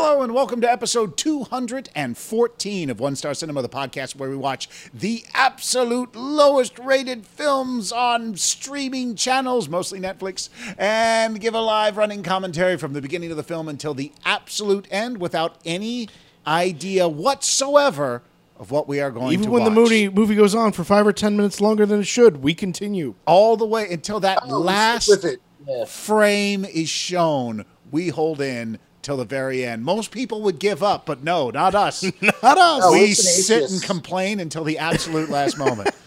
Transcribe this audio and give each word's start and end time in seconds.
Hello 0.00 0.22
and 0.22 0.32
welcome 0.32 0.60
to 0.60 0.70
episode 0.70 1.16
214 1.16 2.88
of 2.90 3.00
One 3.00 3.16
Star 3.16 3.34
Cinema, 3.34 3.62
the 3.62 3.68
podcast 3.68 4.14
where 4.14 4.30
we 4.30 4.36
watch 4.36 4.68
the 4.94 5.24
absolute 5.34 6.14
lowest 6.14 6.78
rated 6.78 7.26
films 7.26 7.90
on 7.90 8.36
streaming 8.36 9.16
channels, 9.16 9.68
mostly 9.68 9.98
Netflix, 9.98 10.50
and 10.78 11.40
give 11.40 11.52
a 11.54 11.60
live 11.60 11.96
running 11.96 12.22
commentary 12.22 12.76
from 12.78 12.92
the 12.92 13.02
beginning 13.02 13.32
of 13.32 13.36
the 13.36 13.42
film 13.42 13.68
until 13.68 13.92
the 13.92 14.12
absolute 14.24 14.86
end 14.90 15.18
without 15.20 15.56
any 15.64 16.08
idea 16.46 17.08
whatsoever 17.08 18.22
of 18.56 18.70
what 18.70 18.86
we 18.88 19.00
are 19.00 19.10
going 19.10 19.30
to 19.30 19.36
do. 19.36 19.40
Even 19.40 19.46
to 19.46 19.50
when 19.50 19.64
the 19.64 19.70
watch. 19.70 19.76
movie 19.90 20.08
movie 20.08 20.36
goes 20.36 20.54
on 20.54 20.70
for 20.72 20.84
five 20.84 21.06
or 21.08 21.12
ten 21.12 21.36
minutes 21.36 21.60
longer 21.60 21.84
than 21.84 22.00
it 22.00 22.06
should, 22.06 22.36
we 22.42 22.54
continue. 22.54 23.14
all 23.26 23.56
the 23.56 23.66
way 23.66 23.90
until 23.90 24.20
that 24.20 24.38
Oh, 24.44 24.58
last 24.60 25.08
with 25.08 25.24
it. 25.24 25.40
Yeah. 25.66 25.84
frame 25.86 26.64
is 26.64 26.88
shown, 26.88 27.64
we 27.90 28.08
hold 28.10 28.40
in 28.40 28.78
till 29.02 29.16
the 29.16 29.24
very 29.24 29.64
end. 29.64 29.84
Most 29.84 30.10
people 30.10 30.42
would 30.42 30.58
give 30.58 30.82
up, 30.82 31.06
but 31.06 31.22
no, 31.22 31.50
not 31.50 31.74
us. 31.74 32.02
Not 32.22 32.58
us. 32.58 32.82
Oh, 32.84 32.92
we 32.92 33.14
sit 33.14 33.70
and 33.70 33.82
complain 33.82 34.40
until 34.40 34.64
the 34.64 34.78
absolute 34.78 35.30
last 35.30 35.58
moment. 35.58 35.90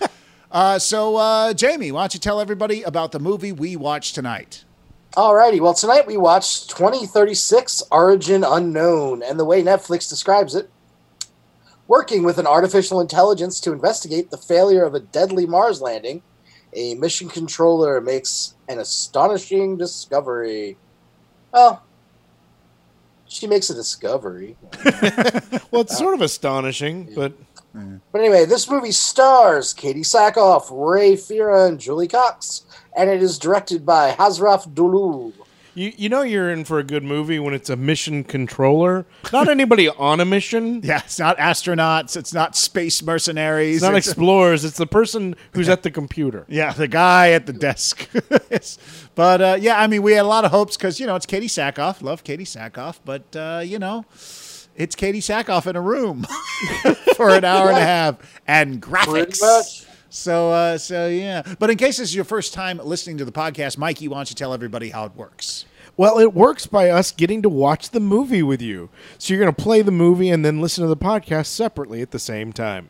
Uh, 0.54 0.78
so, 0.78 1.16
uh, 1.16 1.54
Jamie, 1.54 1.94
why 1.94 2.02
don't 2.02 2.14
you 2.14 2.20
tell 2.20 2.42
everybody 2.42 2.84
about 2.84 3.14
the 3.14 3.20
movie 3.22 3.54
we 3.54 3.78
watched 3.78 4.16
tonight? 4.16 4.66
Alrighty, 5.16 5.62
well, 5.62 5.74
tonight 5.74 6.06
we 6.06 6.18
watched 6.18 6.70
2036 6.72 7.84
Origin 7.90 8.44
Unknown, 8.44 9.24
and 9.24 9.40
the 9.40 9.46
way 9.46 9.64
Netflix 9.64 10.10
describes 10.10 10.54
it 10.54 10.70
working 11.92 12.24
with 12.24 12.38
an 12.38 12.48
artificial 12.48 13.02
intelligence 13.02 13.60
to 13.60 13.74
investigate 13.74 14.32
the 14.32 14.38
failure 14.38 14.86
of 14.86 14.96
a 14.96 15.00
deadly 15.02 15.46
Mars 15.46 15.82
landing, 15.82 16.22
a 16.74 16.96
mission 16.96 17.28
controller 17.28 18.00
makes 18.00 18.56
an 18.70 18.80
astonishing 18.80 19.76
discovery. 19.76 20.78
Well, 21.52 21.84
she 23.32 23.48
makes 23.48 23.70
a 23.70 23.74
discovery. 23.74 24.58
well, 25.72 25.82
it's 25.82 25.94
uh, 25.94 25.96
sort 25.96 26.14
of 26.14 26.22
astonishing, 26.22 27.10
but 27.16 27.32
But 28.12 28.20
anyway, 28.20 28.44
this 28.44 28.70
movie 28.70 28.92
stars 28.92 29.74
Katee 29.74 30.02
Sackhoff, 30.02 30.68
Ray 30.70 31.14
Fearon, 31.14 31.70
and 31.70 31.80
Julie 31.80 32.10
Cox, 32.10 32.66
and 32.96 33.10
it 33.10 33.24
is 33.24 33.40
directed 33.40 33.86
by 33.86 34.12
Hasraf 34.12 34.74
Dulull. 34.74 35.32
You 35.74 35.94
you 35.96 36.10
know 36.10 36.22
you're 36.22 36.52
in 36.52 36.66
for 36.66 36.80
a 36.80 36.84
good 36.84 37.04
movie 37.04 37.40
when 37.40 37.54
it's 37.54 37.70
a 37.70 37.76
mission 37.78 38.24
controller, 38.26 39.06
not 39.32 39.48
anybody 39.48 39.88
on 39.88 40.20
a 40.20 40.26
mission. 40.26 40.82
Yeah, 40.92 41.02
it's 41.06 41.18
not 41.20 41.38
astronauts, 41.38 42.18
it's 42.18 42.34
not 42.34 42.56
space 42.58 43.02
mercenaries. 43.02 43.78
It's 43.78 43.84
not 43.84 43.90
it's- 43.94 44.08
explorers. 44.10 44.66
It's 44.66 44.78
the 44.78 44.86
person 44.88 45.36
who's 45.54 45.70
at 45.70 45.84
the 45.84 45.92
computer. 45.92 46.46
Yeah, 46.50 46.74
the 46.74 46.88
guy 46.90 47.32
at 47.32 47.46
the 47.46 47.54
desk. 47.54 48.10
Yes. 48.52 48.78
but 49.16 49.42
uh, 49.42 49.58
yeah, 49.62 49.80
I 49.80 49.88
mean, 49.88 50.02
we 50.04 50.12
had 50.12 50.26
a 50.26 50.28
lot 50.28 50.44
of 50.44 50.52
hopes 50.52 50.76
because 50.76 51.00
you 51.00 51.06
know 51.08 51.16
it's 51.16 51.26
Katee 51.26 51.46
Sackhoff. 51.46 52.02
Love 52.02 52.24
Katee 52.26 52.42
Sackhoff, 52.42 53.00
but 53.06 53.34
uh, 53.36 53.62
you 53.64 53.80
know, 53.80 54.04
it's 54.76 54.96
Katee 54.96 55.20
Sackhoff 55.20 55.68
in 55.68 55.78
a 55.78 55.82
room 55.82 56.26
for 57.16 57.30
an 57.30 57.46
hour 57.46 57.70
and 57.70 57.78
a 57.78 57.82
half 57.82 58.42
and 58.46 58.82
Pretty 58.82 59.32
graphics. 59.32 59.86
So, 60.12 60.52
uh, 60.52 60.78
so 60.78 61.08
yeah. 61.08 61.42
But 61.58 61.70
in 61.70 61.78
case 61.78 61.98
this 61.98 62.10
is 62.10 62.16
your 62.16 62.26
first 62.26 62.54
time 62.54 62.80
listening 62.84 63.18
to 63.20 63.26
the 63.26 63.32
podcast, 63.32 63.78
Mikey, 63.78 64.10
why 64.10 64.18
don't 64.18 64.30
you 64.30 64.36
tell 64.36 64.54
everybody 64.54 64.90
how 64.90 65.06
it 65.06 65.16
works? 65.16 65.66
Well, 65.96 66.20
it 66.20 66.34
works 66.34 66.68
by 66.68 66.90
us 66.90 67.14
getting 67.14 67.42
to 67.44 67.50
watch 67.50 67.90
the 67.90 68.00
movie 68.02 68.44
with 68.44 68.62
you. 68.62 68.90
So 69.18 69.34
you're 69.34 69.42
going 69.42 69.56
to 69.56 69.62
play 69.62 69.82
the 69.82 69.92
movie 69.92 70.30
and 70.30 70.44
then 70.44 70.60
listen 70.60 70.84
to 70.84 70.90
the 70.90 70.98
podcast 70.98 71.48
separately 71.48 72.02
at 72.02 72.12
the 72.12 72.20
same 72.20 72.52
time. 72.52 72.90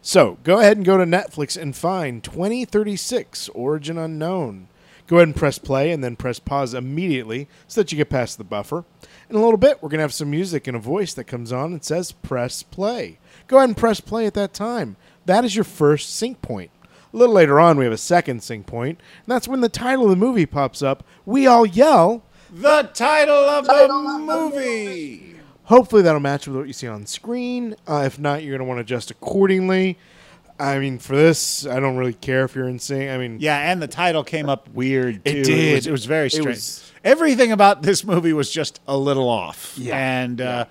So 0.00 0.38
go 0.44 0.60
ahead 0.60 0.78
and 0.78 0.86
go 0.86 0.96
to 0.96 1.04
Netflix 1.04 1.60
and 1.60 1.76
find 1.76 2.24
2036 2.24 3.50
Origin 3.50 3.98
Unknown. 3.98 4.68
Go 5.06 5.16
ahead 5.16 5.28
and 5.28 5.36
press 5.36 5.58
play 5.58 5.90
and 5.90 6.02
then 6.02 6.16
press 6.16 6.38
pause 6.38 6.72
immediately 6.72 7.48
so 7.68 7.80
that 7.80 7.92
you 7.92 7.96
get 7.96 8.08
past 8.08 8.38
the 8.38 8.44
buffer. 8.44 8.84
In 9.28 9.36
a 9.36 9.40
little 9.40 9.58
bit, 9.58 9.82
we're 9.82 9.90
going 9.90 9.98
to 9.98 10.04
have 10.04 10.14
some 10.14 10.30
music 10.30 10.66
and 10.66 10.76
a 10.76 10.80
voice 10.80 11.12
that 11.14 11.24
comes 11.24 11.52
on 11.52 11.72
and 11.72 11.84
says 11.84 12.12
press 12.12 12.62
play. 12.62 13.18
Go 13.46 13.58
ahead 13.58 13.68
and 13.68 13.76
press 13.76 14.00
play 14.00 14.26
at 14.26 14.34
that 14.34 14.54
time. 14.54 14.96
That 15.26 15.44
is 15.44 15.54
your 15.54 15.64
first 15.64 16.14
sync 16.14 16.42
point. 16.42 16.70
A 17.12 17.16
little 17.16 17.34
later 17.34 17.60
on, 17.60 17.76
we 17.76 17.84
have 17.84 17.92
a 17.92 17.98
second 17.98 18.42
sync 18.42 18.66
point, 18.66 18.98
and 18.98 19.26
that's 19.26 19.46
when 19.46 19.60
the 19.60 19.68
title 19.68 20.04
of 20.04 20.10
the 20.10 20.16
movie 20.16 20.46
pops 20.46 20.82
up. 20.82 21.04
We 21.26 21.46
all 21.46 21.66
yell, 21.66 22.22
The 22.50 22.90
title 22.94 23.34
of 23.34 23.66
Title 23.66 24.02
the 24.02 24.08
of 24.10 24.20
the 24.20 24.26
movie. 24.26 25.36
Hopefully 25.64 26.02
that'll 26.02 26.20
match 26.20 26.46
with 26.46 26.56
what 26.56 26.66
you 26.66 26.72
see 26.72 26.88
on 26.88 27.06
screen. 27.06 27.76
Uh, 27.86 28.02
if 28.06 28.18
not, 28.18 28.42
you're 28.42 28.56
going 28.56 28.66
to 28.66 28.68
want 28.68 28.78
to 28.78 28.82
adjust 28.82 29.10
accordingly. 29.10 29.98
I 30.58 30.78
mean, 30.78 30.98
for 30.98 31.14
this, 31.16 31.66
I 31.66 31.80
don't 31.80 31.96
really 31.96 32.12
care 32.14 32.44
if 32.44 32.54
you're 32.54 32.68
in 32.68 32.78
sync. 32.78 33.10
I 33.10 33.18
mean, 33.18 33.38
Yeah, 33.40 33.58
and 33.70 33.80
the 33.82 33.88
title 33.88 34.24
came 34.24 34.48
up 34.48 34.68
weird 34.70 35.24
too. 35.24 35.30
It 35.30 35.36
It, 35.38 35.44
did. 35.44 35.74
was, 35.74 35.86
it 35.86 35.90
was 35.92 36.04
very 36.06 36.26
It 36.26 36.30
strange. 36.30 36.46
was- 36.48 36.92
Everything 37.04 37.50
about 37.52 37.82
this 37.82 38.04
movie 38.04 38.32
was 38.32 38.50
just 38.50 38.80
a 38.86 38.96
little 38.96 39.28
off. 39.28 39.74
Yeah. 39.76 39.96
and 39.96 40.40
uh, 40.40 40.64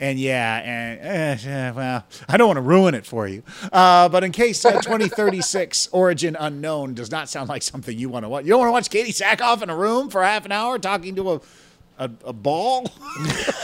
and 0.00 0.18
yeah, 0.18 0.56
and 0.64 1.46
eh, 1.46 1.70
well, 1.70 2.04
I 2.28 2.36
don't 2.36 2.48
want 2.48 2.56
to 2.56 2.62
ruin 2.62 2.94
it 2.94 3.06
for 3.06 3.28
you. 3.28 3.42
Uh, 3.72 4.08
but 4.08 4.24
in 4.24 4.32
case 4.32 4.64
uh, 4.64 4.72
2036 4.72 5.88
Origin 5.92 6.36
Unknown 6.40 6.94
does 6.94 7.10
not 7.10 7.28
sound 7.28 7.48
like 7.48 7.62
something 7.62 7.96
you 7.96 8.08
want 8.08 8.24
to 8.24 8.28
watch, 8.28 8.44
you 8.44 8.50
don't 8.50 8.60
want 8.60 8.68
to 8.68 8.72
watch 8.72 8.90
Katee 8.90 9.10
Sackhoff 9.10 9.62
in 9.62 9.70
a 9.70 9.76
room 9.76 10.08
for 10.08 10.22
half 10.22 10.44
an 10.44 10.52
hour 10.52 10.78
talking 10.78 11.14
to 11.16 11.32
a 11.32 11.40
a, 11.98 12.10
a 12.24 12.32
ball. 12.32 12.90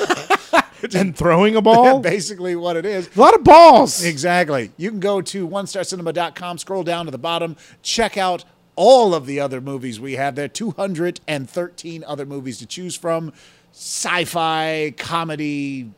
and 0.94 1.16
throwing 1.16 1.56
a 1.56 1.62
ball. 1.62 1.98
Basically, 2.00 2.54
what 2.54 2.76
it 2.76 2.84
is. 2.84 3.08
a 3.16 3.20
lot 3.20 3.34
of 3.34 3.42
balls. 3.42 4.04
Exactly. 4.04 4.72
You 4.76 4.90
can 4.90 5.00
go 5.00 5.22
to 5.22 5.48
onestarcinema.com, 5.48 6.58
scroll 6.58 6.84
down 6.84 7.06
to 7.06 7.10
the 7.10 7.18
bottom, 7.18 7.56
check 7.82 8.16
out 8.16 8.44
all 8.76 9.14
of 9.14 9.24
the 9.24 9.40
other 9.40 9.62
movies 9.62 9.98
we 9.98 10.12
have 10.12 10.34
there 10.34 10.48
213 10.48 12.04
other 12.06 12.26
movies 12.26 12.58
to 12.58 12.66
choose 12.66 12.94
from 12.94 13.32
sci 13.72 14.24
fi, 14.26 14.94
comedy. 14.96 15.90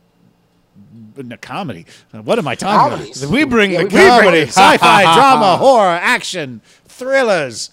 No, 1.17 1.35
comedy. 1.37 1.85
What 2.11 2.39
am 2.39 2.47
I 2.47 2.55
talking 2.55 2.91
Comedies. 2.97 3.23
about? 3.23 3.33
We 3.33 3.43
bring 3.43 3.71
Yeah, 3.71 3.79
the 3.79 3.83
we 3.85 3.93
We 3.93 3.99
bring 3.99 4.09
comedy. 4.09 4.41
sci-fi, 4.43 5.03
drama, 5.15 5.57
horror, 5.57 5.89
action, 6.01 6.61
thrillers, 6.87 7.71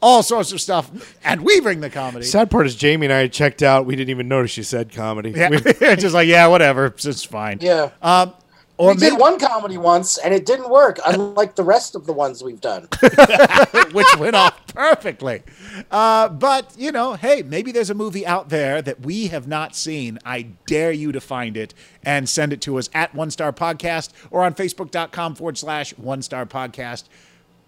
all 0.00 0.22
sorts 0.22 0.52
of 0.52 0.60
stuff, 0.60 0.90
and 1.24 1.42
we 1.42 1.60
bring 1.60 1.80
the 1.80 1.90
comedy. 1.90 2.24
Sad 2.24 2.50
part 2.50 2.66
is 2.66 2.74
Jamie 2.76 3.06
and 3.06 3.12
I 3.12 3.18
had 3.18 3.32
checked 3.32 3.62
out. 3.62 3.86
We 3.86 3.94
didn't 3.96 4.10
even 4.10 4.28
notice 4.28 4.50
she 4.50 4.62
said 4.62 4.92
comedy. 4.92 5.30
yeah, 5.30 5.48
We- 5.50 5.58
just 5.96 6.14
like 6.14 6.28
yeah, 6.28 6.46
whatever, 6.48 6.86
it's 6.86 7.24
fine. 7.24 7.58
Yeah. 7.60 7.90
Um, 8.02 8.32
or 8.78 8.94
we 8.94 9.00
maybe, 9.00 9.10
did 9.10 9.18
one 9.18 9.38
comedy 9.40 9.76
once, 9.76 10.18
and 10.18 10.32
it 10.32 10.46
didn't 10.46 10.70
work, 10.70 11.00
unlike 11.04 11.56
the 11.56 11.64
rest 11.64 11.96
of 11.96 12.06
the 12.06 12.12
ones 12.12 12.42
we've 12.42 12.60
done. 12.60 12.88
which 13.92 14.06
went 14.18 14.36
off 14.36 14.66
perfectly. 14.68 15.42
Uh, 15.90 16.28
but, 16.28 16.72
you 16.78 16.92
know, 16.92 17.14
hey, 17.14 17.42
maybe 17.42 17.72
there's 17.72 17.90
a 17.90 17.94
movie 17.94 18.24
out 18.24 18.48
there 18.48 18.80
that 18.80 19.00
we 19.00 19.26
have 19.26 19.48
not 19.48 19.74
seen. 19.74 20.18
I 20.24 20.42
dare 20.66 20.92
you 20.92 21.10
to 21.10 21.20
find 21.20 21.56
it 21.56 21.74
and 22.04 22.28
send 22.28 22.52
it 22.52 22.60
to 22.62 22.78
us 22.78 22.88
at 22.94 23.14
One 23.14 23.32
Star 23.32 23.52
Podcast 23.52 24.12
or 24.30 24.44
on 24.44 24.54
Facebook.com 24.54 25.34
forward 25.34 25.58
slash 25.58 25.96
One 25.98 26.22
Star 26.22 26.46
Podcast. 26.46 27.04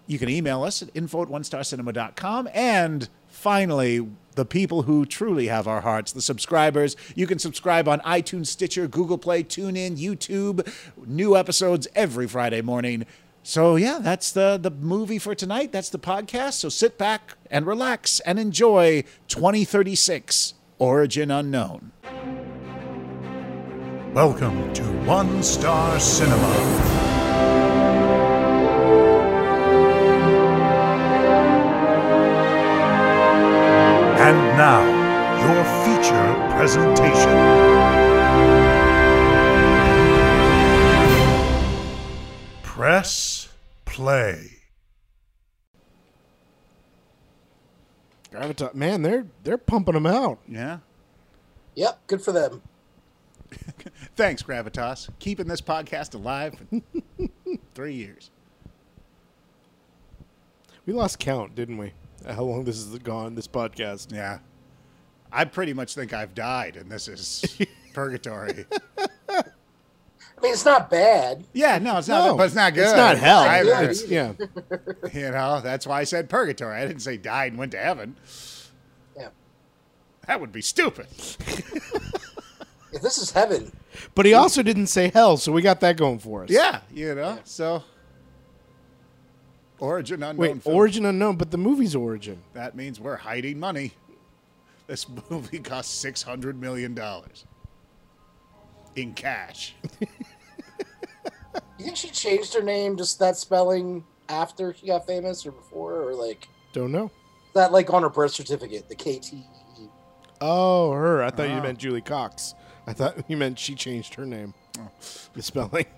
You 0.07 0.19
can 0.19 0.29
email 0.29 0.63
us 0.63 0.81
at 0.81 0.91
info 0.95 1.23
at 1.23 1.29
onestarcinema.com. 1.29 2.49
And 2.55 3.09
finally, 3.27 4.09
the 4.41 4.47
people 4.47 4.85
who 4.85 5.05
truly 5.05 5.49
have 5.49 5.69
our 5.69 5.83
hearts, 5.83 6.13
the 6.13 6.23
subscribers. 6.23 6.97
You 7.15 7.27
can 7.27 7.39
subscribe 7.39 7.87
on 7.87 8.01
iTunes, 8.01 8.47
Stitcher, 8.47 8.89
Google 8.89 9.19
Play, 9.19 9.45
TuneIn, 9.45 9.99
YouTube. 9.99 10.67
New 11.07 11.37
episodes 11.37 11.87
every 11.95 12.27
Friday 12.27 12.63
morning. 12.63 13.05
So 13.43 13.77
yeah, 13.77 13.99
that's 14.01 14.33
the 14.33 14.57
the 14.57 14.71
movie 14.71 15.19
for 15.19 15.35
tonight. 15.35 15.73
That's 15.73 15.91
the 15.91 15.99
podcast. 15.99 16.55
So 16.55 16.71
sit 16.71 16.97
back 16.97 17.37
and 17.51 17.67
relax 17.67 18.21
and 18.21 18.39
enjoy 18.39 19.05
2036 19.29 20.55
Origin 20.79 21.31
Unknown. 21.31 21.93
Welcome 24.15 24.73
to 24.73 24.85
One 25.05 25.43
Star 25.43 26.01
Cinema. 26.01 27.70
And 34.23 34.37
now, 34.59 34.85
your 35.41 35.65
feature 35.83 36.55
presentation. 36.55 37.37
Press 42.63 43.49
play. 43.87 44.51
Gravitas, 48.31 48.75
man, 48.75 49.01
they're 49.01 49.27
they're 49.43 49.57
pumping 49.57 49.95
them 49.95 50.05
out. 50.05 50.39
Yeah. 50.47 50.81
Yep, 51.77 52.07
good 52.07 52.21
for 52.21 52.33
them. 52.33 52.61
Thanks, 54.17 54.43
Gravitas. 54.43 55.09
Keeping 55.19 55.47
this 55.47 55.63
podcast 55.63 56.15
alive 56.15 56.57
for 56.59 56.81
three 57.75 57.95
years. 57.95 58.31
We 60.85 60.93
lost 60.93 61.19
count, 61.19 61.55
didn't 61.55 61.79
we? 61.79 61.95
How 62.29 62.43
long 62.45 62.65
this 62.65 62.77
is 62.79 62.97
gone? 62.99 63.35
This 63.35 63.47
podcast. 63.49 64.13
Yeah. 64.13 64.39
I 65.33 65.45
pretty 65.45 65.73
much 65.73 65.95
think 65.95 66.13
I've 66.13 66.35
died, 66.35 66.77
and 66.77 66.91
this 66.91 67.07
is 67.09 67.45
purgatory. 67.95 68.67
I 68.99 70.43
mean, 70.43 70.53
it's 70.53 70.65
not 70.65 70.91
bad. 70.91 71.45
Yeah, 71.53 71.79
no, 71.79 71.99
it's 71.99 72.09
not, 72.09 72.27
No, 72.27 72.37
but 72.37 72.47
it's 72.47 72.55
not 72.55 72.73
good. 72.75 72.85
It's 72.85 72.97
not 72.97 73.19
hell. 73.19 73.41
I- 73.41 73.63
good. 73.63 73.91
It's- 73.91 74.09
yeah. 74.09 74.33
you 75.13 75.31
know, 75.31 75.61
that's 75.61 75.87
why 75.87 76.01
I 76.01 76.05
said 76.05 76.29
purgatory. 76.29 76.77
I 76.77 76.87
didn't 76.87 77.03
say 77.03 77.17
died 77.17 77.53
and 77.53 77.59
went 77.59 77.73
to 77.73 77.79
heaven. 77.79 78.17
Yeah. 79.17 79.29
That 80.27 80.41
would 80.41 80.51
be 80.53 80.63
stupid. 80.63 81.07
If 82.93 83.03
this 83.03 83.19
is 83.19 83.31
heaven, 83.31 83.71
But 84.17 84.27
he 84.27 84.35
also 84.35 84.63
didn't 84.65 84.89
say 84.89 85.11
hell, 85.15 85.37
so 85.37 85.53
we 85.53 85.63
got 85.63 85.79
that 85.81 85.97
going 85.97 86.19
for 86.19 86.43
us. 86.45 86.51
Yeah, 86.51 86.81
you 86.93 87.15
know. 87.15 87.39
So 87.45 87.85
origin 89.81 90.23
unknown. 90.23 90.37
Wait, 90.37 90.63
film. 90.63 90.77
origin 90.77 91.07
unknown, 91.07 91.37
but 91.37 91.51
the 91.51 91.59
movie's 91.59 91.95
origin. 91.97 92.43
That 92.55 92.75
means 92.77 93.01
we're 93.01 93.17
hiding 93.17 93.59
money. 93.59 93.93
This 94.87 95.07
movie 95.31 95.59
cost 95.61 96.01
six 96.01 96.23
hundred 96.23 96.61
million 96.61 96.95
dollars 96.95 97.45
in 98.97 99.15
cash. 99.15 99.75
you 101.79 101.85
think 101.85 101.97
she 101.97 102.09
changed 102.09 102.55
her 102.55 102.63
name 102.63 102.97
just 102.97 103.19
that 103.19 103.37
spelling 103.37 104.05
after 104.29 104.75
she 104.75 104.87
got 104.87 105.07
famous 105.07 105.47
or 105.47 105.53
before 105.53 106.09
or 106.09 106.15
like 106.15 106.49
Don't 106.73 106.93
know. 106.93 107.11
that 107.55 107.73
like 107.73 107.93
on 107.93 108.03
her 108.03 108.09
birth 108.11 108.33
certificate, 108.33 108.89
the 108.89 108.95
KT. 108.97 109.35
Oh, 110.41 110.93
her. 110.93 111.23
I 111.23 111.31
thought 111.31 111.49
you 111.51 111.57
Oh. 111.57 111.63
meant 111.63 111.79
Julie 111.79 112.01
Cox. 112.01 112.55
I 112.87 112.93
thought 112.95 113.17
you 113.29 113.37
meant 113.37 113.59
she 113.59 113.75
changed 113.75 114.15
her 114.15 114.25
name. 114.25 114.55
Oh. 114.79 114.89
The 115.35 115.43
spelling. 115.43 115.87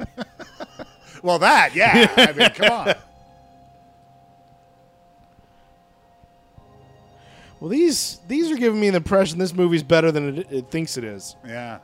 Well, 1.23 1.39
that 1.39 1.77
yeah. 1.77 2.11
I 2.17 2.33
mean, 2.33 2.51
come 2.51 2.71
on. 2.73 2.95
well, 7.63 7.69
these 7.69 8.19
these 8.27 8.51
are 8.51 8.57
giving 8.57 8.81
me 8.81 8.91
the 8.91 8.97
impression 8.97 9.39
this 9.39 9.55
movie's 9.55 9.85
better 9.85 10.11
than 10.11 10.39
it, 10.39 10.51
it 10.51 10.71
thinks 10.73 10.97
it 10.97 11.05
is. 11.05 11.37
Yeah. 11.47 11.79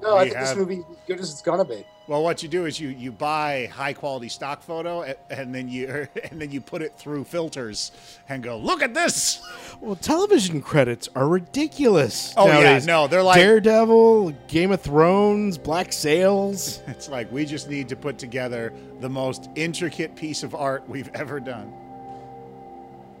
No, 0.00 0.16
I 0.16 0.24
think 0.24 0.34
have- 0.36 0.48
this 0.48 0.56
movie 0.56 0.76
is 0.76 0.84
as 0.90 0.96
good 1.06 1.20
as 1.20 1.30
it's 1.30 1.42
gonna 1.42 1.62
be. 1.64 1.84
Well, 2.08 2.22
what 2.22 2.42
you 2.42 2.48
do 2.48 2.64
is 2.64 2.80
you 2.80 2.88
you 2.88 3.12
buy 3.12 3.66
high 3.70 3.92
quality 3.92 4.30
stock 4.30 4.62
photo 4.62 5.02
a- 5.02 5.14
and 5.30 5.54
then 5.54 5.68
you 5.68 6.08
and 6.30 6.40
then 6.40 6.52
you 6.52 6.62
put 6.62 6.80
it 6.80 6.94
through 6.96 7.24
filters 7.24 7.92
and 8.30 8.42
go 8.42 8.56
look 8.56 8.80
at 8.82 8.94
this. 8.94 9.42
Well, 9.78 9.96
television 9.96 10.62
credits 10.62 11.10
are 11.14 11.28
ridiculous. 11.28 12.32
Oh, 12.38 12.46
yeah, 12.46 12.78
no, 12.86 13.08
they're 13.08 13.22
like- 13.22 13.36
Daredevil, 13.40 14.30
Game 14.48 14.72
of 14.72 14.80
Thrones, 14.80 15.58
Black 15.58 15.92
Sails. 15.92 16.80
It's 16.86 17.10
like 17.10 17.30
we 17.30 17.44
just 17.44 17.68
need 17.68 17.90
to 17.90 17.96
put 17.96 18.16
together 18.16 18.72
the 19.00 19.10
most 19.10 19.50
intricate 19.54 20.16
piece 20.16 20.42
of 20.42 20.54
art 20.54 20.88
we've 20.88 21.10
ever 21.14 21.40
done. 21.40 21.74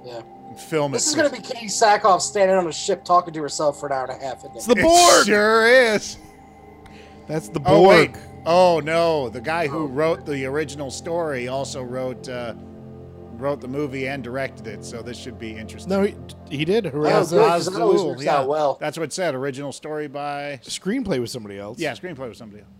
Yeah. 0.04 0.22
Film 0.68 0.92
it. 0.92 0.98
This 0.98 1.08
is 1.08 1.14
gonna 1.14 1.30
be 1.30 1.38
Katee 1.38 1.64
Sackhoff 1.64 2.20
standing 2.20 2.56
on 2.56 2.66
a 2.68 2.72
ship 2.72 3.04
talking 3.04 3.32
to 3.34 3.40
herself 3.42 3.80
for 3.80 3.86
an 3.86 3.92
hour 3.92 4.04
and 4.04 4.22
a 4.22 4.24
half. 4.24 4.38
isn't 4.38 4.50
it? 4.52 4.56
It's 4.56 4.66
the 4.66 4.74
It 4.78 5.26
sure 5.26 5.66
is. 5.66 6.16
That's 7.26 7.48
the 7.48 7.60
Oh 7.64 7.82
Borg. 7.84 8.12
wait. 8.12 8.22
Oh 8.46 8.80
no, 8.84 9.28
the 9.30 9.40
guy 9.40 9.66
who 9.66 9.86
wrote 9.86 10.26
the 10.26 10.44
original 10.46 10.90
story 10.90 11.48
also 11.48 11.82
wrote 11.82 12.28
uh, 12.28 12.54
wrote 13.36 13.60
the 13.62 13.66
movie 13.68 14.06
and 14.06 14.22
directed 14.22 14.66
it. 14.66 14.84
So 14.84 15.00
this 15.02 15.16
should 15.18 15.38
be 15.38 15.56
interesting. 15.56 15.90
No, 15.90 16.02
he, 16.02 16.14
he 16.50 16.64
did. 16.66 16.84
Hooray. 16.86 17.10
Oh, 17.12 17.20
Oz- 17.20 17.30
good, 17.30 17.40
'cause 17.40 17.66
Oz 17.68 17.72
that 17.74 17.80
always 17.82 18.00
Galul, 18.02 18.26
out 18.28 18.46
well. 18.48 18.76
That's 18.80 18.96
what 18.98 19.04
it 19.04 19.12
said. 19.14 19.34
Original 19.34 19.72
story 19.72 20.06
by 20.06 20.60
Screenplay 20.62 21.18
with 21.20 21.30
somebody 21.30 21.58
else. 21.58 21.78
yeah, 21.80 21.92
screenplay 21.94 22.28
with 22.28 22.36
somebody 22.36 22.62
else. 22.62 22.70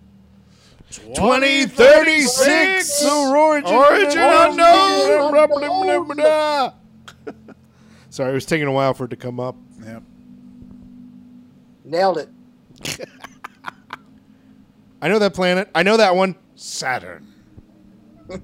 2036 1.17 3.05
Origin, 3.05 3.75
Origin 3.75 4.19
unknown. 4.19 5.35
Sorry, 8.15 8.31
it 8.31 8.35
was 8.35 8.47
taking 8.47 8.69
a 8.69 8.71
while 8.71 8.95
for 8.95 9.07
it 9.07 9.09
to 9.09 9.17
come 9.17 9.41
up. 9.41 9.57
Yep. 9.85 10.05
Nailed 11.85 12.19
it. 12.19 12.29
I 15.03 15.09
know 15.09 15.19
that 15.19 15.35
planet. 15.35 15.69
I 15.75 15.83
know 15.83 15.97
that 15.97 16.15
one. 16.15 16.37
Saturn. 16.55 17.27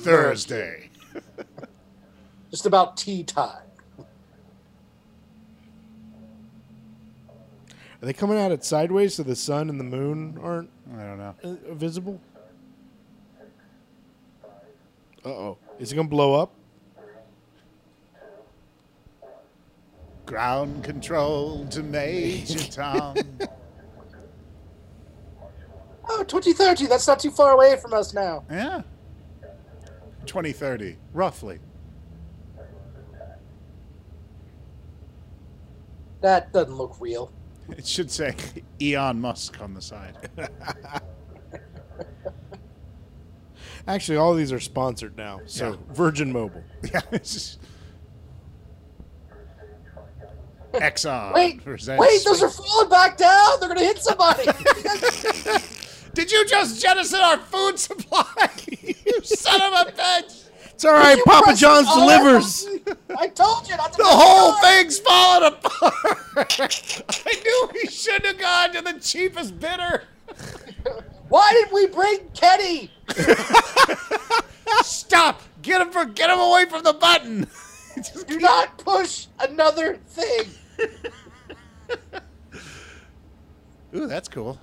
Thursday. 0.00 0.90
Just 2.50 2.66
about 2.66 2.98
tea 2.98 3.24
time. 3.24 3.62
Are 3.98 4.04
they 8.02 8.12
coming 8.12 8.36
out 8.36 8.52
at 8.52 8.58
it 8.58 8.64
sideways 8.64 9.14
so 9.14 9.22
the 9.22 9.34
sun 9.34 9.70
and 9.70 9.80
the 9.80 9.84
moon 9.84 10.38
aren't 10.42 10.68
I 10.94 11.02
don't 11.02 11.18
know. 11.18 11.34
uh, 11.42 11.72
visible? 11.72 12.20
Uh 15.24 15.28
oh. 15.28 15.58
Is 15.78 15.92
it 15.92 15.94
going 15.94 16.08
to 16.08 16.10
blow 16.10 16.34
up? 16.34 16.52
Ground 20.36 20.82
control 20.82 21.66
to 21.66 21.82
Major 21.82 22.58
Tom. 22.70 23.16
Oh, 26.08 26.24
2030. 26.24 26.86
That's 26.88 27.06
not 27.06 27.20
too 27.20 27.30
far 27.30 27.52
away 27.52 27.76
from 27.76 27.94
us 27.94 28.12
now. 28.12 28.44
yeah. 28.50 28.82
2030, 30.26 30.96
roughly. 31.12 31.58
That 36.20 36.52
doesn't 36.52 36.74
look 36.76 36.96
real. 36.98 37.30
It 37.70 37.86
should 37.86 38.10
say 38.10 38.34
Elon 38.82 39.20
Musk 39.20 39.60
on 39.62 39.74
the 39.74 39.80
side. 39.80 40.16
Actually, 43.86 44.16
all 44.18 44.32
of 44.32 44.38
these 44.38 44.52
are 44.52 44.60
sponsored 44.60 45.16
now. 45.16 45.40
So, 45.46 45.70
Yeah. 45.70 45.76
Virgin 45.94 46.32
Mobile. 46.32 46.64
yeah, 46.92 47.00
it's 47.12 47.32
just 47.32 47.58
Exxon. 50.74 51.34
Wait, 51.34 51.64
presents- 51.64 52.00
wait, 52.00 52.24
those 52.24 52.42
are 52.42 52.48
falling 52.48 52.88
back 52.88 53.16
down. 53.16 53.60
They're 53.60 53.68
gonna 53.68 53.80
hit 53.80 53.98
somebody. 53.98 54.44
Did 56.14 56.30
you 56.30 56.46
just 56.46 56.82
jettison 56.82 57.20
our 57.20 57.38
food 57.38 57.78
supply? 57.78 58.50
you 58.70 59.22
son 59.22 59.60
of 59.62 59.88
a 59.88 59.92
bitch! 59.92 60.48
It's 60.70 60.84
all 60.84 60.92
right. 60.92 61.18
Papa 61.24 61.54
John's 61.54 61.88
R. 61.88 61.94
delivers. 61.94 62.66
I 63.16 63.28
told 63.28 63.68
you 63.68 63.76
not 63.76 63.92
to. 63.92 63.98
The 63.98 64.04
whole 64.04 64.52
R. 64.52 64.60
thing's 64.62 64.98
falling 64.98 65.52
apart. 65.52 65.92
I 67.26 67.40
knew 67.44 67.70
we 67.74 67.86
shouldn't 67.86 68.26
have 68.26 68.38
gone 68.38 68.72
to 68.72 68.92
the 68.92 69.00
cheapest 69.00 69.60
bidder. 69.60 70.04
Why 71.28 71.50
didn't 71.52 71.72
we 71.72 71.86
bring 71.86 72.18
Kenny? 72.34 72.90
Stop! 74.82 75.42
Get 75.62 75.80
him 75.80 75.90
for 75.90 76.04
get 76.04 76.30
him 76.30 76.40
away 76.40 76.66
from 76.66 76.82
the 76.82 76.92
button. 76.92 77.46
Just 77.96 78.26
Do 78.26 78.38
not 78.38 78.78
push 78.78 79.26
another 79.38 79.96
thing. 80.08 80.46
Ooh, 83.94 84.06
that's 84.06 84.28
cool. 84.28 84.58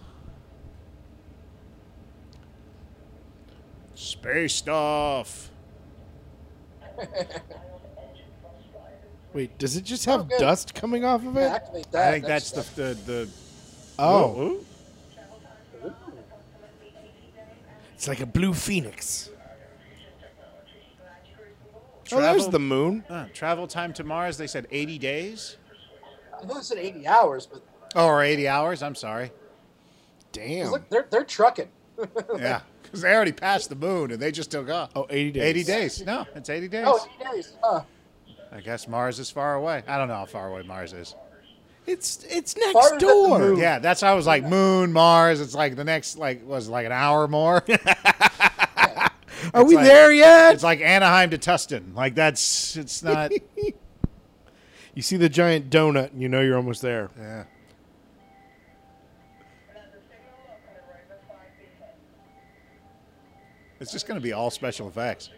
Space 3.96 4.56
stuff. 4.56 5.52
Wait, 9.34 9.58
does 9.60 9.76
it 9.78 9.84
just 9.84 10.06
have 10.06 10.22
Oh, 10.32 10.40
dust 10.40 10.74
coming 10.74 11.06
off 11.06 11.24
of 11.26 11.38
it? 11.38 11.42
Activate 11.42 11.92
that. 11.92 12.08
I 12.08 12.12
think 12.14 12.26
that's 12.26 12.52
the 12.52 12.62
the, 12.76 12.94
the 13.06 13.30
Oh, 14.00 14.42
Ooh. 14.42 14.66
it's 17.94 18.08
like 18.08 18.22
a 18.22 18.26
blue 18.26 18.54
phoenix. 18.54 19.30
Oh, 22.12 22.16
Travel- 22.18 22.32
there's 22.40 22.48
the 22.48 22.60
moon. 22.60 23.04
Uh, 23.08 23.28
travel 23.34 23.68
time 23.68 23.94
to 23.94 24.04
Mars. 24.04 24.38
They 24.38 24.48
said 24.48 24.66
80 24.72 24.98
days. 24.98 25.58
I 26.42 26.46
thought 26.46 26.58
it 26.58 26.64
said 26.64 26.78
80 26.78 27.08
hours, 27.08 27.46
but 27.46 27.62
Oh, 27.96 28.08
or 28.08 28.24
80 28.24 28.48
hours. 28.48 28.84
I'm 28.84 28.96
sorry. 28.96 29.32
Damn. 30.32 30.72
look, 30.72 30.88
they're 30.90 31.08
they're 31.10 31.24
trucking. 31.24 31.70
Yeah, 32.38 32.62
because 32.84 33.02
they 33.02 33.14
already 33.14 33.32
passed 33.34 33.70
the 33.70 33.76
moon 33.76 34.12
and 34.12 34.22
they 34.22 34.32
just 34.32 34.50
still 34.52 34.64
got 34.64 34.92
Oh, 34.96 35.06
80 35.10 35.32
days. 35.32 35.44
80 35.44 35.64
days. 35.64 36.06
No, 36.06 36.26
it's 36.36 36.50
80 36.50 36.68
days. 36.70 36.86
Oh, 36.88 37.08
80 37.26 37.32
days. 37.36 37.54
Huh. 37.64 37.82
I 38.52 38.62
guess 38.62 38.88
Mars 38.88 39.20
is 39.20 39.30
far 39.30 39.56
away. 39.56 39.84
I 39.88 39.98
don't 39.98 40.08
know 40.08 40.16
how 40.16 40.26
far 40.26 40.48
away 40.50 40.62
Mars 40.64 40.94
is. 40.94 41.14
It's 41.86 42.24
it's 42.30 42.56
next 42.56 42.74
Farther 42.74 43.00
door. 43.00 43.54
Yeah, 43.56 43.80
that's 43.80 44.02
how 44.02 44.12
I 44.12 44.16
was 44.16 44.28
like 44.28 44.44
moon, 44.44 44.94
Mars. 44.94 45.42
It's 45.42 45.56
like 45.56 45.76
the 45.76 45.84
next 45.84 46.18
like 46.18 46.46
was 46.48 46.68
it, 46.68 46.72
like 46.72 46.86
an 46.86 46.92
hour 46.92 47.28
more. 47.28 47.64
Are 49.54 49.64
we 49.64 49.76
like- 49.76 49.86
there 49.86 50.12
yet? 50.12 50.54
it's 50.54 50.64
like 50.64 50.82
Anaheim 50.82 51.32
to 51.32 51.38
Tustin. 51.38 51.96
Like 51.96 52.16
that's 52.16 52.76
it's 52.78 53.02
not. 53.04 53.32
You 54.96 55.02
see 55.02 55.18
the 55.18 55.30
giant 55.30 55.70
donut, 55.70 56.12
and 56.12 56.22
you 56.22 56.30
know 56.30 56.42
you're 56.42 56.58
almost 56.58 56.82
there. 56.82 57.10
yeah. 57.18 57.44
It's 63.80 63.92
just 63.92 64.08
going 64.08 64.20
to 64.20 64.24
be 64.24 64.34
all 64.34 64.52
special 64.52 64.88
effects. 64.88 65.30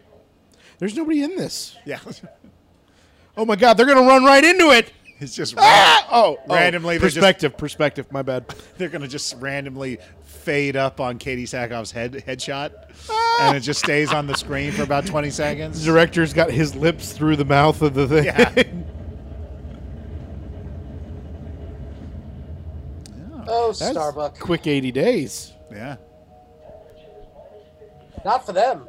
There's 0.78 0.96
nobody 0.96 1.22
in 1.22 1.36
this. 1.36 1.76
Yeah, 1.84 1.98
Oh 3.36 3.46
my 3.46 3.56
God, 3.56 3.74
they're 3.78 3.86
gonna 3.86 4.02
run 4.06 4.24
right 4.24 4.44
into 4.44 4.70
it. 4.72 4.92
it's 5.18 5.34
just 5.34 5.54
Ah! 5.56 6.06
Oh, 6.10 6.36
oh, 6.46 6.54
Randomly, 6.54 6.98
they're 6.98 7.08
just- 7.08 7.16
perspective, 7.16 7.56
perspective. 7.56 8.12
My 8.12 8.20
bad. 8.20 8.44
they're 8.76 8.90
going 8.90 9.00
to 9.00 9.08
just 9.08 9.36
randomly 9.40 9.98
fade 10.24 10.76
up 10.76 11.00
on 11.00 11.18
Katee 11.18 11.44
Sackhoff's 11.44 11.92
head 11.92 12.12
headshot, 12.26 12.72
and 13.40 13.56
it 13.56 13.60
just 13.60 13.80
stays 13.80 14.12
on 14.12 14.26
the 14.26 14.34
screen 14.34 14.70
for 14.72 14.82
about 14.82 15.06
twenty 15.06 15.30
seconds. 15.30 15.80
The 15.80 15.86
director's 15.92 16.34
got 16.34 16.50
his 16.50 16.74
lips 16.74 17.12
through 17.12 17.36
the 17.36 17.44
mouth 17.46 17.80
of 17.80 17.94
the 17.94 18.06
thing. 18.08 18.24
Yeah. 18.24 18.62
Oh, 23.72 23.76
That's 23.78 23.92
Starbuck. 23.92 24.38
quick 24.38 24.66
80 24.66 24.92
days. 24.92 25.52
Yeah. 25.70 25.96
Not 28.24 28.46
for 28.46 28.52
them. 28.52 28.88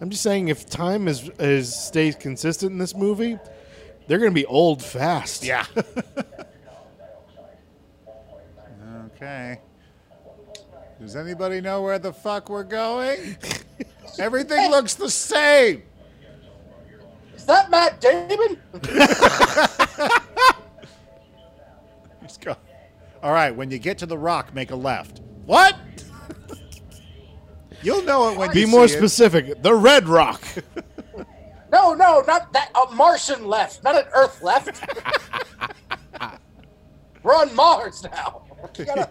I'm 0.00 0.10
just 0.10 0.22
saying, 0.22 0.48
if 0.48 0.68
time 0.68 1.08
is 1.08 1.28
is 1.38 1.74
stays 1.74 2.16
consistent 2.16 2.72
in 2.72 2.78
this 2.78 2.94
movie, 2.94 3.38
They're 4.08 4.18
going 4.18 4.32
to 4.32 4.34
be 4.34 4.46
old 4.46 4.82
fast. 4.82 5.44
Yeah. 5.44 5.64
okay. 9.06 9.60
Does 11.00 11.16
anybody 11.16 11.60
know 11.60 11.82
where 11.82 11.98
the 11.98 12.12
fuck 12.12 12.48
we're 12.48 12.62
going? 12.64 13.36
Everything 14.18 14.70
looks 14.70 14.94
the 14.94 15.10
same. 15.10 15.82
Is 17.34 17.44
that 17.46 17.70
Matt 17.70 18.00
Damon? 18.00 18.58
Let's 22.20 22.36
go. 22.38 22.56
All 23.22 23.32
right, 23.32 23.54
when 23.54 23.70
you 23.70 23.78
get 23.78 23.98
to 23.98 24.06
the 24.06 24.18
rock, 24.18 24.52
make 24.54 24.70
a 24.70 24.76
left. 24.76 25.20
What? 25.46 25.76
You'll 27.82 28.02
know 28.02 28.28
it 28.30 28.38
when 28.38 28.52
Be 28.52 28.60
you 28.60 28.66
more 28.66 28.86
see 28.88 28.94
it. 28.94 28.96
Be 28.96 29.00
more 29.00 29.08
specific. 29.08 29.62
The 29.62 29.74
Red 29.74 30.08
Rock. 30.08 30.42
No, 31.72 31.94
no, 31.94 32.22
not 32.26 32.52
that. 32.52 32.70
A 32.74 32.94
Martian 32.94 33.46
left, 33.46 33.82
not 33.82 33.96
an 33.96 34.04
Earth 34.14 34.42
left. 34.42 34.84
We're 37.22 37.34
on 37.34 37.56
Mars 37.56 38.02
now. 38.04 38.42
Gotta- 38.76 39.08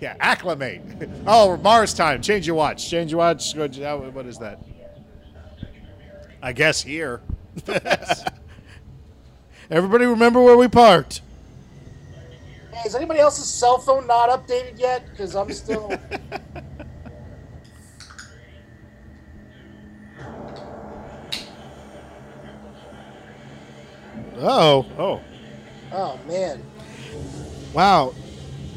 Yeah, 0.00 0.14
acclimate. 0.20 0.80
Oh, 1.26 1.56
Mars 1.56 1.92
time. 1.92 2.22
Change 2.22 2.46
your 2.46 2.54
watch. 2.54 2.88
Change 2.88 3.10
your 3.10 3.18
watch. 3.18 3.52
What 3.56 4.26
is 4.26 4.38
that? 4.38 4.62
I 6.40 6.52
guess 6.52 6.80
here. 6.80 7.20
Everybody 9.68 10.06
remember 10.06 10.40
where 10.40 10.56
we 10.56 10.68
parked? 10.68 11.20
Hey, 12.88 12.92
is 12.92 12.94
anybody 12.94 13.20
else's 13.20 13.44
cell 13.44 13.76
phone 13.76 14.06
not 14.06 14.30
updated 14.30 14.80
yet? 14.80 15.04
Because 15.10 15.36
I'm 15.36 15.52
still. 15.52 15.92
Oh. 24.40 24.86
Oh, 24.96 25.20
Oh 25.90 26.18
man. 26.28 26.62
Wow. 27.74 28.14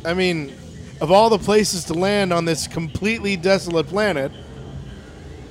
I 0.03 0.15
mean, 0.15 0.51
of 0.99 1.11
all 1.11 1.29
the 1.29 1.37
places 1.37 1.83
to 1.85 1.93
land 1.93 2.33
on 2.33 2.45
this 2.45 2.67
completely 2.67 3.37
desolate 3.37 3.85
planet, 3.85 4.31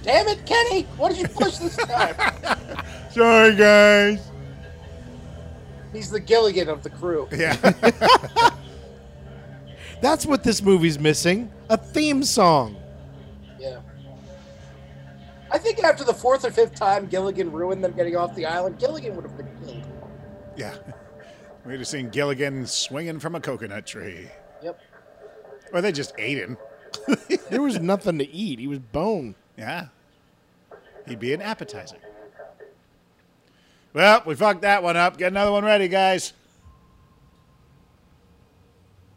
Damn 0.03 0.27
it, 0.27 0.45
Kenny! 0.45 0.83
What 0.97 1.11
did 1.11 1.21
you 1.21 1.29
push 1.29 1.59
this 1.59 1.77
time? 1.77 2.17
sorry 3.13 3.55
guys. 3.55 4.30
He's 5.93 6.11
the 6.11 6.21
Gilligan 6.21 6.69
of 6.69 6.83
the 6.83 6.91
crew. 6.91 7.29
Yeah. 7.37 7.57
that's 10.03 10.25
what 10.25 10.43
this 10.43 10.63
movie's 10.63 10.99
missing 10.99 11.51
a 11.69 11.77
theme 11.77 12.23
song. 12.23 12.77
Yeah. 13.59 13.81
I 15.51 15.59
think 15.59 15.83
after 15.83 16.05
the 16.05 16.15
fourth 16.15 16.45
or 16.45 16.51
fifth 16.51 16.75
time 16.75 17.07
Gilligan 17.07 17.51
ruined 17.53 17.83
them 17.85 17.93
getting 17.93 18.17
off 18.17 18.35
the 18.35 18.47
island, 18.47 18.79
Gilligan 18.79 19.15
would 19.17 19.25
have 19.25 19.37
been 19.37 19.49
killed. 19.65 19.85
yeah. 20.57 20.75
We'd 21.67 21.79
have 21.79 21.89
seen 21.89 22.09
Gilligan 22.09 22.67
swinging 22.67 23.19
from 23.21 23.35
a 23.35 23.41
coconut 23.41 23.87
tree. 23.87 24.29
Yep. 24.63 24.81
Or 25.75 25.83
they 25.83 25.93
just 25.93 26.15
ate 26.17 26.39
him. 26.39 26.57
There 27.51 27.61
was 27.61 27.79
nothing 27.79 28.17
to 28.19 28.29
eat. 28.29 28.59
He 28.59 28.67
was 28.67 28.79
bone. 28.79 29.35
Yeah. 29.59 29.89
He'd 31.07 31.21
be 31.21 31.35
an 31.35 31.43
appetizer. 31.43 31.99
Well, 33.93 34.23
we 34.25 34.35
fucked 34.35 34.63
that 34.63 34.83
one 34.83 34.97
up. 34.97 35.17
Get 35.17 35.33
another 35.33 35.53
one 35.53 35.65
ready, 35.65 35.89
guys. 35.89 36.33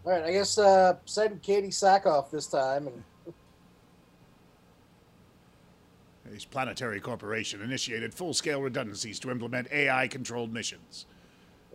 All 0.06 0.12
right, 0.12 0.24
I 0.24 0.32
guess 0.32 0.58
uh, 0.58 0.98
send 1.06 1.42
Katee 1.42 1.68
Sackhoff 1.70 2.30
this 2.30 2.48
time, 2.48 2.88
and 2.88 3.04
This 6.26 6.46
planetary 6.46 7.00
corporation 7.00 7.62
initiated 7.62 8.12
full 8.14 8.34
scale 8.34 8.60
redundancies 8.62 9.20
to 9.20 9.30
implement 9.30 9.72
AI 9.72 10.08
controlled 10.08 10.52
missions. 10.52 11.06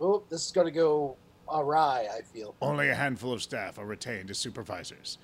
oh, 0.01 0.21
this 0.29 0.45
is 0.47 0.51
going 0.51 0.67
to 0.67 0.71
go 0.71 1.15
awry. 1.49 2.07
I 2.13 2.21
feel. 2.21 2.53
Only 2.61 2.89
a 2.89 2.95
handful 2.95 3.31
of 3.31 3.41
staff 3.41 3.79
are 3.79 3.85
retained 3.85 4.29
as 4.29 4.37
supervisors. 4.37 5.17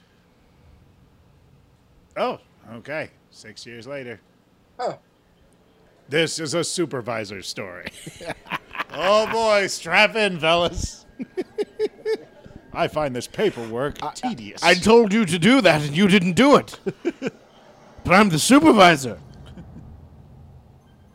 Oh, 2.16 2.40
okay. 2.76 3.10
Six 3.30 3.66
years 3.66 3.86
later. 3.86 4.22
Huh. 4.80 4.96
This 6.08 6.40
is 6.40 6.54
a 6.54 6.64
supervisor 6.64 7.42
story. 7.42 7.88
oh 8.92 9.32
boy, 9.32 9.68
strap 9.68 10.16
in, 10.16 10.40
fellas. 10.40 11.06
I 12.74 12.88
find 12.88 13.16
this 13.16 13.28
paperwork 13.28 13.98
tedious. 14.16 14.62
I 14.62 14.76
told 14.76 15.14
you 15.14 15.26
to 15.26 15.40
do 15.40 15.62
that 15.62 15.82
and 15.82 15.96
you 15.96 16.08
didn't 16.08 16.34
do 16.34 16.58
it. 16.58 16.80
but 18.04 18.14
I'm 18.14 18.30
the 18.30 18.40
supervisor. 18.40 19.20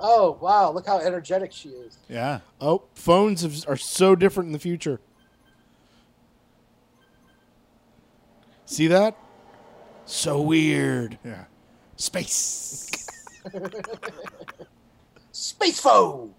Oh 0.02 0.38
wow! 0.40 0.72
Look 0.72 0.86
how 0.86 0.98
energetic 0.98 1.52
she 1.52 1.68
is. 1.68 1.98
yeah. 2.08 2.40
Oh, 2.58 2.84
phones 2.94 3.42
have, 3.42 3.68
are 3.68 3.76
so 3.76 4.16
different 4.16 4.48
in 4.48 4.52
the 4.54 4.58
future. 4.58 4.98
See 8.64 8.86
that? 8.86 9.16
So 10.06 10.40
weird. 10.40 11.18
Yeah. 11.24 11.44
Space. 11.96 12.88
Space 15.50 15.80
foe. 15.80 16.30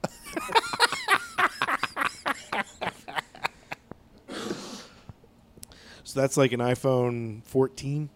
So 6.03 6.19
that's 6.19 6.37
like 6.37 6.51
an 6.51 6.59
iPhone 6.59 7.43
14. 7.45 8.09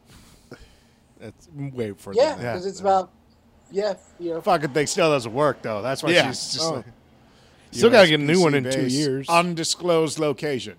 That's 1.20 1.50
way 1.54 1.92
further. 1.94 2.18
Yeah, 2.20 2.34
than 2.36 2.42
that. 2.44 2.54
because 2.54 2.66
it's 2.66 2.80
about 2.80 3.12
yeah, 3.72 3.96
you 4.20 4.32
know. 4.32 4.42
Fucking 4.42 4.70
thing 4.70 4.88
still 4.88 5.10
doesn't 5.12 5.34
work 5.34 5.62
though. 5.62 5.82
That's 5.82 6.04
why 6.04 6.12
Yeah. 6.12 6.28
she's 6.30 6.54
just 6.54 6.62
Oh. 6.66 6.76
like 6.76 6.86
Still 7.72 7.90
gotta 7.90 8.08
get 8.08 8.20
a 8.20 8.24
new 8.24 8.34
USPC 8.40 8.42
one 8.44 8.54
in 8.56 8.72
two 8.72 8.88
years. 8.88 9.28
Undisclosed 9.30 10.20
location. 10.20 10.76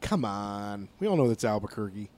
Come 0.00 0.24
on, 0.24 0.88
we 1.00 1.06
all 1.06 1.16
know 1.16 1.28
that's 1.28 1.44
Albuquerque. 1.44 2.10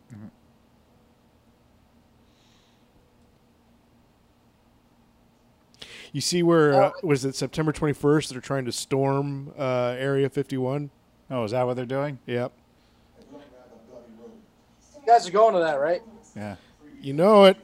You 6.16 6.23
see 6.23 6.42
where 6.42 6.82
uh, 6.82 6.92
was 7.02 7.26
it 7.26 7.35
September 7.35 7.75
21st? 7.75 8.30
They're 8.30 8.40
trying 8.40 8.64
to 8.64 8.73
storm 8.73 9.52
uh, 9.58 9.96
Area 9.99 10.30
51. 10.30 10.88
Oh, 11.30 11.44
is 11.44 11.50
that 11.50 11.66
what 11.66 11.76
they're 11.76 11.85
doing? 11.85 12.18
Yep, 12.25 12.52
You 13.30 13.38
guys 15.06 15.28
are 15.28 15.30
going 15.30 15.52
to 15.52 15.61
that, 15.61 15.75
right? 15.75 16.00
Yeah. 16.35 16.56
you 17.02 17.12
know 17.12 17.44
it. 17.44 17.58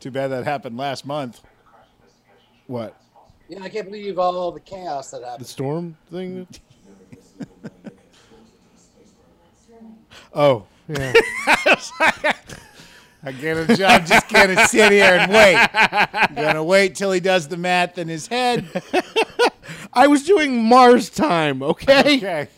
Too 0.00 0.10
bad 0.10 0.32
that 0.32 0.42
happened 0.42 0.76
last 0.76 1.06
month. 1.06 1.40
What 2.66 3.00
Yeah, 3.48 3.62
I 3.62 3.68
can't 3.68 3.86
believe 3.86 4.18
all 4.18 4.50
the 4.50 4.58
chaos 4.58 5.12
that 5.12 5.22
happened. 5.22 5.44
the 5.44 5.48
storm 5.48 5.96
thing? 6.10 6.48
oh 10.34 10.66
yeah. 10.88 11.12
I 13.22 13.32
get 13.32 13.56
a 13.56 13.76
job. 13.76 14.06
Just 14.06 14.28
gonna 14.28 14.66
sit 14.66 14.92
here 14.92 15.16
and 15.16 15.30
wait. 15.30 15.56
I'm 15.74 16.34
gonna 16.34 16.64
wait 16.64 16.94
till 16.94 17.12
he 17.12 17.20
does 17.20 17.48
the 17.48 17.56
math 17.56 17.98
in 17.98 18.08
his 18.08 18.26
head. 18.26 18.66
I 19.92 20.06
was 20.06 20.24
doing 20.24 20.64
Mars 20.64 21.10
time. 21.10 21.62
Okay? 21.62 22.16
Okay. 22.18 22.48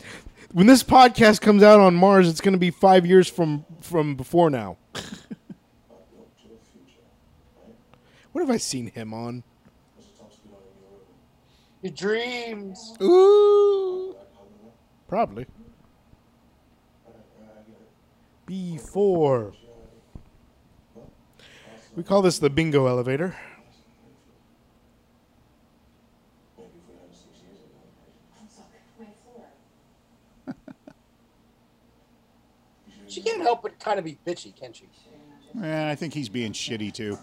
When 0.53 0.67
this 0.67 0.83
podcast 0.83 1.41
comes 1.41 1.63
out 1.63 1.79
on 1.79 1.95
Mars, 1.95 2.29
it's 2.29 2.41
going 2.41 2.53
to 2.53 2.59
be 2.59 2.69
five 2.69 3.05
years 3.07 3.27
from 3.27 3.65
from 3.81 4.15
before 4.15 4.49
now. 4.51 4.77
what 8.31 8.41
have 8.41 8.51
I 8.51 8.57
seen 8.57 8.87
him 8.91 9.13
on? 9.13 9.43
Your 11.81 11.91
dreams. 11.91 12.95
Ooh. 13.01 14.15
Probably. 15.07 15.47
B4. 18.47 19.55
We 21.95 22.03
call 22.03 22.21
this 22.21 22.39
the 22.39 22.49
bingo 22.49 22.87
elevator. 22.87 23.35
She 33.07 33.21
can't 33.21 33.43
help 33.43 33.61
but 33.61 33.79
kind 33.79 33.99
of 33.99 34.05
be 34.05 34.17
bitchy, 34.25 34.55
can 34.55 34.73
she? 34.73 34.89
Yeah, 35.53 35.87
I 35.87 35.93
think 35.93 36.15
he's 36.15 36.29
being 36.29 36.51
shitty 36.51 36.91
too. 36.91 37.19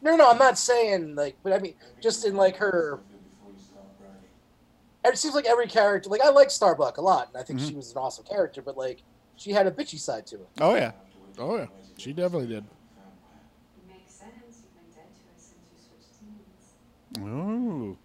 No, 0.00 0.14
no, 0.14 0.30
I'm 0.30 0.38
not 0.38 0.56
saying 0.56 1.16
like, 1.16 1.36
but 1.42 1.52
I 1.52 1.58
mean, 1.58 1.74
just 2.00 2.24
in 2.24 2.36
like 2.36 2.56
her. 2.58 3.00
It 5.04 5.18
seems 5.18 5.34
like 5.34 5.46
every 5.46 5.66
character, 5.66 6.08
like 6.08 6.20
I 6.20 6.30
like 6.30 6.52
Starbuck 6.52 6.98
a 6.98 7.00
lot, 7.00 7.28
and 7.28 7.36
I 7.36 7.42
think 7.42 7.58
mm-hmm. 7.58 7.68
she 7.68 7.74
was 7.74 7.90
an 7.90 7.98
awesome 7.98 8.26
character, 8.26 8.62
but 8.62 8.76
like 8.76 9.02
she 9.34 9.50
had 9.50 9.66
a 9.66 9.72
bitchy 9.72 9.98
side 9.98 10.24
to 10.28 10.36
it. 10.36 10.48
Oh 10.60 10.76
yeah. 10.76 10.92
Oh, 11.36 11.56
yeah. 11.56 11.66
She 11.96 12.12
definitely 12.12 12.46
did. 12.46 12.64
Oh. 17.16 17.96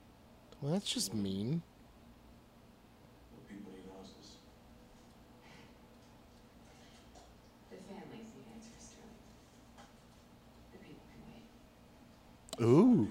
Well, 0.62 0.72
that's 0.72 0.90
just 0.90 1.14
mean. 1.14 1.62
Ooh. 12.62 13.10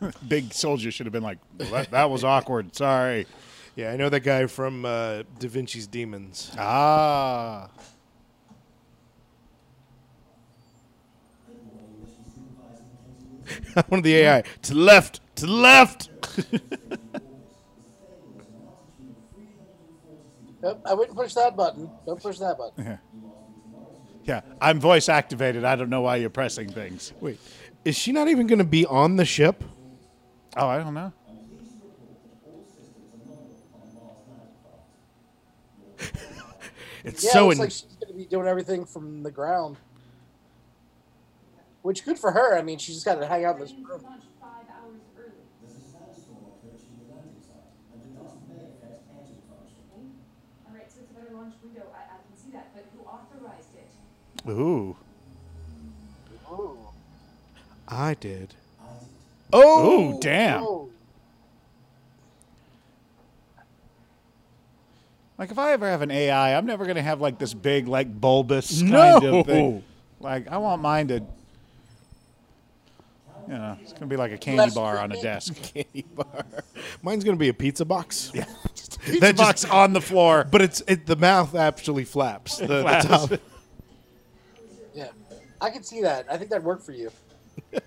Big 0.28 0.52
soldier 0.52 0.90
should 0.90 1.06
have 1.06 1.12
been 1.12 1.22
like, 1.22 1.38
well, 1.58 1.70
that, 1.70 1.90
that 1.90 2.10
was 2.10 2.24
awkward. 2.24 2.74
Sorry. 2.76 3.26
Yeah, 3.76 3.92
I 3.92 3.96
know 3.96 4.08
that 4.08 4.20
guy 4.20 4.46
from 4.46 4.84
uh, 4.86 5.22
Da 5.38 5.48
Vinci's 5.48 5.86
Demons. 5.86 6.50
Ah. 6.58 7.68
One 13.88 13.98
of 13.98 14.04
the 14.04 14.16
AI 14.16 14.42
to 14.62 14.74
the 14.74 14.80
left, 14.80 15.20
to 15.36 15.46
the 15.46 15.52
left. 15.52 16.08
Nope, 20.62 20.82
I 20.84 20.94
wouldn't 20.94 21.16
push 21.16 21.34
that 21.34 21.54
button. 21.54 21.88
Don't 22.06 22.20
push 22.20 22.38
that 22.38 22.58
button. 22.58 22.98
Yeah, 24.24 24.40
I'm 24.60 24.80
voice 24.80 25.08
activated. 25.08 25.64
I 25.64 25.76
don't 25.76 25.90
know 25.90 26.00
why 26.00 26.16
you're 26.16 26.28
pressing 26.28 26.68
things. 26.68 27.12
Wait, 27.20 27.38
is 27.84 27.96
she 27.96 28.10
not 28.10 28.26
even 28.26 28.48
going 28.48 28.58
to 28.58 28.64
be 28.64 28.84
on 28.84 29.14
the 29.14 29.24
ship? 29.24 29.62
Oh, 30.56 30.66
I 30.66 30.78
don't 30.78 30.94
know. 30.94 31.12
It's 37.06 37.22
Yeah, 37.24 37.30
so 37.30 37.44
it 37.44 37.44
looks 37.44 37.54
in- 37.56 37.60
like 37.60 37.70
she's 37.70 37.96
going 38.00 38.12
to 38.12 38.18
be 38.18 38.24
doing 38.26 38.48
everything 38.48 38.84
from 38.84 39.22
the 39.22 39.30
ground. 39.30 39.76
Which 41.82 42.04
good 42.04 42.18
for 42.18 42.32
her. 42.32 42.58
I 42.58 42.62
mean, 42.62 42.78
she 42.78 42.92
just 42.92 43.04
got 43.04 43.14
to 43.20 43.26
hang 43.26 43.44
out 43.44 43.54
in 43.56 43.60
this 43.62 43.72
room. 43.72 43.86
launched 44.02 44.26
five 44.40 44.66
hours 44.68 45.00
early. 45.16 45.30
All 50.66 50.74
right, 50.74 50.90
so 50.92 51.00
it's 51.00 51.10
a 51.10 51.14
better 51.14 51.34
launch 51.34 51.54
window. 51.62 51.82
I, 51.94 52.14
I 52.14 52.18
can 52.26 52.36
see 52.36 52.50
that, 52.52 52.74
but 52.74 52.84
who 52.96 53.04
authorized 53.06 53.74
it? 53.76 54.50
Ooh. 54.50 54.96
Ooh. 56.50 56.78
I 57.88 58.14
did. 58.14 58.54
Oh, 59.52 60.18
damn. 60.20 60.62
Oh. 60.64 60.90
Like 65.38 65.50
if 65.50 65.58
I 65.58 65.72
ever 65.72 65.86
have 65.88 66.02
an 66.02 66.10
AI, 66.10 66.56
I'm 66.56 66.64
never 66.66 66.86
gonna 66.86 67.02
have 67.02 67.20
like 67.20 67.38
this 67.38 67.52
big, 67.54 67.88
like 67.88 68.08
bulbous 68.20 68.80
kind 68.80 68.90
No. 68.92 69.40
of 69.40 69.46
thing. 69.46 69.84
Like 70.20 70.48
I 70.48 70.56
want 70.58 70.80
mine 70.80 71.08
to, 71.08 71.14
you 71.16 71.22
know, 73.48 73.76
it's 73.82 73.92
gonna 73.92 74.06
be 74.06 74.16
like 74.16 74.32
a 74.32 74.38
candy 74.38 74.58
Less 74.60 74.74
bar 74.74 74.98
on 74.98 75.12
a 75.12 75.20
desk. 75.20 75.54
Candy 75.74 76.06
bar. 76.14 76.44
Mine's 77.02 77.22
going 77.22 77.36
to 77.36 77.40
be 77.40 77.48
a 77.50 77.54
pizza 77.54 77.84
box. 77.84 78.30
Yeah, 78.34 78.44
That 79.06 79.20
that 79.20 79.20
just- 79.20 79.36
box 79.36 79.64
on 79.66 79.92
the 79.92 80.00
floor. 80.00 80.46
But 80.50 80.62
it's 80.62 80.82
it, 80.88 81.06
the 81.06 81.16
mouth 81.16 81.54
actually 81.54 82.04
flaps. 82.04 82.56
The, 82.56 82.66
the 82.66 82.82
flaps. 82.82 83.04
top. 83.06 83.30
Yeah. 84.94 85.08
I 85.60 85.68
can 85.70 85.82
see 85.82 86.00
that. 86.02 86.26
I 86.30 86.38
think 86.38 86.48
that'd 86.50 86.64
work 86.64 86.82
for 86.82 86.92
you. 86.92 87.10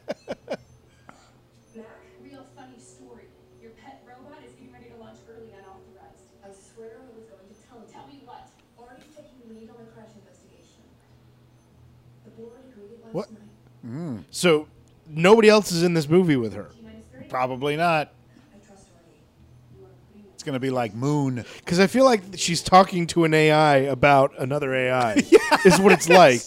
Real 2.22 2.46
funny 2.56 2.77
story. 2.79 3.25
Your 3.62 3.72
pet 3.82 4.03
robot 4.08 4.39
is 4.46 4.53
getting 4.53 4.72
ready 4.74 4.89
to 4.89 4.98
launch 5.01 5.18
early 5.29 5.50
unauthorized. 5.53 6.29
I 6.46 6.50
swear 6.53 7.01
I 7.01 7.06
was 7.15 7.25
going 7.25 7.48
to 7.50 7.56
tell 7.68 7.77
him. 7.79 7.86
Tell 7.91 8.06
me 8.08 8.22
what? 8.25 8.46
Already 8.77 9.03
taking 9.15 9.39
the 9.48 9.53
lead 9.60 9.70
on 9.70 9.77
the 9.82 9.89
crash 9.91 10.12
investigation. 10.13 10.84
The 12.25 12.32
board 12.38 12.62
agreed 12.70 12.99
last 12.99 12.99
What? 13.12 13.28
night. 13.84 14.24
So 14.32 14.68
nobody 15.08 15.50
else 15.50 15.72
is 15.72 15.84
in 15.84 15.94
this 15.94 16.08
movie 16.10 16.36
with 16.36 16.54
her. 16.54 16.70
T 16.74 16.82
minus 16.84 17.06
thirty. 17.08 17.28
Probably 17.30 17.75
not. 17.75 18.12
I 18.54 18.66
trust 18.68 18.88
already. 18.92 19.20
You 19.78 19.86
are 19.86 19.89
putting 20.13 20.25
It's 20.34 20.44
gonna 20.44 20.60
be 20.60 20.70
like 20.70 20.94
Moon. 20.94 21.46
Because 21.58 21.80
I 21.80 21.88
feel 21.88 22.06
like 22.06 22.22
she's 22.36 22.62
talking 22.62 23.08
to 23.08 23.24
an 23.24 23.34
AI 23.34 23.78
about 23.78 24.34
another 24.38 24.74
AI. 24.74 25.13
Is 25.66 25.80
what 25.80 25.92
it's 25.92 26.10
like. 26.10 26.42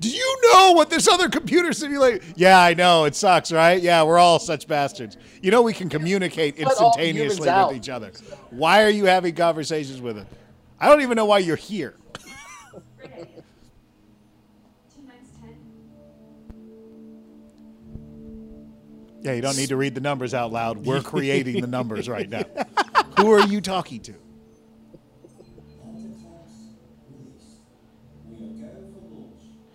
Do 0.00 0.08
you 0.08 0.36
know 0.42 0.72
what 0.72 0.90
this 0.90 1.08
other 1.08 1.28
computer 1.28 1.72
simulate? 1.72 2.22
Yeah, 2.36 2.60
I 2.60 2.74
know. 2.74 3.04
It 3.04 3.14
sucks, 3.14 3.50
right? 3.50 3.80
Yeah, 3.80 4.02
we're 4.02 4.18
all 4.18 4.38
such 4.38 4.66
bastards. 4.68 5.16
You 5.42 5.50
know 5.50 5.62
we 5.62 5.72
can 5.72 5.88
communicate 5.88 6.58
Let 6.58 6.76
all 6.76 6.96
the 6.96 7.02
instantaneously 7.02 7.50
with 7.50 7.76
each 7.76 7.88
other. 7.88 8.12
Why 8.50 8.82
are 8.84 8.90
you 8.90 9.06
having 9.06 9.34
conversations 9.34 10.00
with 10.00 10.18
it? 10.18 10.26
I 10.78 10.88
don't 10.88 11.02
even 11.02 11.16
know 11.16 11.24
why 11.26 11.38
you're 11.38 11.56
here. 11.56 11.94
Yeah, 19.22 19.32
you 19.34 19.42
don't 19.42 19.56
need 19.56 19.68
to 19.68 19.76
read 19.76 19.94
the 19.94 20.00
numbers 20.00 20.32
out 20.34 20.50
loud. 20.52 20.78
We're 20.86 21.02
creating 21.02 21.60
the 21.60 21.66
numbers 21.66 22.08
right 22.08 22.28
now. 22.28 22.42
Who 23.18 23.32
are 23.32 23.46
you 23.46 23.60
talking 23.60 24.00
to? 24.02 24.14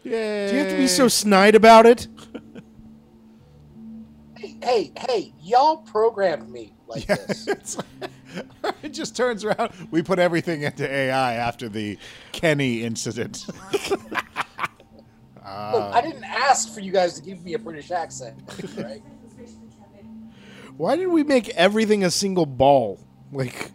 Yeah. 0.04 0.48
Do 0.48 0.54
you 0.54 0.60
have 0.62 0.70
to 0.72 0.78
be 0.78 0.88
so 0.88 1.08
snide 1.08 1.56
about 1.56 1.86
it? 1.86 2.08
Hey, 4.38 4.56
hey, 4.62 4.92
hey, 5.08 5.34
y'all 5.42 5.78
programmed 5.78 6.50
me 6.50 6.74
like 6.88 7.06
this. 7.08 7.78
Like- 8.02 8.12
it 8.84 8.90
just 8.90 9.16
turns 9.16 9.46
around. 9.46 9.72
We 9.92 10.02
put 10.02 10.20
everything 10.20 10.64
into 10.64 10.90
AI 10.92 11.36
after 11.36 11.70
the 11.70 11.98
Kenny 12.34 12.84
incident. 12.84 13.46
Look, 13.48 14.12
I 15.46 16.02
didn't 16.02 16.26
ask 16.26 16.74
for 16.74 16.82
you 16.82 16.92
guys 16.92 17.14
to 17.14 17.22
give 17.22 17.44
me 17.46 17.54
a 17.54 17.60
British 17.60 17.92
accent, 17.92 18.38
right? 18.78 19.02
Why 20.78 20.96
did 20.96 21.08
we 21.08 21.24
make 21.24 21.50
everything 21.50 22.04
a 22.04 22.12
single 22.12 22.46
ball? 22.46 23.00
Like, 23.32 23.72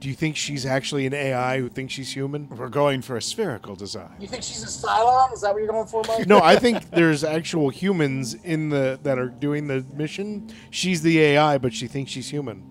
do 0.00 0.08
you 0.08 0.14
think 0.14 0.36
she's 0.36 0.64
actually 0.64 1.06
an 1.06 1.14
AI 1.14 1.58
who 1.58 1.68
thinks 1.68 1.92
she's 1.92 2.12
human? 2.12 2.48
We're 2.48 2.68
going 2.68 3.02
for 3.02 3.16
a 3.16 3.22
spherical 3.22 3.74
design. 3.74 4.14
You 4.20 4.28
think 4.28 4.42
she's 4.42 4.62
a 4.62 4.66
Cylon? 4.66 5.32
Is 5.32 5.40
that 5.40 5.52
what 5.52 5.58
you're 5.58 5.72
going 5.72 5.86
for, 5.86 6.02
Mike? 6.06 6.26
No, 6.26 6.40
I 6.40 6.56
think 6.56 6.90
there's 6.90 7.24
actual 7.24 7.68
humans 7.68 8.34
in 8.34 8.68
the 8.68 8.98
that 9.02 9.18
are 9.18 9.28
doing 9.28 9.66
the 9.66 9.84
mission. 9.94 10.50
She's 10.70 11.02
the 11.02 11.18
AI, 11.20 11.58
but 11.58 11.74
she 11.74 11.86
thinks 11.88 12.12
she's 12.12 12.28
human. 12.28 12.62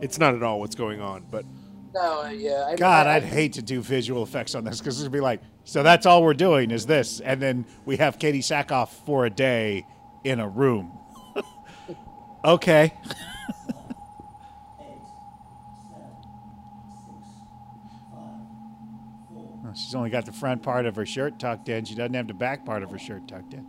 It's 0.00 0.18
not 0.18 0.34
at 0.34 0.42
all 0.42 0.60
what's 0.60 0.76
going 0.76 1.00
on, 1.00 1.26
but 1.30 1.44
No, 1.92 2.22
uh, 2.22 2.28
yeah. 2.30 2.66
I, 2.68 2.76
God, 2.76 3.06
I, 3.06 3.16
I'd 3.16 3.24
hate 3.24 3.54
to 3.54 3.62
do 3.62 3.80
visual 3.82 4.22
effects 4.22 4.54
on 4.54 4.64
this 4.64 4.78
because 4.78 5.00
it'd 5.00 5.12
be 5.12 5.20
like, 5.20 5.42
so 5.64 5.82
that's 5.82 6.06
all 6.06 6.22
we're 6.22 6.34
doing 6.34 6.70
is 6.70 6.86
this, 6.86 7.20
and 7.20 7.42
then 7.42 7.66
we 7.84 7.96
have 7.98 8.18
Katee 8.18 8.38
Sackhoff 8.38 8.88
for 9.04 9.26
a 9.26 9.30
day 9.30 9.84
in 10.24 10.40
a 10.40 10.48
room. 10.48 10.92
okay. 12.44 12.92
Oh, 19.68 19.72
She's 19.74 19.94
only 19.94 20.08
got 20.08 20.24
the 20.24 20.32
front 20.32 20.62
part 20.62 20.86
of 20.86 20.96
her 20.96 21.04
shirt 21.04 21.38
tucked 21.38 21.68
in. 21.68 21.84
She 21.84 21.94
doesn't 21.94 22.14
have 22.14 22.26
the 22.26 22.32
back 22.32 22.64
part 22.64 22.82
of 22.82 22.90
her 22.90 22.98
shirt 22.98 23.28
tucked 23.28 23.52
in. 23.52 23.66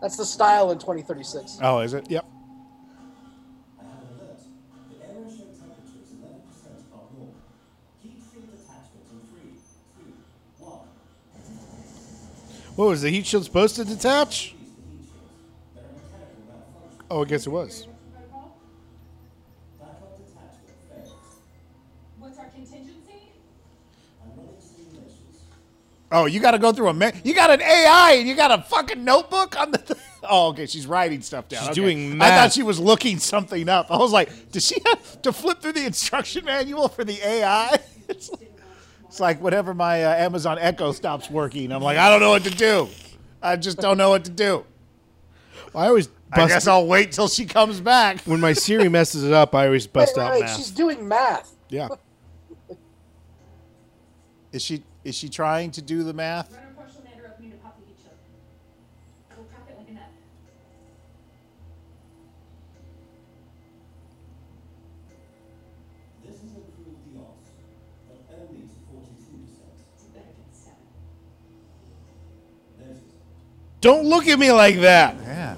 That's 0.00 0.16
the 0.16 0.24
style 0.24 0.70
in 0.70 0.78
2036. 0.78 1.58
Oh, 1.60 1.80
is 1.80 1.94
it? 1.94 2.08
yep. 2.08 2.24
What 12.76 12.88
was 12.88 13.02
the 13.02 13.10
heat 13.10 13.26
shield 13.26 13.44
supposed 13.44 13.76
to 13.76 13.84
detach? 13.84 14.54
Oh, 17.10 17.22
I 17.22 17.24
guess 17.24 17.46
it 17.46 17.50
was. 17.50 17.88
What's 22.18 22.38
our 22.38 22.46
contingency? 22.46 23.32
Oh, 26.12 26.26
you 26.26 26.40
got 26.40 26.52
to 26.52 26.58
go 26.58 26.72
through 26.72 26.88
a. 26.88 26.94
man. 26.94 27.20
you 27.24 27.34
got 27.34 27.50
an 27.50 27.62
AI 27.62 28.14
and 28.18 28.28
you 28.28 28.34
got 28.36 28.50
a 28.50 28.62
fucking 28.62 29.04
notebook 29.04 29.58
on 29.58 29.72
the. 29.72 29.96
oh, 30.22 30.48
okay. 30.48 30.66
She's 30.66 30.86
writing 30.86 31.20
stuff 31.22 31.48
down. 31.48 31.60
She's 31.60 31.68
Okay. 31.70 31.74
doing 31.80 32.20
I 32.20 32.30
thought 32.30 32.52
she 32.52 32.62
was 32.62 32.78
looking 32.78 33.18
something 33.18 33.68
up. 33.68 33.90
I 33.90 33.96
was 33.96 34.12
like, 34.12 34.52
does 34.52 34.66
she 34.66 34.76
have 34.86 35.22
to 35.22 35.32
flip 35.32 35.60
through 35.60 35.72
the 35.72 35.86
instruction 35.86 36.44
manual 36.44 36.88
for 36.88 37.04
the 37.04 37.18
AI? 37.26 37.78
it's, 38.08 38.30
like, 38.30 38.52
it's 39.08 39.20
like 39.20 39.40
whenever 39.40 39.74
my 39.74 40.04
uh, 40.04 40.14
Amazon 40.14 40.58
Echo 40.60 40.92
stops 40.92 41.28
working, 41.28 41.72
I'm 41.72 41.82
like, 41.82 41.98
I 41.98 42.08
don't 42.10 42.20
know 42.20 42.30
what 42.30 42.44
to 42.44 42.50
do. 42.50 42.88
I 43.42 43.56
just 43.56 43.78
don't 43.78 43.96
know 43.98 44.10
what 44.10 44.24
to 44.26 44.30
do. 44.30 44.64
I 45.74 45.86
always 45.86 46.08
I 46.32 46.36
bust 46.36 46.48
guess 46.54 46.66
I'll 46.66 46.86
wait 46.86 47.12
till 47.12 47.28
she 47.28 47.46
comes 47.46 47.80
back. 47.80 48.20
when 48.24 48.40
my 48.40 48.52
Siri 48.52 48.88
messes 48.88 49.24
it 49.24 49.32
up. 49.32 49.54
I 49.54 49.66
always 49.66 49.86
bust 49.86 50.16
wait, 50.16 50.22
out 50.22 50.32
wait, 50.32 50.40
math. 50.40 50.56
she's 50.56 50.70
doing 50.70 51.06
math. 51.06 51.54
Yeah. 51.68 51.88
Is 54.52 54.62
she 54.62 54.82
is 55.04 55.14
she 55.14 55.28
trying 55.28 55.70
to 55.72 55.82
do 55.82 56.02
the 56.02 56.12
math? 56.12 56.58
Don't 73.80 74.04
look 74.06 74.28
at 74.28 74.38
me 74.38 74.52
like 74.52 74.76
that. 74.80 75.16
Yeah. 75.24 75.56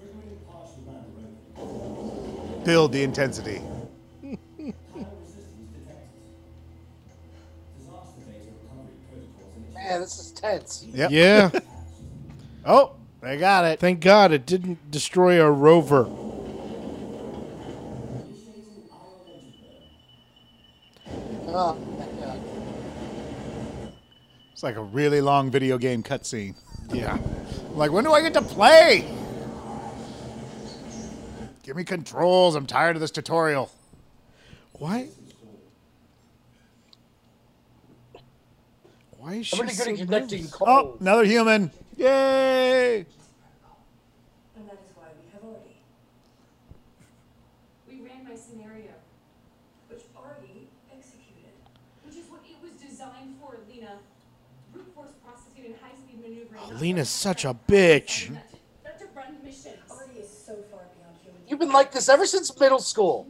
triggering 0.00 0.38
partial 0.46 0.82
matter 0.86 1.04
opening, 1.58 2.64
Build 2.64 2.92
the 2.92 3.02
intensity. 3.02 3.58
power 3.58 3.66
resistance 4.22 5.70
detected. 5.72 6.10
Disaster 7.78 8.20
data 8.26 8.50
recovery 8.62 8.94
protocols 9.08 9.56
initiated. 9.56 9.74
Man, 9.74 10.00
this 10.02 10.18
is 10.18 10.30
tense. 10.32 10.84
Yep. 10.92 11.10
Yeah. 11.10 11.50
Oh, 12.70 12.96
they 13.22 13.38
got 13.38 13.64
it. 13.64 13.80
Thank 13.80 14.00
God 14.00 14.30
it 14.30 14.44
didn't 14.44 14.90
destroy 14.90 15.40
our 15.40 15.50
rover. 15.52 16.06
Oh, 21.50 21.72
thank 21.74 21.97
God. 21.97 21.97
It's 24.58 24.64
like 24.64 24.74
a 24.74 24.82
really 24.82 25.20
long 25.20 25.52
video 25.52 25.78
game 25.78 26.02
cutscene. 26.02 26.56
Yeah. 26.92 27.16
Like, 27.74 27.92
when 27.92 28.02
do 28.02 28.10
I 28.10 28.20
get 28.20 28.34
to 28.34 28.42
play? 28.42 29.08
Give 31.62 31.76
me 31.76 31.84
controls. 31.84 32.56
I'm 32.56 32.66
tired 32.66 32.96
of 32.96 33.00
this 33.00 33.12
tutorial. 33.12 33.70
Why? 34.72 35.10
Why 39.18 39.34
is 39.34 39.46
she 39.46 39.60
I'm 39.60 39.68
good 39.68 39.78
at 39.78 39.96
connecting 39.96 40.42
nervous? 40.42 40.56
Oh, 40.60 40.96
another 40.98 41.24
human. 41.24 41.70
Yay! 41.96 42.96
And 42.96 43.06
that 44.66 44.72
is 44.84 44.90
why 44.96 45.04
we 45.22 45.30
have 45.34 45.44
Artie. 45.44 45.76
We 47.88 48.00
ran 48.00 48.24
my 48.24 48.34
scenario, 48.34 48.90
which 49.88 50.02
Artie 50.16 50.66
executed. 50.92 51.54
Which 52.04 52.16
is 52.16 52.28
what 52.28 52.40
it 52.44 52.56
was 52.60 52.72
designed 52.72 53.36
for, 53.40 53.58
Lena. 53.72 54.00
Brute 54.70 54.94
force 54.94 55.08
prostitute 55.24 55.64
and 55.64 55.74
high-speed 55.80 56.20
maneuvering. 56.20 56.60
Oh, 56.62 56.67
Lena's 56.80 57.08
such 57.08 57.44
a 57.44 57.54
bitch. 57.54 58.30
Not 58.30 58.48
to, 58.50 58.56
not 58.84 58.98
to 58.98 59.06
run 59.14 59.36
missions. 59.42 59.76
Artie 59.90 60.20
is 60.20 60.28
so 60.28 60.54
far 60.70 60.82
beyond 60.94 61.16
human. 61.22 61.40
You've 61.48 61.58
been 61.58 61.72
like 61.72 61.92
this 61.92 62.08
ever 62.08 62.26
since 62.26 62.56
middle 62.58 62.78
school. 62.78 63.26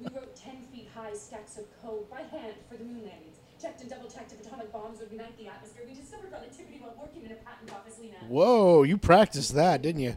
We 0.00 0.06
wrote 0.12 0.36
10 0.36 0.62
feet 0.72 0.88
high 0.94 1.14
stacks 1.14 1.58
of 1.58 1.64
code 1.82 2.08
by 2.10 2.22
hand 2.22 2.54
for 2.68 2.76
the 2.76 2.84
moon 2.84 3.02
landings. 3.04 3.38
Checked 3.60 3.80
and 3.80 3.90
double 3.90 4.08
checked 4.08 4.32
if 4.32 4.40
atomic 4.46 4.72
bombs 4.72 5.00
would 5.00 5.10
ignite 5.10 5.36
the 5.38 5.48
atmosphere. 5.48 5.84
We 5.88 5.94
discovered 5.94 6.30
relativity 6.30 6.78
while 6.80 6.94
working 7.00 7.24
in 7.24 7.32
a 7.32 7.36
patent 7.36 7.72
office, 7.72 7.98
Lena. 7.98 8.16
Whoa, 8.28 8.82
you 8.82 8.98
practiced 8.98 9.54
that, 9.54 9.82
didn't 9.82 10.02
you? 10.02 10.14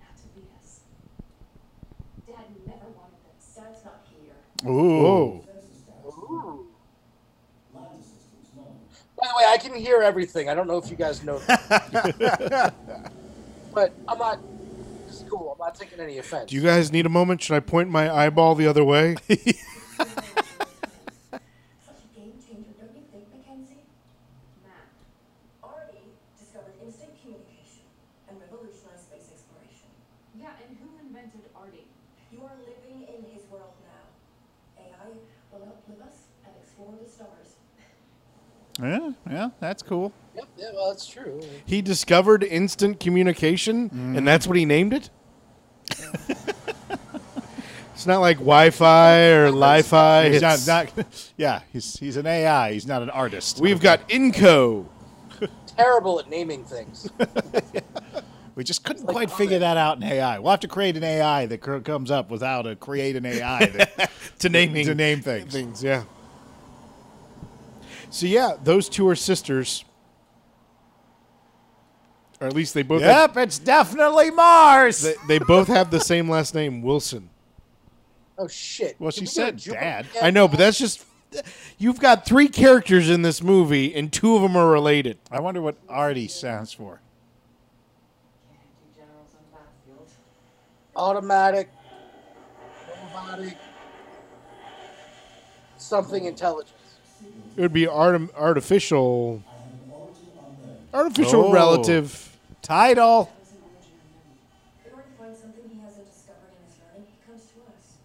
Not 0.00 0.16
to 0.16 0.22
lead 0.34 0.48
us. 0.60 0.80
Dad 2.26 2.46
never 2.66 2.88
wanted 2.96 3.18
this. 3.36 3.54
Dad's 3.54 3.84
not 3.84 4.06
here. 4.10 4.70
Ooh. 4.70 5.02
Whoa. 5.02 5.44
By 9.17 9.17
the 9.28 9.34
way, 9.36 9.44
I 9.48 9.58
can 9.58 9.74
hear 9.74 10.02
everything. 10.02 10.48
I 10.48 10.54
don't 10.54 10.66
know 10.66 10.78
if 10.78 10.90
you 10.90 10.96
guys 10.96 11.22
know 11.22 11.40
but 13.74 13.94
I'm 14.08 14.18
not. 14.18 14.42
It's 15.06 15.24
cool. 15.30 15.52
I'm 15.52 15.58
not 15.64 15.74
taking 15.74 16.00
any 16.00 16.18
offense. 16.18 16.50
Do 16.50 16.56
you 16.56 16.62
guys 16.62 16.92
need 16.92 17.06
a 17.06 17.08
moment? 17.08 17.42
Should 17.42 17.56
I 17.56 17.60
point 17.60 17.88
my 17.90 18.10
eyeball 18.12 18.54
the 18.54 18.66
other 18.66 18.84
way? 18.84 19.16
Such 19.28 19.38
a 19.38 19.40
game 22.12 22.34
changer, 22.42 22.72
don't 22.76 22.92
you 22.96 23.04
think, 23.12 23.24
Mackenzie? 23.32 23.84
Matt. 24.64 24.88
Artie 25.62 26.12
discovered 26.38 26.74
instant 26.84 27.12
communication 27.22 27.86
and 28.28 28.36
revolutionized 28.40 29.06
space 29.08 29.28
exploration. 29.32 29.88
Yeah, 30.36 30.52
and 30.60 30.76
who 30.82 30.88
invented 31.00 31.48
Artie? 31.56 31.88
You 32.32 32.42
are 32.44 32.56
living 32.60 33.06
in 33.08 33.24
his 33.32 33.46
world 33.48 33.72
now. 33.86 34.04
AI 34.76 35.08
will 35.52 35.64
outlive 35.72 36.02
us 36.04 36.28
and 36.44 36.52
explore 36.60 36.92
the 37.00 37.08
stars. 37.08 37.56
Yeah, 38.80 39.10
yeah, 39.30 39.50
that's 39.60 39.82
cool. 39.82 40.12
Yep, 40.36 40.44
yeah, 40.56 40.70
well, 40.74 40.88
that's 40.90 41.06
true. 41.06 41.40
He 41.66 41.82
discovered 41.82 42.44
instant 42.44 43.00
communication, 43.00 43.90
and 44.16 44.26
that's 44.26 44.46
what 44.46 44.56
he 44.56 44.64
named 44.64 44.92
it? 44.92 45.10
it's 47.94 48.06
not 48.06 48.20
like 48.20 48.36
Wi 48.36 48.70
Fi 48.70 49.30
or 49.30 49.50
Li 49.50 49.82
Fi. 49.82 50.30
He's 50.30 50.42
not, 50.42 50.66
not, 50.66 51.32
yeah, 51.36 51.62
he's 51.72 51.98
he's 51.98 52.16
an 52.16 52.26
AI. 52.26 52.72
He's 52.72 52.86
not 52.86 53.02
an 53.02 53.10
artist. 53.10 53.58
We've 53.60 53.80
got 53.80 54.08
Inco. 54.08 54.86
Terrible 55.76 56.20
at 56.20 56.28
naming 56.28 56.64
things. 56.64 57.08
We 58.58 58.64
just 58.64 58.82
couldn't 58.82 59.06
quite 59.06 59.30
figure 59.30 59.60
that 59.60 59.76
out 59.76 59.98
in 59.98 60.02
AI. 60.02 60.40
We'll 60.40 60.50
have 60.50 60.58
to 60.60 60.68
create 60.68 60.96
an 60.96 61.04
AI 61.04 61.46
that 61.46 61.60
cr- 61.60 61.78
comes 61.78 62.10
up 62.10 62.28
without 62.28 62.64
how 62.64 62.70
to 62.70 62.74
create 62.74 63.14
an 63.14 63.24
AI 63.24 63.66
that, 63.66 64.10
to 64.40 64.48
naming 64.48 64.84
to 64.86 64.96
name 64.96 65.20
things. 65.20 65.52
things. 65.52 65.80
Yeah. 65.80 66.02
So 68.10 68.26
yeah, 68.26 68.56
those 68.62 68.88
two 68.88 69.06
are 69.08 69.14
sisters, 69.14 69.84
or 72.40 72.46
at 72.46 72.54
least 72.54 72.74
they 72.74 72.82
both. 72.82 73.02
Have, 73.02 73.34
Yep, 73.34 73.44
it's 73.46 73.58
definitely 73.58 74.30
Mars. 74.30 75.02
they, 75.02 75.14
they 75.26 75.38
both 75.38 75.68
have 75.68 75.90
the 75.90 76.00
same 76.00 76.28
last 76.28 76.54
name, 76.54 76.82
Wilson. 76.82 77.28
Oh 78.38 78.48
shit. 78.48 78.96
Well, 78.98 79.10
Did 79.10 79.16
she 79.16 79.20
we 79.22 79.26
said 79.26 79.58
Jupiter 79.58 79.80
dad. 79.80 80.06
I 80.22 80.30
know, 80.30 80.48
but 80.48 80.58
that's 80.58 80.78
just. 80.78 81.04
You've 81.76 82.00
got 82.00 82.24
three 82.24 82.48
characters 82.48 83.10
in 83.10 83.20
this 83.20 83.42
movie, 83.42 83.94
and 83.94 84.10
two 84.10 84.34
of 84.34 84.40
them 84.40 84.56
are 84.56 84.70
related. 84.70 85.18
I 85.30 85.40
wonder 85.40 85.60
what 85.60 85.76
Artie 85.86 86.26
stands 86.28 86.72
for. 86.72 87.00
Automatic. 90.96 91.68
Robotic. 93.14 93.56
Something 95.76 96.24
intelligent. 96.24 96.77
It 97.58 97.62
would 97.62 97.72
be 97.72 97.88
art- 97.88 98.32
artificial. 98.36 99.42
Artificial 100.94 101.46
Oh. 101.46 101.52
relative. 101.52 102.38
Title. 102.62 103.32
In 104.86 104.92
order 104.92 105.02
to 105.02 105.08
something 105.40 105.64
he 105.68 105.80
hasn't 105.80 106.06
discovered 106.06 106.52
in 106.54 106.62
his 106.70 106.78
learning, 106.78 107.08
he 107.10 107.16
comes 107.26 107.42
to 107.42 107.58
us. 107.66 107.98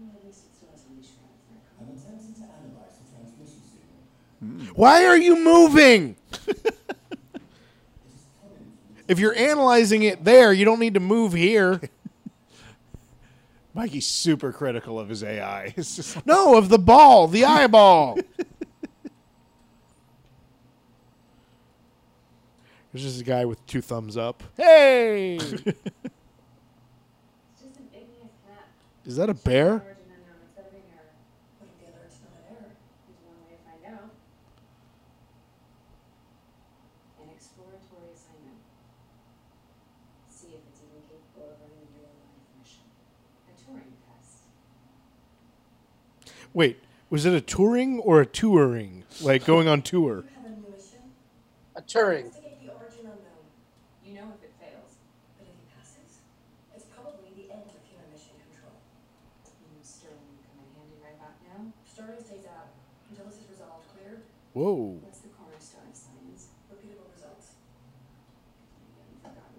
Well, 0.00 0.10
at 0.18 0.24
least 0.26 0.40
it 0.46 0.50
still 0.56 0.70
has 0.72 0.82
a 0.82 0.90
leash 0.98 1.10
around 1.14 1.30
its 1.30 1.46
neck. 1.46 1.62
I'm 1.78 1.94
attempting 1.94 2.34
to 2.34 2.42
analyze 2.42 2.98
the 2.98 3.06
transmission 3.14 3.62
signal. 4.66 4.74
Why 4.74 5.06
are 5.06 5.16
you 5.16 5.36
moving? 5.44 6.16
if 9.06 9.20
you're 9.20 9.36
analyzing 9.36 10.02
it 10.02 10.24
there, 10.24 10.52
you 10.52 10.64
don't 10.64 10.80
need 10.80 10.94
to 10.94 11.00
move 11.00 11.34
here. 11.34 11.80
Mikey's 13.74 14.08
super 14.08 14.52
critical 14.52 14.98
of 14.98 15.08
his 15.08 15.22
AI. 15.22 15.66
It's 15.76 15.94
just 15.94 16.16
like, 16.16 16.26
No, 16.26 16.56
of 16.58 16.68
the 16.68 16.80
ball, 16.80 17.28
the 17.28 17.44
eyeball. 17.44 18.18
There's 22.92 23.04
just 23.04 23.20
a 23.20 23.24
guy 23.24 23.44
with 23.44 23.64
two 23.66 23.80
thumbs 23.82 24.16
up. 24.16 24.42
Hey! 24.56 25.38
It's 25.40 25.56
just 27.60 27.78
an 27.80 27.88
cat. 28.46 28.68
Is 29.04 29.16
that 29.16 29.28
a 29.28 29.34
bear? 29.34 29.72
Origin 29.72 29.86
unknown. 30.08 30.40
It's 30.46 30.54
gotta 30.56 30.70
be 30.70 30.78
an 30.78 30.84
error. 30.94 31.12
What 31.58 31.68
if 31.68 31.76
the 31.80 31.86
alert's 31.92 32.18
not 32.22 32.32
an 32.38 32.54
error? 32.56 32.70
There's 33.06 33.20
one 33.26 33.36
way 33.44 33.56
to 33.56 33.60
find 33.66 33.82
out. 33.92 34.10
An 37.20 37.28
exploratory 37.34 38.08
assignment. 38.14 38.60
See 40.30 40.48
if 40.54 40.62
it's 40.70 40.80
even 40.86 41.02
capable 41.10 41.50
of 41.52 41.60
running 41.60 41.82
a 41.82 41.88
real 41.98 42.14
life 42.14 42.40
mission. 42.56 42.86
A 43.48 43.52
Turing 43.58 43.92
test. 44.06 44.48
Wait, 46.54 46.78
was 47.10 47.26
it 47.26 47.34
a 47.34 47.40
touring 47.40 47.98
or 48.00 48.20
a 48.22 48.26
touring? 48.26 49.04
Like 49.20 49.44
going 49.44 49.68
on 49.68 49.82
tour? 49.82 50.24
A 50.24 50.48
new 50.48 50.62
mission? 50.72 51.02
A 51.76 51.82
Turing. 51.82 52.30
Investigate 52.32 52.60
the 52.64 52.72
origin 52.76 53.04
unknown. 53.08 53.44
You 54.04 54.14
know 54.14 54.28
if 54.36 54.44
it 54.44 54.52
fails. 54.60 55.00
But 55.36 55.48
if 55.48 55.56
he 55.58 55.64
passes, 55.74 56.20
it's 56.76 56.86
probably 56.92 57.32
the 57.36 57.48
end 57.52 57.66
of 57.68 57.80
human 57.88 58.08
mission 58.12 58.36
control. 58.48 58.76
You 59.60 59.68
know 59.72 59.84
Sterling 59.84 60.24
would 60.32 60.44
come 60.48 60.58
in 60.64 60.68
handy 60.76 60.96
right 61.00 61.16
about 61.16 61.36
now? 61.44 61.72
Sterling 61.88 62.20
stays 62.24 62.44
out 62.48 62.72
until 63.10 63.26
this 63.28 63.40
is 63.40 63.46
resolved. 63.52 63.88
Clear? 63.96 64.20
Whoa. 64.58 64.98
What's 65.00 65.18
the 65.20 65.28
cornerstone 65.28 65.82
of 65.88 65.96
science? 65.96 66.48
Repeatable 66.72 67.06
results. 67.14 67.52
You 68.82 68.90
haven't 69.22 69.22
forgotten 69.22 69.54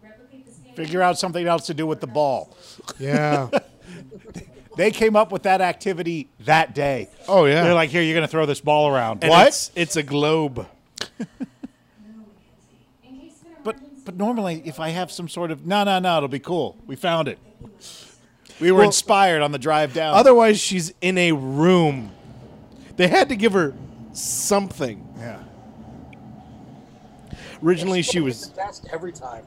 everything. 0.00 0.08
Replicate 0.08 0.46
the 0.46 0.52
scan. 0.52 0.74
figure 0.76 1.02
out 1.02 1.18
something 1.18 1.44
else 1.44 1.66
to 1.66 1.74
do 1.74 1.84
with 1.84 2.00
the 2.00 2.06
ball. 2.06 2.56
Yeah. 2.98 3.48
They 4.74 4.90
came 4.90 5.16
up 5.16 5.30
with 5.32 5.42
that 5.42 5.60
activity 5.60 6.30
that 6.46 6.74
day. 6.74 7.10
Oh, 7.28 7.44
yeah. 7.44 7.62
They're 7.62 7.74
like, 7.74 7.90
here, 7.90 8.00
you're 8.00 8.14
going 8.14 8.26
to 8.26 8.30
throw 8.30 8.46
this 8.46 8.62
ball 8.62 8.88
around. 8.88 9.22
And 9.22 9.28
what? 9.28 9.48
It's, 9.48 9.70
it's 9.74 9.96
a 9.96 10.02
globe. 10.02 10.66
No, 11.18 11.26
Mackenzie. 12.08 13.04
In 13.04 13.20
case 13.20 13.40
of 13.42 13.48
an 13.48 13.56
But 13.64 13.76
but 14.06 14.16
normally, 14.16 14.62
if 14.64 14.80
I 14.80 14.88
have 14.88 15.12
some 15.12 15.28
sort 15.28 15.50
of 15.50 15.66
no, 15.66 15.84
no, 15.84 15.98
no, 15.98 16.16
it'll 16.16 16.28
be 16.30 16.38
cool. 16.38 16.78
We 16.86 16.96
found 16.96 17.28
it. 17.28 17.38
We 18.60 18.72
were 18.72 18.78
Well- 18.78 18.86
inspired 18.86 19.42
on 19.42 19.52
the 19.52 19.58
drive 19.58 19.92
down. 19.92 20.14
Otherwise, 20.14 20.58
she's 20.58 20.94
in 21.02 21.18
a 21.18 21.32
room. 21.32 22.12
They 22.96 23.08
had 23.08 23.28
to 23.30 23.36
give 23.36 23.52
her 23.52 23.74
something. 24.12 25.06
yeah. 25.18 25.42
Originally, 27.62 28.02
she 28.02 28.18
Hit 28.18 28.24
was 28.24 28.50
the 28.50 28.56
desk 28.56 28.84
every 28.92 29.12
time. 29.12 29.46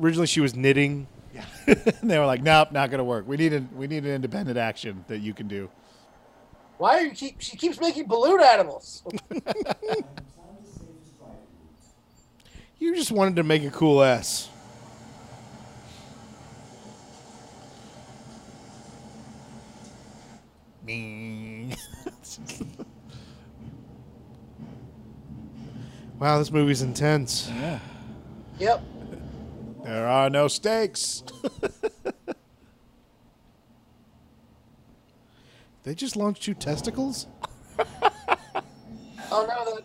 originally 0.00 0.26
she 0.28 0.40
was 0.40 0.54
knitting. 0.54 1.08
Yeah. 1.34 1.44
And 1.66 1.94
they 2.10 2.18
were 2.18 2.26
like, 2.26 2.42
nope, 2.42 2.72
not 2.72 2.90
going 2.90 2.98
to 2.98 3.04
work. 3.04 3.26
We 3.26 3.36
need 3.36 3.52
a, 3.52 3.64
we 3.74 3.86
need 3.86 4.04
an 4.04 4.12
independent 4.12 4.58
action 4.58 5.04
that 5.08 5.18
you 5.18 5.34
can 5.34 5.48
do. 5.48 5.68
Why 6.78 6.98
are 6.98 7.02
you 7.02 7.10
keep? 7.12 7.40
She 7.40 7.56
keeps 7.56 7.80
making 7.80 8.06
balloon 8.06 8.40
animals. 8.42 9.02
You 12.78 12.96
just 12.96 13.12
wanted 13.12 13.36
to 13.36 13.44
make 13.44 13.62
a 13.62 13.70
cool 13.70 14.02
S. 14.02 14.48
Wow, 26.22 26.38
this 26.38 26.52
movie's 26.52 26.82
intense. 26.82 27.50
Yeah. 27.52 27.80
Yep. 28.60 28.82
There 29.82 30.06
are 30.06 30.30
no 30.30 30.46
stakes. 30.46 31.24
They 35.84 35.96
just 35.96 36.14
launched 36.14 36.44
two 36.44 36.54
testicles? 36.54 37.26
Oh 39.34 39.46
no, 39.48 39.80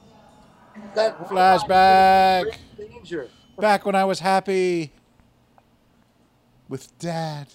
that 0.93 0.93
that 0.93 1.27
Flashback. 1.27 2.57
Danger. 2.77 3.29
Back 3.57 3.85
when 3.85 3.95
I 3.95 4.03
was 4.03 4.19
happy 4.19 4.91
with 6.67 6.95
dad. 6.99 7.47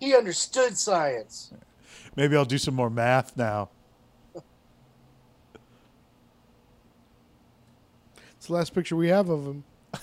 He 0.00 0.14
understood 0.14 0.76
science. 0.76 1.52
Maybe 2.16 2.36
I'll 2.36 2.44
do 2.44 2.58
some 2.58 2.74
more 2.74 2.90
math 2.90 3.34
now. 3.36 3.70
The 8.48 8.54
last 8.54 8.74
picture 8.74 8.96
we 8.96 9.08
have 9.08 9.28
of 9.28 9.44
him. 9.44 9.64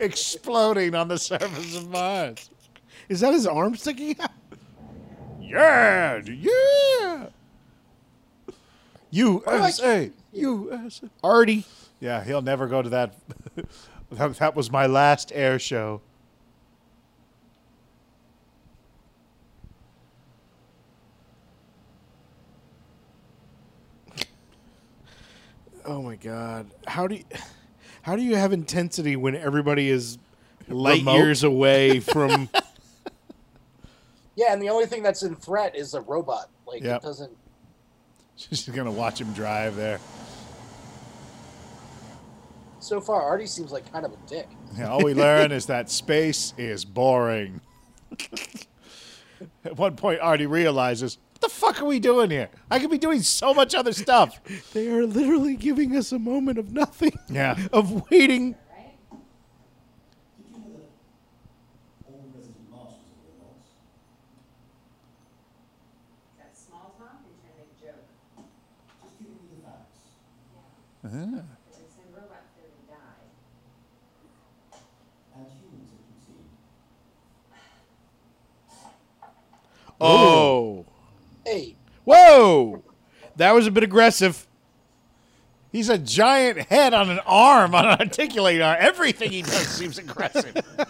Exploding 0.00 0.94
on 0.94 1.08
the 1.08 1.18
surface 1.18 1.76
of 1.76 1.90
Mars. 1.90 2.50
Is 3.08 3.20
that 3.20 3.32
his 3.32 3.46
arm 3.46 3.76
sticking 3.76 4.16
out? 4.20 4.30
Yeah, 5.40 6.20
yeah. 6.24 7.26
USA, 9.10 10.10
USA. 10.32 11.08
Artie. 11.24 11.64
Yeah, 12.00 12.22
he'll 12.22 12.42
never 12.42 12.66
go 12.66 12.82
to 12.82 12.88
that. 12.90 13.14
that. 14.10 14.34
That 14.36 14.54
was 14.54 14.70
my 14.70 14.86
last 14.86 15.32
air 15.34 15.58
show. 15.58 16.02
Oh 25.88 26.02
my 26.02 26.16
god. 26.16 26.66
How 26.86 27.06
do 27.06 27.14
you 27.16 27.24
how 28.02 28.14
do 28.14 28.22
you 28.22 28.36
have 28.36 28.52
intensity 28.52 29.16
when 29.16 29.34
everybody 29.34 29.88
is 29.90 30.18
light 30.68 30.98
Remote. 31.00 31.14
years 31.16 31.44
away 31.44 32.00
from 32.00 32.48
Yeah, 34.36 34.52
and 34.52 34.62
the 34.62 34.68
only 34.68 34.86
thing 34.86 35.02
that's 35.02 35.22
in 35.24 35.34
threat 35.34 35.74
is 35.74 35.94
a 35.94 36.00
robot. 36.02 36.48
Like 36.66 36.82
Yep. 36.82 36.96
it 36.96 37.02
doesn't. 37.02 37.32
She's 38.36 38.68
gonna 38.68 38.90
watch 38.92 39.18
him 39.20 39.32
drive 39.32 39.76
there. 39.76 39.98
So 42.80 43.00
far, 43.00 43.22
Artie 43.22 43.46
seems 43.46 43.72
like 43.72 43.90
kind 43.90 44.04
of 44.06 44.12
a 44.12 44.16
dick. 44.28 44.48
Yeah, 44.76 44.90
all 44.90 45.02
we 45.02 45.14
learn 45.14 45.52
is 45.52 45.66
that 45.66 45.90
space 45.90 46.52
is 46.58 46.84
boring. 46.84 47.60
At 49.64 49.76
one 49.76 49.96
point, 49.96 50.20
Artie 50.20 50.46
realizes, 50.46 51.18
"What 51.40 51.50
the 51.52 51.54
fuck 51.54 51.80
are 51.80 51.84
we 51.84 52.00
doing 52.00 52.30
here? 52.30 52.50
I 52.68 52.80
could 52.80 52.90
be 52.90 52.98
doing 52.98 53.22
so 53.22 53.54
much 53.54 53.72
other 53.74 53.92
stuff." 53.92 54.40
they 54.72 54.88
are 54.88 55.06
literally 55.06 55.54
giving 55.54 55.94
us 55.96 56.10
a 56.10 56.18
moment 56.18 56.58
of 56.58 56.72
nothing. 56.72 57.16
Yeah. 57.30 57.56
Of 57.72 58.10
waiting. 58.10 58.56
Right? 58.74 58.98
Did 60.36 60.46
you 60.50 60.58
know 60.58 60.74
that 60.74 60.90
all 62.08 62.24
resident 62.34 62.70
Martians 62.70 63.06
are 63.22 63.30
robots? 63.38 63.68
That 66.38 66.56
small 66.58 66.94
talk 66.98 67.22
and 67.22 67.34
trying 67.38 67.54
to 67.54 67.58
make 67.62 67.70
a 67.70 67.78
joke. 67.86 68.02
Just 69.00 69.14
giving 69.20 69.38
you 69.38 69.48
the 69.54 69.62
facts. 69.62 70.10
Because 71.02 71.78
they 71.78 71.86
send 71.94 72.10
robots 72.18 72.50
there 72.58 72.66
to 72.66 72.82
die. 72.90 73.22
And 75.38 75.46
humans 75.54 75.86
are 75.94 76.02
routine. 76.02 76.50
Oh. 80.00 80.77
Hey, 81.48 81.76
Whoa. 82.04 82.82
That 83.36 83.54
was 83.54 83.66
a 83.66 83.70
bit 83.70 83.82
aggressive. 83.82 84.46
He's 85.72 85.88
a 85.88 85.96
giant 85.96 86.58
head 86.58 86.92
on 86.92 87.08
an 87.08 87.20
arm, 87.26 87.74
on 87.74 87.86
an 87.86 87.98
articulating 88.00 88.60
arm. 88.62 88.76
Everything 88.78 89.30
he 89.30 89.42
does 89.42 89.66
seems 89.68 89.98
aggressive. 89.98 90.54
I 90.78 90.84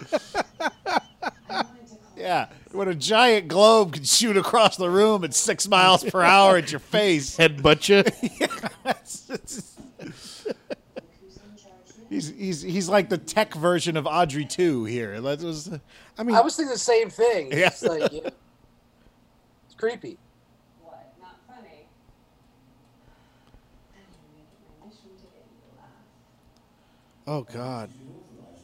wanted 1.49 1.87
to 1.87 1.95
call 1.95 2.13
Yeah, 2.17 2.47
when 2.71 2.87
a 2.89 2.95
giant 2.95 3.47
globe 3.47 3.93
can 3.93 4.03
shoot 4.03 4.35
across 4.35 4.75
the 4.75 4.89
room 4.89 5.23
at 5.23 5.33
six 5.33 5.67
miles 5.67 6.03
per 6.03 6.21
hour 6.21 6.57
at 6.57 6.71
your 6.71 6.79
face. 6.79 7.37
Headbutt 7.37 7.87
you. 7.87 8.03
who's 8.03 9.75
in 9.99 11.55
charge 11.57 11.63
now. 11.63 12.05
He's, 12.09 12.29
he's, 12.29 12.61
he's 12.61 12.89
like 12.89 13.07
the 13.09 13.17
tech 13.17 13.53
version 13.53 13.95
of 13.95 14.05
Audrey 14.07 14.45
2 14.45 14.85
here. 14.85 15.21
That 15.21 15.41
was, 15.41 15.71
I 16.17 16.23
mean 16.23 16.35
I 16.35 16.41
was 16.41 16.55
thinking 16.55 16.73
the 16.73 16.79
same 16.79 17.09
thing. 17.09 17.51
Yeah. 17.51 17.67
It's 17.67 17.83
like 17.83 18.11
yeah. 18.11 18.29
it's 19.65 19.75
creepy. 19.77 20.17
What? 20.81 21.13
Not 21.21 21.37
funny. 21.47 21.87
I'm 23.93 24.01
gonna 24.11 24.33
make 24.33 24.47
it 24.51 24.59
my 24.81 24.87
mission 24.87 25.09
to 25.17 25.23
get 25.27 25.45
you 25.45 25.57
to 25.61 25.77
laugh. 25.77 25.87
Oh 27.29 27.43
god. 27.43 27.91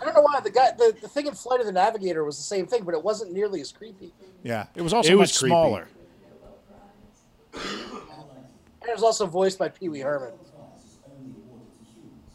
I 0.02 0.06
don't 0.06 0.16
know 0.16 0.22
why 0.24 0.40
the 0.44 0.50
guy 0.50 0.70
the, 0.76 0.96
the 1.00 1.08
thing 1.08 1.28
in 1.28 1.36
Flight 1.36 1.60
of 1.60 1.68
the 1.68 1.72
Navigator 1.72 2.24
was 2.26 2.38
the 2.38 2.44
same 2.44 2.66
thing, 2.66 2.84
but 2.84 2.96
it 2.96 3.04
wasn't 3.04 3.32
nearly 3.32 3.62
as 3.62 3.72
creepy. 3.72 4.12
yeah, 4.42 4.66
it 4.76 4.82
was 4.82 4.92
also 4.92 5.08
It 5.12 5.16
was 5.16 5.30
much 5.30 5.38
creepy. 5.38 5.52
smaller. 5.52 5.88
And 7.54 8.90
it 8.90 8.94
was 8.96 9.04
also 9.04 9.28
voiced 9.28 9.60
by 9.60 9.70
Pee 9.70 9.88
Wee 9.90 10.00
Herman. 10.00 10.32
Prize 10.32 10.84
is 10.84 10.98
only 11.06 11.32
awarded 11.48 11.78
to 11.78 11.86
humans. 11.94 12.32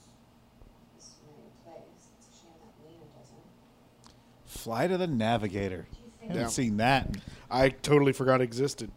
This 0.97 1.05
is 1.07 1.13
my 1.27 1.73
place. 1.73 1.83
It's 2.19 2.29
a 2.29 2.43
shame 2.43 2.53
that 2.61 2.87
Lena 2.87 3.05
doesn't. 3.19 3.45
Flight 4.47 4.91
of 4.93 5.01
the 5.01 5.07
Navigator. 5.09 5.87
I 6.23 6.27
haven't 6.27 6.43
Yeah. 6.43 6.49
seen 6.49 6.77
that. 6.77 7.17
I 7.51 7.71
totally 7.71 8.13
forgot 8.13 8.41
it 8.41 8.45
existed. 8.45 8.93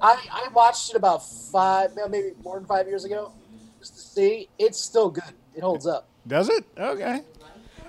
I, 0.00 0.18
I 0.32 0.48
watched 0.52 0.90
it 0.90 0.96
about 0.96 1.24
five, 1.24 1.90
maybe 2.10 2.32
more 2.42 2.58
than 2.58 2.66
five 2.66 2.88
years 2.88 3.04
ago, 3.04 3.32
just 3.78 3.94
to 3.94 4.00
see. 4.00 4.48
It's 4.58 4.80
still 4.80 5.08
good. 5.10 5.34
It 5.54 5.62
holds 5.62 5.86
up. 5.86 6.08
Does 6.26 6.48
it? 6.48 6.64
Okay. 6.78 7.20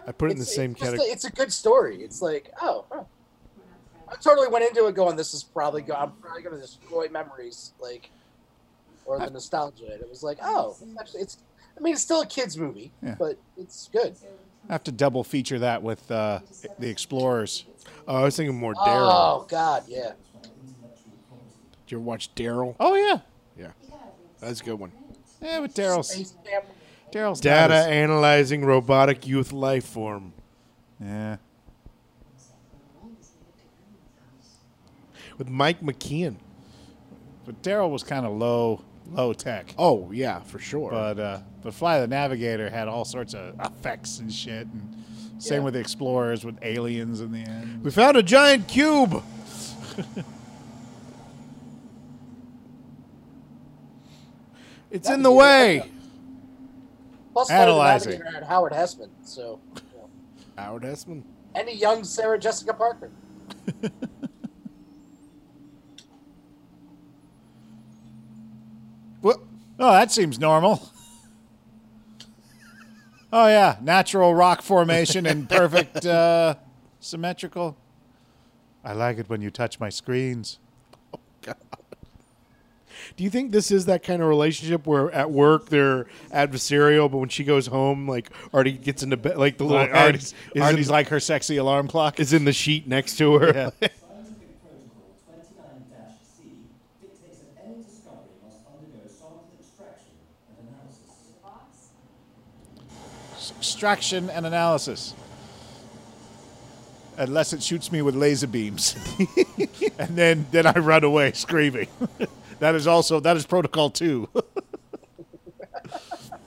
I 0.07 0.11
put 0.11 0.29
it 0.29 0.33
in 0.33 0.37
the 0.37 0.43
It's, 0.43 0.55
same 0.55 0.71
it's, 0.71 0.79
just 0.81 0.89
a, 0.93 0.97
category. 0.97 1.11
it's 1.11 1.25
a 1.25 1.31
good 1.31 1.51
story. 1.53 2.03
It's 2.03 2.21
like, 2.21 2.51
oh, 2.61 2.85
huh. 2.91 3.03
I 4.07 4.15
totally 4.17 4.47
went 4.47 4.63
into 4.65 4.85
it 4.85 4.93
going, 4.95 5.15
this 5.15 5.33
is 5.33 5.43
probably 5.43 5.81
go- 5.81 5.95
I'm 5.95 6.11
probably 6.21 6.43
gonna 6.43 6.59
destroy 6.59 7.07
memories, 7.09 7.73
like, 7.79 8.11
or 9.05 9.17
the 9.19 9.29
nostalgia. 9.31 9.85
And 9.91 10.01
it 10.01 10.09
was 10.09 10.21
like, 10.21 10.37
oh, 10.43 10.75
it's 10.81 10.99
actually, 10.99 11.21
it's. 11.21 11.37
I 11.77 11.81
mean, 11.81 11.93
it's 11.93 12.03
still 12.03 12.21
a 12.21 12.25
kids 12.25 12.57
movie, 12.57 12.91
Yeah. 13.03 13.15
but 13.19 13.37
it's 13.57 13.89
good. 13.91 14.15
I 14.69 14.73
have 14.73 14.83
to 14.85 14.91
double 14.91 15.23
feature 15.23 15.59
that 15.59 15.81
with 15.83 16.09
uh, 16.09 16.39
the 16.79 16.87
Explorers. 16.89 17.65
Oh, 18.07 18.15
I 18.17 18.23
was 18.23 18.35
thinking 18.37 18.57
more 18.57 18.73
Daryl. 18.75 19.09
Oh 19.11 19.45
God, 19.49 19.83
yeah. 19.87 20.11
Did 20.41 21.91
you 21.91 21.97
ever 21.97 22.03
watch 22.05 22.33
Daryl? 22.35 22.75
Oh 22.79 22.95
yeah, 22.95 23.19
Yeah. 23.57 23.71
That's 24.39 24.61
a 24.61 24.63
good 24.63 24.79
one. 24.79 24.91
yeah, 25.41 25.59
with 25.59 25.73
Daryl's 25.73 26.09
Space 26.11 26.33
Jam. 26.45 26.61
Daryl's 27.15 27.39
Data 27.39 27.73
as- 27.75 27.86
analyzing 27.88 28.65
robotic 28.65 29.25
youth 29.25 29.54
life 29.54 29.86
form. 29.86 30.34
Yeah, 31.01 31.38
With 35.38 35.49
Mike 35.49 35.82
McKean. 35.82 36.36
but 37.45 37.62
Daryl 37.62 37.89
was 37.89 38.04
kind 38.04 38.25
of 38.25 38.34
low, 38.34 38.82
low 39.12 39.32
tech. 39.34 39.73
Oh 39.78 40.10
yeah, 40.12 40.39
for 40.41 40.60
sure. 40.60 40.91
But 40.91 41.19
uh, 41.19 41.39
but 41.63 41.73
Fly 41.73 41.99
the 41.99 42.08
Navigator 42.08 42.69
had 42.69 42.88
all 42.89 43.04
sorts 43.06 43.34
of 43.34 43.56
effects 43.60 44.19
and 44.19 44.32
shit, 44.32 44.67
and 44.67 45.04
same 45.39 45.60
Yeah. 45.60 45.65
with 45.65 45.73
the 45.75 45.80
Explorers 45.82 46.43
with 46.45 46.58
aliens 46.62 47.19
in 47.21 47.32
the 47.32 47.39
end. 47.39 47.84
we 47.84 47.91
found 47.91 48.15
a 48.17 48.23
giant 48.23 48.67
cube. 48.67 49.21
it's 54.91 55.10
in 55.10 55.23
the 55.23 55.32
way. 55.32 55.84
Plus, 57.35 57.49
Flight 57.49 57.67
of 57.67 57.75
the 57.75 57.81
Analyzing. 57.81 58.21
Had 58.21 58.43
Howard 58.43 58.71
Hesseman, 58.71 59.09
so 59.21 59.59
you 59.75 59.81
know. 59.97 60.09
Howard 60.57 60.83
Hesseman. 60.83 61.21
any 61.53 61.75
young 61.75 62.05
Sarah 62.05 62.39
Jessica 62.39 62.73
Parker. 62.73 63.11
What? 69.21 69.39
Oh, 69.79 69.91
that 69.91 70.11
seems 70.11 70.39
normal. 70.39 70.89
Oh 73.33 73.47
yeah, 73.47 73.77
natural 73.81 74.33
rock 74.33 74.61
formation 74.61 75.25
and 75.25 75.49
perfect 75.49 76.05
uh, 76.05 76.55
symmetrical. 77.01 77.75
I 78.81 78.93
like 78.93 79.17
it 79.17 79.27
when 79.27 79.41
you 79.41 79.51
touch 79.51 79.77
my 79.77 79.89
screens. 79.89 80.59
Do 83.15 83.23
you 83.23 83.29
think 83.29 83.51
this 83.51 83.71
is 83.71 83.85
that 83.85 84.03
kind 84.03 84.21
of 84.21 84.27
relationship 84.27 84.85
where 84.87 85.11
at 85.11 85.31
work 85.31 85.69
they're 85.69 86.05
adversarial, 86.33 87.09
but 87.09 87.17
when 87.17 87.29
she 87.29 87.43
goes 87.43 87.67
home, 87.67 88.07
like 88.07 88.29
Artie 88.53 88.73
gets 88.73 89.03
into 89.03 89.17
bed, 89.17 89.37
like 89.37 89.57
the 89.57 89.63
little 89.63 89.79
Like, 89.81 89.93
Artie's, 89.93 90.33
is, 90.53 90.61
Artie's 90.61 90.87
in, 90.87 90.93
like 90.93 91.07
her 91.09 91.19
sexy 91.19 91.57
alarm 91.57 91.87
clock. 91.87 92.19
is 92.19 92.33
in 92.33 92.45
the 92.45 92.53
sheet 92.53 92.87
next 92.87 93.17
to 93.17 93.39
her? 93.39 93.47
Yeah. 93.53 93.69
29-C 93.79 93.89
dictates 97.01 97.39
that 97.39 97.63
any 97.65 97.83
discovery 97.83 98.29
must 98.43 98.57
undergo 98.67 99.07
sample 99.07 99.49
extraction 99.59 100.13
and 100.59 100.69
analysis. 100.69 100.99
Boss? 101.43 103.51
Extraction 103.57 104.29
and 104.29 104.45
analysis. 104.45 105.13
Unless 107.17 107.53
it 107.53 107.63
shoots 107.63 107.93
me 107.93 108.01
with 108.01 108.13
laser 108.13 108.45
beams, 108.47 108.93
and 109.97 110.17
then 110.17 110.45
then 110.51 110.67
I 110.67 110.73
run 110.73 111.05
away 111.05 111.31
screaming. 111.31 111.87
that 112.59 112.75
is 112.75 112.87
also 112.87 113.19
that 113.19 113.37
is 113.37 113.45
protocol 113.45 113.89
two. 113.89 114.29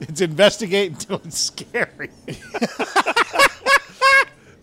It's 0.01 0.21
investigate 0.21 0.91
until 0.91 1.21
it's 1.25 1.37
scary. 1.37 2.09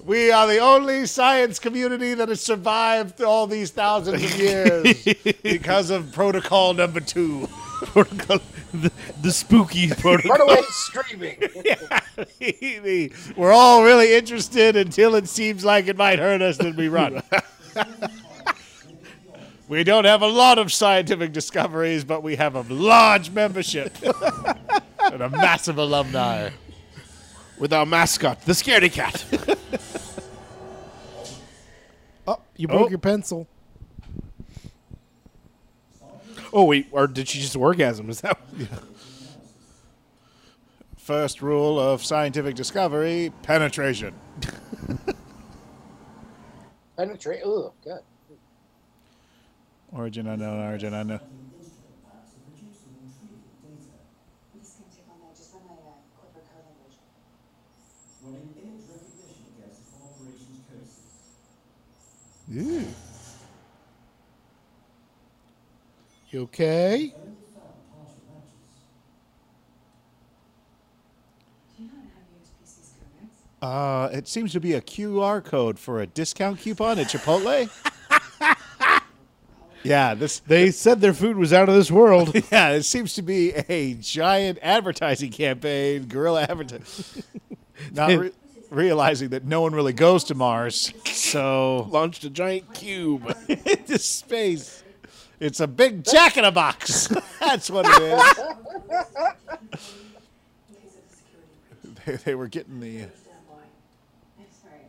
we 0.04 0.30
are 0.30 0.46
the 0.46 0.58
only 0.58 1.06
science 1.06 1.58
community 1.58 2.14
that 2.14 2.30
has 2.30 2.40
survived 2.40 3.20
all 3.22 3.46
these 3.46 3.70
thousands 3.70 4.24
of 4.24 4.38
years 4.38 5.04
because 5.42 5.90
of 5.90 6.10
protocol 6.12 6.72
number 6.72 7.00
two. 7.00 7.48
Protocol, 7.82 8.38
the, 8.72 8.90
the 9.20 9.30
spooky 9.30 9.90
protocol. 9.90 10.38
Run 10.38 10.40
away 10.40 10.62
screaming. 10.70 11.36
We're 13.36 13.52
all 13.52 13.84
really 13.84 14.14
interested 14.14 14.74
until 14.74 15.14
it 15.14 15.28
seems 15.28 15.66
like 15.66 15.86
it 15.86 15.98
might 15.98 16.18
hurt 16.18 16.40
us, 16.40 16.56
then 16.56 16.74
we 16.76 16.88
run. 16.88 17.22
We 19.68 19.84
don't 19.84 20.04
have 20.04 20.22
a 20.22 20.26
lot 20.26 20.58
of 20.58 20.72
scientific 20.72 21.32
discoveries, 21.32 22.04
but 22.04 22.22
we 22.22 22.36
have 22.36 22.54
a 22.54 22.62
large 22.72 23.30
membership 23.30 23.92
and 25.12 25.22
a 25.22 25.28
massive 25.28 25.78
alumni. 25.78 26.50
with 27.58 27.72
our 27.72 27.86
mascot, 27.86 28.40
the 28.42 28.52
scaredy 28.52 28.92
cat. 28.92 29.24
oh, 32.26 32.38
you 32.56 32.68
broke 32.68 32.86
Oh. 32.86 32.90
your 32.90 32.98
pencil. 32.98 33.46
Oh 36.52 36.64
wait, 36.64 36.86
or 36.92 37.06
did 37.06 37.28
she 37.28 37.40
just 37.40 37.56
orgasm? 37.56 38.08
Is 38.08 38.20
that? 38.20 38.38
First 40.96 41.40
rule 41.42 41.78
of 41.78 42.04
scientific 42.04 42.54
discovery 42.56 43.32
penetration. 43.42 44.12
Penetrate. 46.96 47.42
Oh, 47.44 47.72
God. 47.84 48.00
Origin 49.96 50.26
unknown, 50.26 50.60
origin 50.60 50.92
unknown. 50.92 51.20
Ooh. 62.54 62.84
You 66.30 66.42
okay? 66.42 67.14
Uh, 73.62 74.10
it 74.12 74.28
seems 74.28 74.52
to 74.52 74.60
be 74.60 74.74
a 74.74 74.82
QR 74.82 75.42
code 75.42 75.78
for 75.78 76.02
a 76.02 76.06
discount 76.06 76.60
coupon 76.60 76.98
at 76.98 77.06
Chipotle. 77.06 77.70
Yeah, 79.86 80.14
this 80.14 80.38
They 80.46 80.70
said 80.70 81.00
their 81.00 81.14
food 81.14 81.36
was 81.36 81.52
out 81.52 81.68
of 81.68 81.74
this 81.74 81.90
world. 81.90 82.34
yeah, 82.52 82.70
it 82.70 82.82
seems 82.84 83.14
to 83.14 83.22
be 83.22 83.52
a 83.52 83.94
giant 83.94 84.58
advertising 84.62 85.30
campaign, 85.30 86.06
guerrilla 86.06 86.42
advertising. 86.42 87.22
Not 87.92 88.10
re- 88.18 88.32
realizing 88.70 89.28
that 89.30 89.44
no 89.44 89.60
one 89.60 89.74
really 89.74 89.92
goes 89.92 90.24
to 90.24 90.34
Mars, 90.34 90.92
so 91.04 91.88
Launched 91.90 92.24
a 92.24 92.30
giant 92.30 92.72
cube. 92.74 93.34
into 93.48 93.98
space. 93.98 94.82
It's 95.38 95.60
a 95.60 95.66
big 95.66 96.02
jack 96.04 96.36
in 96.38 96.44
a 96.46 96.50
box. 96.52 97.08
That's 97.40 97.68
what 97.70 97.84
it 97.86 97.92
In 98.02 98.08
case 98.08 98.16
of 100.96 101.04
the 101.04 101.14
security 101.14 101.52
breach. 101.82 101.84
is. 101.84 102.04
They, 102.06 102.16
they 102.30 102.34
were 102.34 102.48
getting 102.48 102.80
the. 102.80 103.02
Understand 103.02 103.36
why? 103.46 103.58
I'm 104.38 104.46
sorry. 104.62 104.80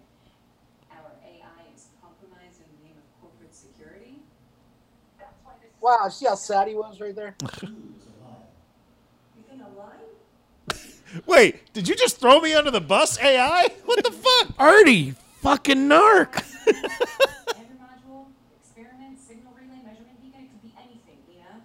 Our 0.92 1.12
AI 1.28 1.76
is 1.76 1.88
compromised 2.02 2.60
in 2.64 2.68
the 2.80 2.88
name 2.88 2.96
of 2.96 3.22
corporate 3.22 3.54
security? 3.54 4.22
That's 5.20 5.36
why 5.44 5.52
this 5.62 5.72
Wow, 5.88 6.10
see 6.10 6.26
how 6.26 6.36
sad 6.36 6.67
he 6.67 6.76
was 6.76 7.00
right 7.00 7.15
there? 7.15 7.34
You 7.41 7.47
think 7.47 7.71
I'm 9.54 9.78
lying? 9.78 10.02
Wait, 11.26 11.71
did 11.71 11.88
you 11.88 11.95
just 11.95 12.19
throw 12.19 12.41
me 12.41 12.54
under 12.54 12.71
the 12.71 12.82
bus, 12.82 13.17
AI? 13.21 13.69
What 13.86 14.04
the 14.04 14.12
fuck? 14.12 14.50
Artie, 14.60 15.12
fucking 15.41 15.88
narc. 15.88 16.43
Experiment, 18.60 19.17
signal 19.17 19.54
relay, 19.56 19.80
measurement 19.86 20.17
it 20.21 20.34
could 20.34 20.62
be 20.62 20.73
anything, 20.78 21.19
Lena. 21.30 21.62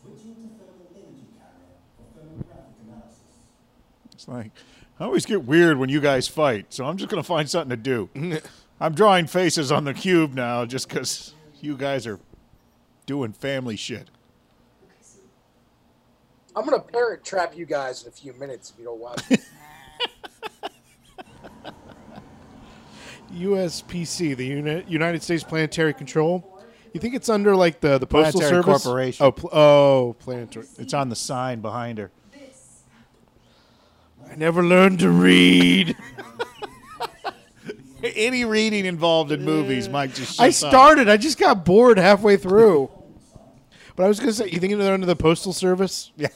Switching 0.00 0.36
to 0.36 0.42
thermal 0.62 0.86
imaging 0.94 1.26
camera 1.34 1.74
for 1.96 2.04
thermographic 2.20 2.86
analysis. 2.86 3.34
It's 4.12 4.28
like 4.28 4.52
I 5.00 5.04
always 5.06 5.26
get 5.26 5.42
weird 5.42 5.76
when 5.78 5.88
you 5.88 6.00
guys 6.00 6.28
fight, 6.28 6.66
so 6.72 6.84
I'm 6.86 6.96
just 6.96 7.10
gonna 7.10 7.24
find 7.24 7.50
something 7.50 7.70
to 7.70 7.76
do. 7.76 8.10
I'm 8.80 8.94
drawing 8.94 9.26
faces 9.26 9.72
on 9.72 9.84
the 9.84 9.94
cube 9.94 10.34
now 10.34 10.64
just 10.66 10.88
because 10.88 11.34
you 11.60 11.76
guys 11.76 12.06
are 12.06 12.20
doing 13.06 13.32
family 13.32 13.76
shit. 13.76 14.08
I'm 16.54 16.64
going 16.64 16.80
to 16.80 16.86
parrot 16.86 17.24
trap 17.24 17.56
you 17.56 17.66
guys 17.66 18.02
in 18.02 18.08
a 18.08 18.12
few 18.12 18.32
minutes 18.34 18.70
if 18.70 18.78
you 18.78 18.84
don't 18.84 18.98
watch. 18.98 19.22
USPC, 23.32 24.36
the 24.36 24.46
Uni- 24.46 24.84
United 24.88 25.22
States 25.22 25.44
Planetary 25.44 25.92
Control. 25.94 26.52
You 26.92 27.00
think 27.00 27.14
it's 27.14 27.28
under 27.28 27.54
like 27.54 27.80
the 27.80 27.98
the 27.98 28.06
postal 28.06 28.40
Planetary 28.40 28.62
service? 28.62 28.82
Corporation. 28.84 29.26
Oh, 29.26 29.32
pl- 29.32 29.50
oh, 29.52 30.16
planetary. 30.18 30.66
It's 30.78 30.94
on 30.94 31.10
the 31.10 31.16
sign 31.16 31.60
behind 31.60 31.98
her. 31.98 32.10
this 32.32 32.84
I 34.30 34.34
never 34.36 34.62
learned 34.64 35.00
to 35.00 35.10
read. 35.10 35.94
Any 38.16 38.44
reading 38.44 38.84
involved 38.84 39.32
in 39.32 39.44
movies, 39.44 39.88
Mike 39.88 40.14
just. 40.14 40.40
I 40.40 40.48
shuts 40.48 40.62
up. 40.64 40.70
started. 40.70 41.08
I 41.08 41.16
just 41.16 41.38
got 41.38 41.64
bored 41.64 41.98
halfway 41.98 42.36
through. 42.36 42.90
But 43.96 44.04
I 44.04 44.08
was 44.08 44.20
gonna 44.20 44.32
say, 44.32 44.50
you 44.50 44.60
think 44.60 44.76
they're 44.76 44.92
under 44.92 45.06
the 45.06 45.16
postal 45.16 45.52
service? 45.52 46.12
Yeah, 46.18 46.28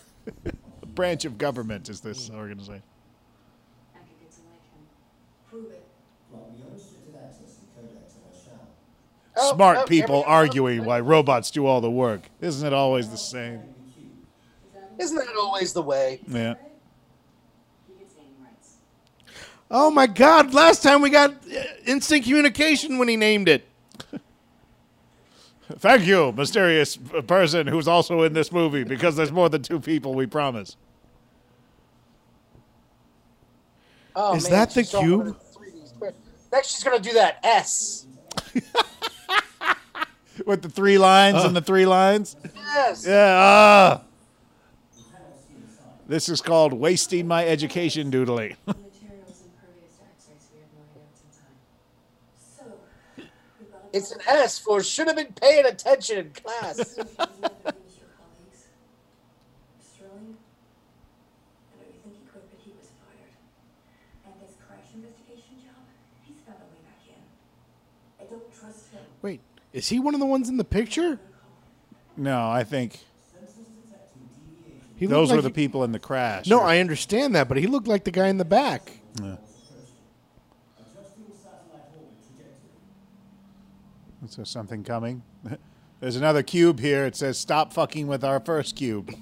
a 0.83 0.87
branch 0.87 1.25
of 1.25 1.39
government 1.39 1.89
is 1.89 2.01
this 2.01 2.31
organization. 2.31 2.83
I 3.95 3.99
could 3.99 4.21
get 4.21 4.31
to 4.33 4.41
like 4.51 4.61
him. 4.61 4.81
Prove 5.51 5.73
it. 5.73 5.83
Right, 6.31 6.43
we 6.53 6.63
unrestricted 6.63 7.15
access 7.17 7.57
and 7.77 7.89
codex 7.89 8.15
of 8.15 8.23
our 8.27 8.45
shall. 8.45 8.69
Oh, 9.37 9.55
Smart 9.55 9.79
oh, 9.79 9.85
people 9.87 10.23
arguing 10.27 10.85
why 10.85 11.01
robots 11.01 11.51
do 11.51 11.67
all 11.67 11.81
the 11.81 11.91
work. 11.91 12.23
Isn't 12.41 12.67
it 12.67 12.73
always 12.75 13.09
the 13.11 13.17
same? 13.17 13.63
Isn't 14.99 15.17
that 15.17 15.35
always 15.35 15.73
the 15.73 15.83
way? 15.83 16.21
Yeah. 16.29 16.55
He 17.89 17.99
gets 17.99 18.15
naming 18.17 18.35
rights. 18.45 18.75
Oh 19.71 19.91
my 19.91 20.07
God! 20.07 20.53
Last 20.53 20.83
time 20.83 21.01
we 21.01 21.11
got 21.11 21.31
uh, 21.31 21.63
instant 21.87 22.25
communication 22.25 22.99
when 22.99 23.07
he 23.09 23.17
named 23.17 23.49
it. 23.49 23.69
Thank 25.79 26.07
you, 26.07 26.33
mysterious 26.33 26.97
person 26.97 27.69
who's 27.69 27.87
also 27.87 28.23
in 28.23 28.33
this 28.33 28.51
movie, 28.51 28.83
because 28.83 29.15
there's 29.15 29.31
more 29.31 29.49
than 29.49 29.63
two 29.63 29.79
people. 29.79 30.15
We 30.15 30.27
promise. 30.27 30.77
Oh, 34.17 34.35
Is 34.35 34.45
man, 34.51 34.53
that 34.53 34.71
the 34.71 34.81
she's 34.83 34.91
drawing 34.91 35.19
one 35.19 35.27
of 35.29 35.37
cube? 35.37 35.61
the 36.01 36.07
3D 36.07 36.15
Next, 36.53 36.73
she's 36.75 36.83
going 36.83 37.01
to 37.01 37.09
do 37.09 37.15
that 37.15 37.39
S. 37.45 38.07
With 40.47 40.63
the 40.63 40.69
three 40.69 40.99
lines 40.99 41.45
and 41.45 41.55
the 41.55 41.61
three 41.61 41.87
lines. 41.87 42.35
Yes. 42.57 43.07
Yeah. 43.07 43.37
Ah. 43.39 44.03
This 46.09 46.29
is 46.29 46.41
called 46.41 46.73
wasting 46.73 47.29
my 47.29 47.47
education 47.47 48.11
doodling. 48.11 48.57
The 48.67 48.75
material 48.75 49.23
is 49.29 49.43
impervious 49.43 49.95
to 49.97 50.03
X-ray, 50.05 50.35
so 50.41 50.51
we 50.55 50.61
have 50.61 50.71
no 50.75 50.83
idea 50.91 51.03
what's 51.07 51.23
inside. 51.23 51.55
So, 52.59 52.65
we've 53.61 53.71
got 53.71 53.80
a 53.80 53.80
It's 53.93 54.13
an 54.13 54.21
S 54.29 54.59
for 54.59 54.83
should 54.83 55.07
have 55.09 55.17
been 55.17 55.33
paying 55.41 55.67
attention 55.67 56.19
in 56.19 56.31
class. 56.31 56.77
Sterling, 56.79 57.09
I 61.73 61.77
know 61.77 61.87
you 61.87 61.93
think 62.03 62.15
he 62.15 62.21
quit, 62.31 62.45
but 62.51 62.61
he 62.65 62.71
was 62.79 62.89
fired. 63.01 63.35
And 64.27 64.35
this 64.41 64.55
crash 64.67 64.89
investigation 64.95 65.57
job, 65.65 65.83
he's 66.25 66.39
found 66.47 66.59
a 66.59 66.67
way 66.73 66.81
back 66.85 67.03
in. 67.09 68.25
I 68.25 68.31
don't 68.31 68.49
trust 68.59 68.91
him. 68.93 69.01
Wait, 69.23 69.41
is 69.73 69.89
he 69.89 69.99
one 69.99 70.15
of 70.15 70.21
the 70.21 70.27
ones 70.27 70.49
in 70.49 70.57
the 70.57 70.65
picture? 70.65 71.19
No, 72.17 72.49
I 72.51 72.65
think 72.65 73.01
He 74.97 75.07
those 75.07 75.29
looked 75.31 75.37
were 75.39 75.43
the 75.43 75.49
like- 75.49 75.55
people 75.55 75.83
in 75.85 75.93
the 75.93 75.99
crash. 75.99 76.47
No, 76.47 76.61
I 76.61 76.79
understand 76.79 77.35
that, 77.35 77.49
but 77.49 77.57
he 77.57 77.67
looked 77.67 77.89
like 77.89 78.05
the 78.05 78.11
guy 78.11 78.29
in 78.29 78.37
the 78.39 78.45
back. 78.45 78.93
Is 84.31 84.37
there 84.37 84.45
something 84.45 84.85
coming? 84.85 85.23
There's 86.01 86.15
another 86.15 86.45
cube 86.45 86.79
here. 86.79 87.05
It 87.05 87.17
says, 87.17 87.37
"Stop 87.37 87.73
fucking 87.73 88.07
with 88.07 88.23
our 88.23 88.39
first 88.39 88.77
cube." 88.77 89.13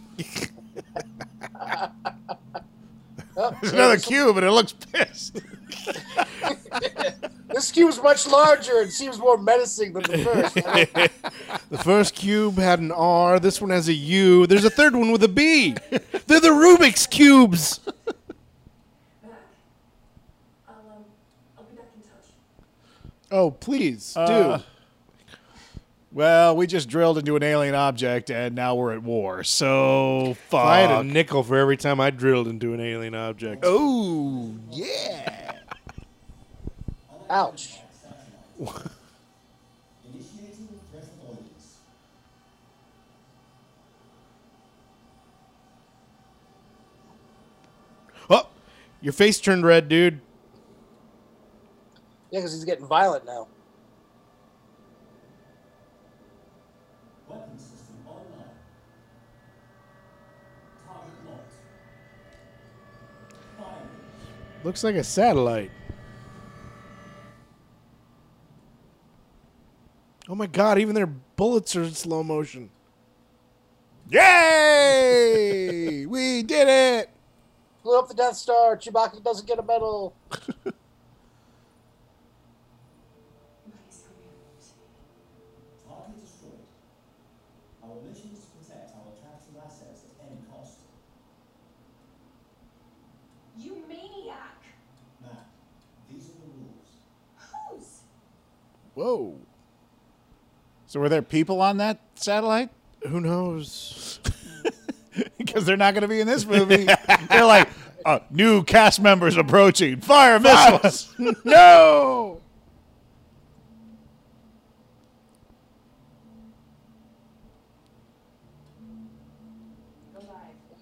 Oh, 3.35 3.57
There's 3.63 3.73
another 3.73 3.97
cube, 3.97 4.37
and 4.37 4.45
it 4.45 4.51
looks 4.51 4.75
pissed. 4.75 5.41
This 7.49 7.73
cube's 7.73 8.01
much 8.01 8.27
larger 8.27 8.83
and 8.83 8.93
seems 8.93 9.19
more 9.19 9.39
menacing 9.39 9.95
than 9.95 10.03
the 10.03 10.19
first. 10.19 10.55
The 11.71 11.79
first 11.79 12.15
cube 12.15 12.59
had 12.59 12.79
an 12.79 12.93
R. 12.93 13.41
This 13.41 13.61
one 13.61 13.71
has 13.71 13.89
a 13.89 13.95
U. 13.95 14.47
There's 14.47 14.67
a 14.67 14.71
third 14.71 14.95
one 14.95 15.11
with 15.11 15.25
a 15.25 15.29
B. 15.29 15.75
They're 15.91 16.41
the 16.41 16.51
Rubik's 16.51 17.07
cubes. 17.07 17.79
Back. 17.79 17.95
I'll, 20.69 20.75
um, 20.75 21.05
I'll 21.57 21.65
be 21.65 21.77
back 21.77 21.87
in 21.97 22.03
touch. 22.03 22.31
Oh, 23.31 23.51
please 23.51 24.13
do. 24.13 24.21
Uh, 24.21 24.61
Well, 26.11 26.57
we 26.57 26.67
just 26.67 26.89
drilled 26.89 27.19
into 27.19 27.37
an 27.37 27.43
alien 27.43 27.75
object, 27.75 28.31
and 28.31 28.55
now 28.55 28.75
we're 28.75 28.95
at 28.95 29.03
war. 29.03 29.45
So 29.45 30.37
fuck. 30.49 30.61
If 30.61 30.67
I 30.67 30.79
had 30.79 30.91
a 30.91 31.05
nickel 31.05 31.43
for 31.43 31.57
every 31.57 31.77
time 31.77 32.01
I 32.01 32.11
drilled 32.11 32.49
into 32.49 32.73
an 32.73 32.81
alien 32.81 33.15
object. 33.15 33.63
oh 33.67 34.55
yeah. 34.71 35.53
Ouch. 37.29 37.75
Initiating 38.59 38.79
threat 40.91 41.05
avoidance. 41.23 41.77
Oh, 48.31 48.49
your 49.03 49.13
face 49.13 49.41
turned 49.41 49.67
red, 49.67 49.91
dude. 49.91 50.21
Yeah, 52.31 52.41
because 52.41 52.55
he's 52.55 52.65
getting 52.65 52.87
violent 52.87 53.27
now. 53.27 53.47
Looks 64.65 64.85
like 64.85 64.97
a 64.97 65.05
satellite. 65.05 65.71
Oh 70.29 70.35
my 70.35 70.47
god, 70.47 70.79
even 70.79 70.95
their 70.95 71.07
bullets 71.07 71.75
are 71.75 71.83
in 71.85 71.95
slow 71.95 72.23
motion. 72.23 72.71
Yay! 74.11 76.07
we 76.09 76.43
did 76.43 76.69
it. 76.69 77.11
Blew 77.83 77.99
up 77.99 78.09
the 78.09 78.15
Death 78.15 78.37
Star. 78.37 78.77
Chewbacca 78.77 79.23
doesn't 79.23 79.47
get 79.47 79.59
a 79.59 79.63
medal. 79.63 80.15
Target 80.31 80.75
destroyed. 86.21 86.69
Our 87.83 87.97
mission 88.09 88.31
is 88.33 88.41
to 88.45 88.49
protect 88.59 88.95
our 88.97 89.13
capital 89.23 89.63
assets 89.65 90.05
at 90.05 90.27
any 90.27 90.41
cost. 90.51 90.81
You 93.57 93.73
maniac! 93.89 94.61
Map. 95.23 95.49
These 96.11 96.29
are 96.29 96.39
the 96.41 96.51
rules. 96.57 96.91
Whose? 97.37 98.03
Whoa. 98.99 99.37
So 100.89 100.99
were 100.99 101.09
there 101.09 101.23
people 101.23 101.61
on 101.61 101.77
that 101.77 102.01
satellite? 102.17 102.71
Who 103.07 103.21
knows? 103.21 104.19
Because 105.37 105.65
they're 105.65 105.77
not 105.77 105.95
going 105.95 106.03
to 106.03 106.09
be 106.09 106.21
in 106.21 106.29
this 106.29 106.47
movie. 106.47 106.87
they're 107.29 107.45
like, 107.45 107.69
uh, 108.05 108.21
new 108.31 108.63
cast 108.63 109.01
members 109.01 109.37
approaching. 109.37 110.01
Fire 110.01 110.39
missiles. 110.39 111.13
no! 111.45 112.41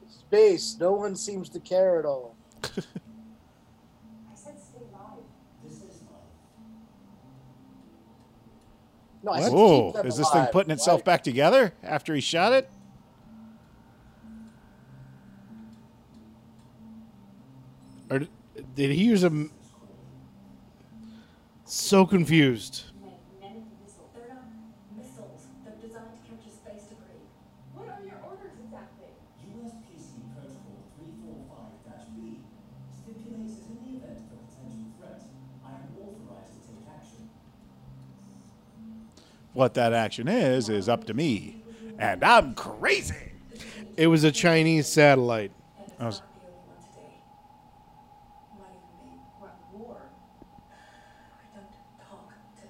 Space. 0.09 0.77
No 0.79 0.93
one 0.93 1.17
seems 1.17 1.49
to 1.51 1.61
care 1.61 1.99
at 1.99 2.05
all. 2.05 2.37
I 2.62 2.67
said 4.35 4.61
stay 4.61 4.85
live. 4.93 5.23
This 5.64 5.77
is 5.77 6.03
life. 6.03 6.21
No, 9.27 9.33
I 9.33 9.49
Whoa! 9.51 9.93
Is 10.05 10.16
this 10.16 10.31
thing 10.31 10.47
putting 10.53 10.70
itself 10.70 11.01
Why- 11.01 11.14
back 11.14 11.24
together 11.24 11.74
after 11.83 12.14
he 12.14 12.20
shot 12.20 12.53
it? 12.53 12.70
Or 18.09 18.20
did 18.74 18.91
he 18.93 19.05
use 19.05 19.24
a. 19.24 19.27
m- 19.27 19.51
So 21.64 22.07
confused. 22.07 22.85
What 39.57 39.73
that 39.73 39.95
action 39.95 40.29
is 40.29 40.69
is 40.69 40.87
up 40.87 41.05
to 41.05 41.15
me, 41.15 41.63
and 41.99 42.23
I'm 42.23 42.53
crazy. 42.55 43.15
It 43.97 44.09
was 44.09 44.23
a 44.23 44.31
Chinese 44.31 44.87
satellite. 44.87 45.51
I 45.99 46.05
was- 46.05 46.21
not 46.21 46.29
the 46.35 46.47
only 46.47 46.59
one 46.69 46.77
today. 46.93 47.23
Not 48.59 48.69
even 48.69 48.83
me. 49.13 49.19
We're 49.41 49.49
at 49.49 49.55
war. 49.73 49.97
I 51.55 51.57
don't 51.57 51.73
talk 52.07 52.29
to 52.61 52.65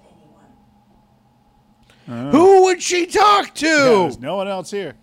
anyone. 2.07 2.31
Who 2.31 2.63
would 2.63 2.81
she 2.81 3.05
talk 3.05 3.53
to? 3.55 3.65
Yeah, 3.67 3.83
there's 3.83 4.19
no 4.19 4.37
one 4.37 4.47
else 4.47 4.71
here. 4.71 4.95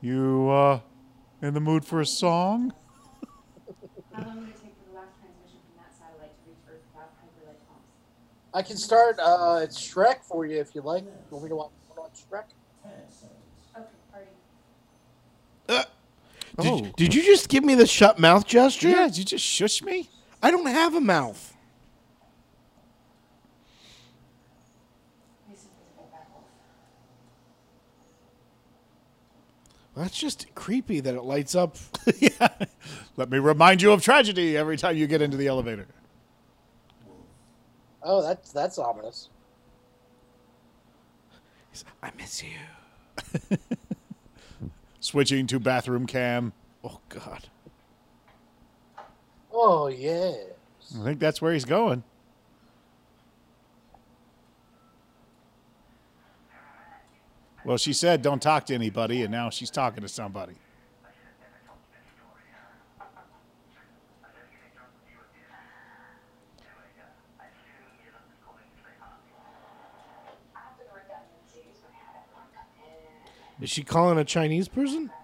You 0.00 0.48
uh, 0.48 0.80
in 1.42 1.52
the 1.52 1.60
mood 1.60 1.84
for 1.84 2.00
a 2.00 2.06
song? 2.06 2.72
How 4.14 4.22
long 4.24 4.38
would 4.40 4.48
it 4.48 4.52
take 4.54 4.72
for 4.82 4.88
the 4.88 4.96
last 4.96 5.10
transmission 5.20 5.60
from 5.68 5.76
that 5.84 5.92
satellite 5.92 6.32
to 6.32 6.48
reach 6.48 6.56
Earth 6.72 6.80
without 6.94 7.10
hyperlight 7.20 7.60
pumps? 7.68 7.84
I 8.54 8.62
can 8.62 8.76
start. 8.76 9.18
Uh, 9.20 9.60
it's 9.62 9.78
Shrek 9.78 10.22
for 10.24 10.46
you 10.46 10.58
if 10.58 10.74
you 10.74 10.80
like. 10.80 11.04
You 11.04 11.10
want 11.30 11.44
me 11.44 11.48
to 11.50 11.56
watch, 11.56 11.70
watch 11.96 12.24
Shrek? 12.30 12.44
10 12.82 12.92
seconds. 13.10 13.32
Okay, 13.76 13.84
already. 14.14 14.30
Uh, 15.68 15.84
did, 16.62 16.72
Oh. 16.72 16.92
did 16.96 17.14
you 17.14 17.22
just 17.22 17.48
give 17.48 17.62
me 17.64 17.74
the 17.74 17.86
shut 17.86 18.18
mouth 18.18 18.46
gesture? 18.46 18.88
Yeah, 18.88 19.06
did 19.06 19.18
you 19.18 19.24
just 19.24 19.44
shush 19.44 19.82
me? 19.82 20.08
I 20.42 20.50
don't 20.50 20.66
have 20.66 20.94
a 20.94 21.00
mouth. 21.00 21.54
Use 25.50 25.66
invisible 25.66 26.08
back 26.12 26.26
off. 26.34 26.44
That's 29.94 30.18
just 30.18 30.52
creepy 30.54 31.00
that 31.00 31.14
it 31.14 31.22
lights 31.22 31.54
up. 31.54 31.76
yeah. 32.18 32.48
Let 33.16 33.30
me 33.30 33.38
remind 33.38 33.82
you 33.82 33.92
of 33.92 34.02
tragedy 34.02 34.56
every 34.56 34.76
time 34.76 34.96
you 34.96 35.06
get 35.06 35.22
into 35.22 35.36
the 35.36 35.48
elevator. 35.48 35.86
Oh, 38.02 38.22
that's 38.22 38.52
that's 38.52 38.78
ominous. 38.78 39.28
I 42.02 42.10
miss 42.16 42.42
you. 42.42 43.58
Switching 45.00 45.46
to 45.48 45.60
bathroom 45.60 46.06
cam. 46.06 46.52
Oh 46.84 47.00
God. 47.08 47.48
Oh 49.52 49.88
yeah. 49.88 50.34
I 51.00 51.04
think 51.04 51.18
that's 51.18 51.42
where 51.42 51.52
he's 51.52 51.64
going. 51.64 52.02
Well, 57.64 57.76
she 57.76 57.92
said 57.92 58.22
don't 58.22 58.40
talk 58.40 58.66
to 58.66 58.74
anybody, 58.74 59.22
and 59.22 59.30
now 59.30 59.50
she's 59.50 59.70
talking 59.70 60.02
to 60.02 60.08
somebody. 60.08 60.54
Is 73.60 73.70
she 73.70 73.82
calling 73.82 74.18
a 74.18 74.24
Chinese 74.24 74.68
person? 74.68 75.10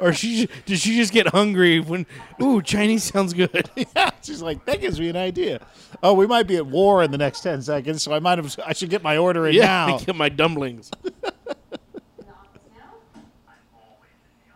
or 0.00 0.12
she 0.12 0.48
did 0.66 0.78
she 0.78 0.96
just 0.96 1.12
get 1.12 1.28
hungry 1.28 1.78
when? 1.78 2.06
Ooh, 2.42 2.60
Chinese 2.62 3.04
sounds 3.04 3.32
good. 3.32 3.70
yeah, 3.76 4.10
she's 4.22 4.42
like 4.42 4.64
that 4.64 4.80
gives 4.80 4.98
me 4.98 5.08
an 5.08 5.16
idea. 5.16 5.64
Oh, 6.02 6.14
we 6.14 6.26
might 6.26 6.46
be 6.46 6.56
at 6.56 6.66
war 6.66 7.02
in 7.02 7.10
the 7.10 7.18
next 7.18 7.42
ten 7.42 7.62
seconds, 7.62 8.02
so 8.02 8.12
I 8.12 8.18
might 8.18 8.38
have. 8.38 8.58
I 8.66 8.72
should 8.72 8.90
get 8.90 9.02
my 9.02 9.16
order 9.16 9.46
in 9.46 9.54
yeah, 9.54 9.86
now. 9.86 9.98
get 10.04 10.16
my 10.16 10.28
dumplings. 10.28 10.90
In 11.04 11.12
the 11.22 11.28
office 11.28 12.60
now? 12.74 13.22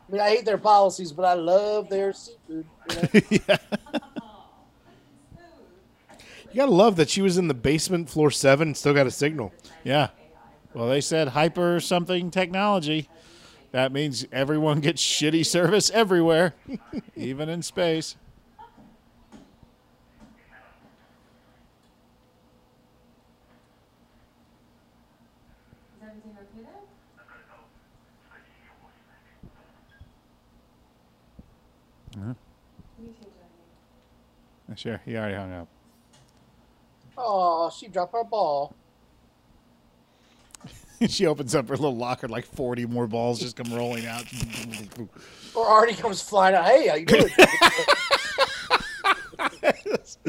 I 0.09 0.13
mean, 0.13 0.21
I 0.21 0.31
hate 0.31 0.45
their 0.45 0.59
policies, 0.59 1.13
but 1.13 1.25
I 1.25 1.35
love 1.35 1.89
their 1.89 2.13
seafood. 2.13 2.67
You 2.91 2.97
know? 2.97 3.21
yeah. 3.49 3.59
You 6.53 6.59
gotta 6.59 6.73
love 6.73 6.97
that 6.97 7.11
she 7.11 7.21
was 7.21 7.37
in 7.37 7.49
the 7.49 7.55
basement, 7.55 8.09
floor 8.09 8.31
seven, 8.31 8.69
and 8.69 8.77
still 8.77 8.95
got 8.95 9.09
a 9.09 9.11
signal. 9.11 9.53
Yeah. 9.83 10.09
Well, 10.75 10.89
they 10.89 11.01
said 11.01 11.29
hyper 11.29 11.79
something 11.81 12.31
technology. 12.31 13.09
That 13.71 13.93
means 13.93 14.27
everyone 14.33 14.81
gets 14.81 15.03
shitty 15.03 15.47
service 15.47 15.91
everywhere, 15.91 16.55
even 17.17 17.49
in 17.49 17.63
space. 17.63 18.17
Is 25.97 26.03
everything 26.03 26.37
okay 26.41 26.65
there? 32.15 32.23
Uh-huh. 32.23 32.35
You 33.01 33.07
change 33.07 33.35
that. 34.69 34.79
Sure, 34.79 35.01
he 35.05 35.17
already 35.17 35.35
hung 35.35 35.53
up. 35.53 35.69
Oh, 37.17 37.71
she 37.71 37.89
dropped 37.89 38.15
our 38.15 38.25
ball. 38.25 38.75
she 41.09 41.27
opens 41.27 41.55
up 41.55 41.69
her 41.69 41.77
little 41.77 41.97
locker, 41.97 42.29
like 42.29 42.45
40 42.47 42.87
more 42.87 43.07
balls 43.07 43.41
just 43.41 43.57
come 43.57 43.73
rolling 43.73 44.07
out. 44.07 44.25
Or 45.57 45.65
Artie 45.65 45.95
comes 45.95 46.21
flying 46.21 46.57
out. 46.57 46.65
Hey, 46.65 46.89
how 46.89 46.97
you 46.97 47.07
doing? 47.07 47.31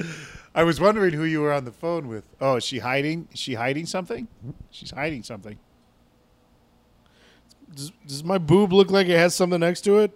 I 0.54 0.62
was 0.62 0.80
wondering 0.80 1.16
who 1.16 1.24
you 1.24 1.42
were 1.42 1.52
on 1.52 1.66
the 1.66 1.72
phone 1.72 2.08
with. 2.08 2.26
Oh, 2.40 2.58
is 2.58 2.64
she 2.64 2.78
hiding? 2.78 3.28
Is 3.32 3.40
she 3.40 3.56
hiding 3.56 3.88
something? 3.88 4.28
She's 4.70 4.92
hiding 4.92 5.24
something. 5.24 5.58
Does, 7.74 7.92
does 8.06 8.24
my 8.24 8.38
boob 8.38 8.72
look 8.72 8.92
like 8.92 9.08
it 9.08 9.18
has 9.18 9.34
something 9.34 9.62
next 9.62 9.82
to 9.82 9.98
it? 9.98 10.16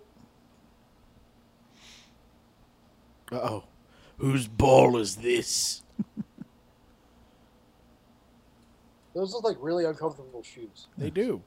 Uh 3.31 3.37
oh. 3.37 3.63
Whose 4.19 4.47
ball 4.47 4.97
is 4.97 5.15
this? 5.15 5.81
Those 9.19 9.33
look 9.33 9.43
like 9.43 9.57
really 9.59 9.83
uncomfortable 9.83 10.41
shoes. 10.41 10.87
They 10.97 11.09
do. 11.09 11.41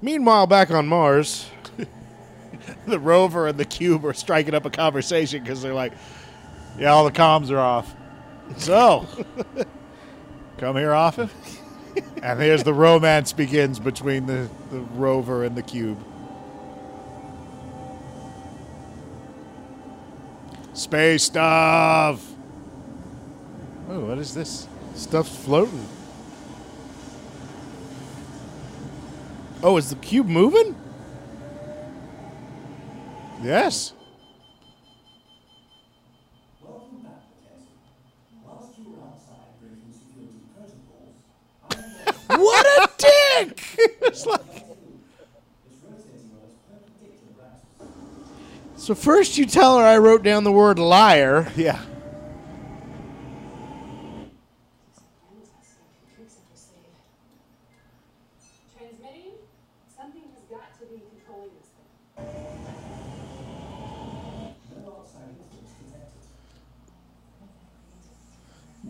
Meanwhile, 0.00 0.46
back 0.46 0.70
on 0.70 0.86
Mars, 0.86 1.50
The 2.86 2.98
rover 2.98 3.46
and 3.46 3.58
the 3.58 3.66
cube 3.66 4.06
are 4.06 4.14
striking 4.14 4.54
up 4.54 4.64
a 4.64 4.70
conversation 4.70 5.42
because 5.42 5.60
they're 5.60 5.74
like, 5.74 5.92
"Yeah, 6.78 6.88
all 6.88 7.04
the 7.04 7.12
comms 7.12 7.50
are 7.50 7.58
off." 7.58 7.94
So, 8.56 9.06
come 10.56 10.76
here 10.76 10.94
often. 10.94 11.28
and 12.22 12.40
here's 12.40 12.64
the 12.64 12.72
romance 12.72 13.34
begins 13.34 13.78
between 13.78 14.24
the, 14.24 14.48
the 14.70 14.80
rover 14.80 15.44
and 15.44 15.54
the 15.54 15.62
cube. 15.62 16.02
Space 20.72 21.24
stuff. 21.24 22.37
Oh, 23.88 24.00
what 24.00 24.18
is 24.18 24.34
this? 24.34 24.68
stuff's 24.98 25.34
floating. 25.44 25.86
Oh, 29.62 29.76
is 29.76 29.90
the 29.90 29.96
cube 29.96 30.26
moving? 30.26 30.76
Yes. 33.42 33.92
What 42.30 42.66
a 42.66 42.90
dick! 42.98 43.62
it's 44.02 44.26
like. 44.26 44.40
So 48.76 48.94
first 48.94 49.38
you 49.38 49.46
tell 49.46 49.78
her 49.78 49.84
I 49.84 49.96
wrote 49.96 50.22
down 50.22 50.44
the 50.44 50.52
word 50.52 50.78
liar. 50.78 51.50
yeah. 51.56 51.80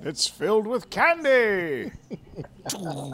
It's 0.09 0.27
filled 0.27 0.67
with 0.67 0.89
candy. 0.89 1.29
Maybe 1.29 1.93
the 2.33 2.73
core? 2.73 3.13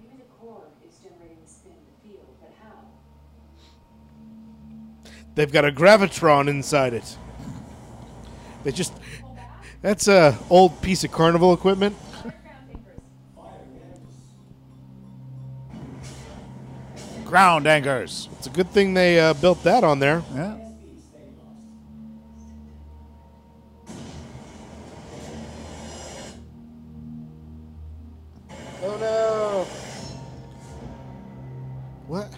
Maybe 0.00 0.16
the 0.16 0.24
core 0.40 0.64
is 0.88 0.96
generating 0.96 1.36
the 1.44 1.50
spin 1.52 1.72
in 1.72 1.84
the 1.84 2.08
field, 2.08 2.34
but 2.40 2.50
how? 2.62 2.86
They've 5.34 5.52
got 5.52 5.66
a 5.66 5.70
gravitron 5.70 6.48
inside 6.48 6.94
it. 6.94 7.18
They 8.64 8.72
just 8.72 8.94
That's 9.82 10.08
a 10.08 10.38
old 10.48 10.80
piece 10.80 11.04
of 11.04 11.12
carnival 11.12 11.52
equipment. 11.52 11.94
Ground 17.26 17.66
anchors. 17.66 18.30
It's 18.38 18.46
a 18.46 18.50
good 18.50 18.70
thing 18.70 18.94
they 18.94 19.20
uh, 19.20 19.34
built 19.34 19.62
that 19.64 19.84
on 19.84 19.98
there. 19.98 20.22
Yeah. 20.34 20.56
What? 32.12 32.28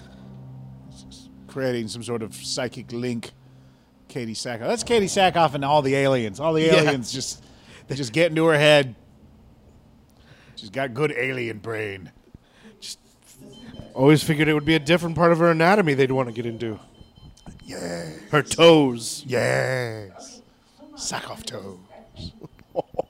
creating 1.48 1.88
some 1.88 2.04
sort 2.04 2.22
of 2.22 2.32
psychic 2.32 2.92
link. 2.92 3.32
Katee 4.08 4.30
Sackhoff. 4.30 4.68
That's 4.68 4.84
Katee 4.84 5.06
Sackhoff 5.06 5.54
and 5.54 5.64
all 5.64 5.82
the 5.82 5.96
aliens. 5.96 6.38
All 6.38 6.52
the 6.52 6.62
Yeah. 6.62 6.76
aliens 6.76 7.12
just 7.12 7.42
they 7.88 7.96
just 7.96 8.12
get 8.12 8.30
into 8.30 8.44
her 8.46 8.56
head. 8.56 8.94
She's 10.54 10.70
got 10.70 10.94
good 10.94 11.10
alien 11.10 11.58
brain. 11.58 12.12
Just 12.80 13.00
always 13.94 14.22
figured 14.22 14.46
it 14.46 14.54
would 14.54 14.64
be 14.64 14.76
a 14.76 14.78
different 14.78 15.16
part 15.16 15.32
of 15.32 15.38
her 15.38 15.50
anatomy 15.50 15.94
they'd 15.94 16.12
want 16.12 16.28
to 16.28 16.32
get 16.32 16.46
into. 16.46 16.78
Yeah. 17.64 18.10
Her 18.30 18.42
toes. 18.44 19.24
Yes. 19.26 20.40
Sackhoff 20.94 21.44
toes. 21.44 21.78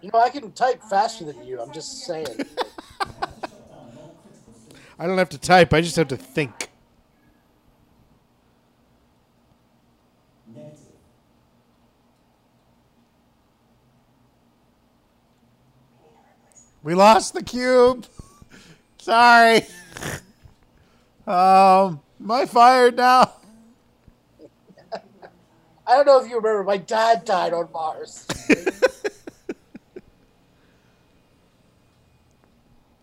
You 0.00 0.10
know 0.12 0.20
I 0.20 0.30
can 0.30 0.52
type 0.52 0.82
faster 0.82 1.24
than 1.24 1.42
you. 1.42 1.60
I'm 1.60 1.72
just 1.72 2.04
saying. 2.04 2.26
I 2.28 3.16
have 3.20 3.34
to 3.34 3.40
shut 3.50 3.68
down 3.68 3.94
non-critical 3.94 4.54
systems. 4.54 4.92
I 4.98 5.06
don't 5.06 5.18
have 5.18 5.28
to 5.30 5.38
type, 5.38 5.74
I 5.74 5.80
just 5.80 5.96
have 5.96 6.08
to 6.08 6.16
think. 6.16 6.70
We 16.82 16.94
lost 16.94 17.34
the 17.34 17.42
cube. 17.42 18.06
Sorry. 18.98 19.62
Um, 21.26 22.00
am 22.22 22.30
I 22.30 22.46
fired 22.46 22.96
now? 22.96 23.32
I 25.86 25.96
don't 25.96 26.06
know 26.06 26.20
if 26.22 26.28
you 26.30 26.36
remember, 26.36 26.64
my 26.64 26.78
dad 26.78 27.24
died 27.26 27.52
on 27.52 27.68
Mars. 27.72 28.26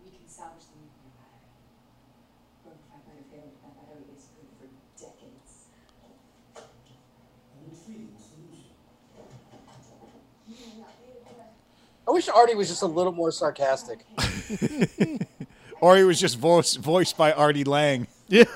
We 0.04 0.10
can 0.10 0.28
salvage 0.28 0.66
the 0.74 0.78
nuclear 0.82 1.14
battery. 1.18 1.54
Prototype 2.64 3.06
might 3.06 3.18
have 3.18 3.30
failed, 3.30 3.54
but 3.62 3.76
that 3.78 3.88
battery 3.90 4.18
is 4.18 4.26
good 4.34 4.50
for 4.58 4.68
decades. 4.98 5.70
An 7.54 7.70
intriguing 7.70 8.18
solution. 8.18 8.74
I 12.08 12.12
wish 12.12 12.30
Artie 12.30 12.56
was 12.56 12.68
just 12.68 12.82
a 12.84 12.88
little 12.88 13.12
more 13.12 13.32
sarcastic. 13.32 14.06
Or 15.82 15.98
he 15.98 16.04
was 16.04 16.20
just 16.20 16.40
voiced 16.40 16.80
voiced 16.80 17.16
by 17.18 17.32
Artie 17.32 17.64
Lange. 17.64 18.08
Yeah. 18.28 18.46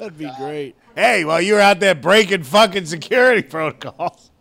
That'd 0.00 0.18
be 0.18 0.28
great. 0.36 0.74
Hey, 0.96 1.24
while 1.24 1.40
you 1.40 1.54
were 1.54 1.60
out 1.60 1.78
there 1.78 1.94
breaking 1.94 2.42
fucking 2.42 2.86
security 2.86 3.42
protocols. 3.42 4.32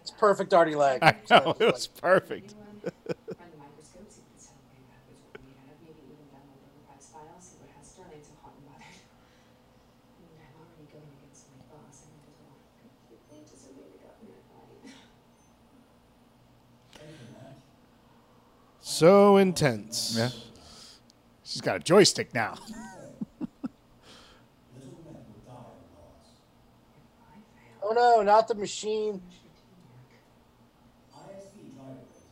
It's 0.00 0.10
perfect 0.12 0.54
Artie 0.54 0.76
Lange. 0.76 1.00
I 1.02 1.14
know, 1.28 1.54
it 1.60 1.70
was 1.70 1.88
perfect. 1.88 2.54
Run 2.54 2.94
the 3.04 3.14
microscope, 3.60 4.08
see 4.08 4.22
if 4.24 4.32
it's 4.34 4.46
how 4.48 4.56
way 4.64 4.80
backwards 4.88 5.20
what 5.28 5.44
we 5.44 5.52
made 5.52 5.60
out 5.60 5.76
of. 5.76 5.84
Maybe 5.84 6.00
even 6.08 6.24
download 6.32 6.56
the 6.64 6.72
revised 6.80 7.12
file, 7.12 7.36
see 7.44 7.60
what 7.60 7.68
has 7.76 7.84
Sterling 7.84 8.24
so 8.24 8.32
hot 8.40 8.56
and 8.56 8.64
bothered. 8.64 8.80
I 8.80 10.24
mean, 10.24 10.40
I'm 10.40 10.56
already 10.56 10.88
going 10.88 11.10
against 11.20 11.52
my 11.52 11.60
boss. 11.68 12.00
I 12.00 12.16
might 12.16 12.32
as 12.32 12.40
well 12.40 12.56
completely 13.12 13.44
disobey 13.44 13.92
the 13.92 14.00
government, 14.08 14.40
right? 14.56 14.96
So 18.96 19.36
intense. 19.36 20.14
Yeah. 20.16 20.30
She's 21.44 21.60
got 21.60 21.76
a 21.76 21.80
joystick 21.80 22.32
now. 22.32 22.54
Little 22.64 23.50
Red 25.04 25.16
will 25.16 25.42
die 25.44 25.52
on 25.52 25.76
Mars. 25.92 26.28
I 27.20 27.34
fail. 27.60 27.74
Oh 27.82 27.92
no, 27.92 28.22
not 28.22 28.48
the 28.48 28.54
machine. 28.54 29.20
ISV 31.14 31.74
driver 31.74 31.90
rate. 31.90 32.24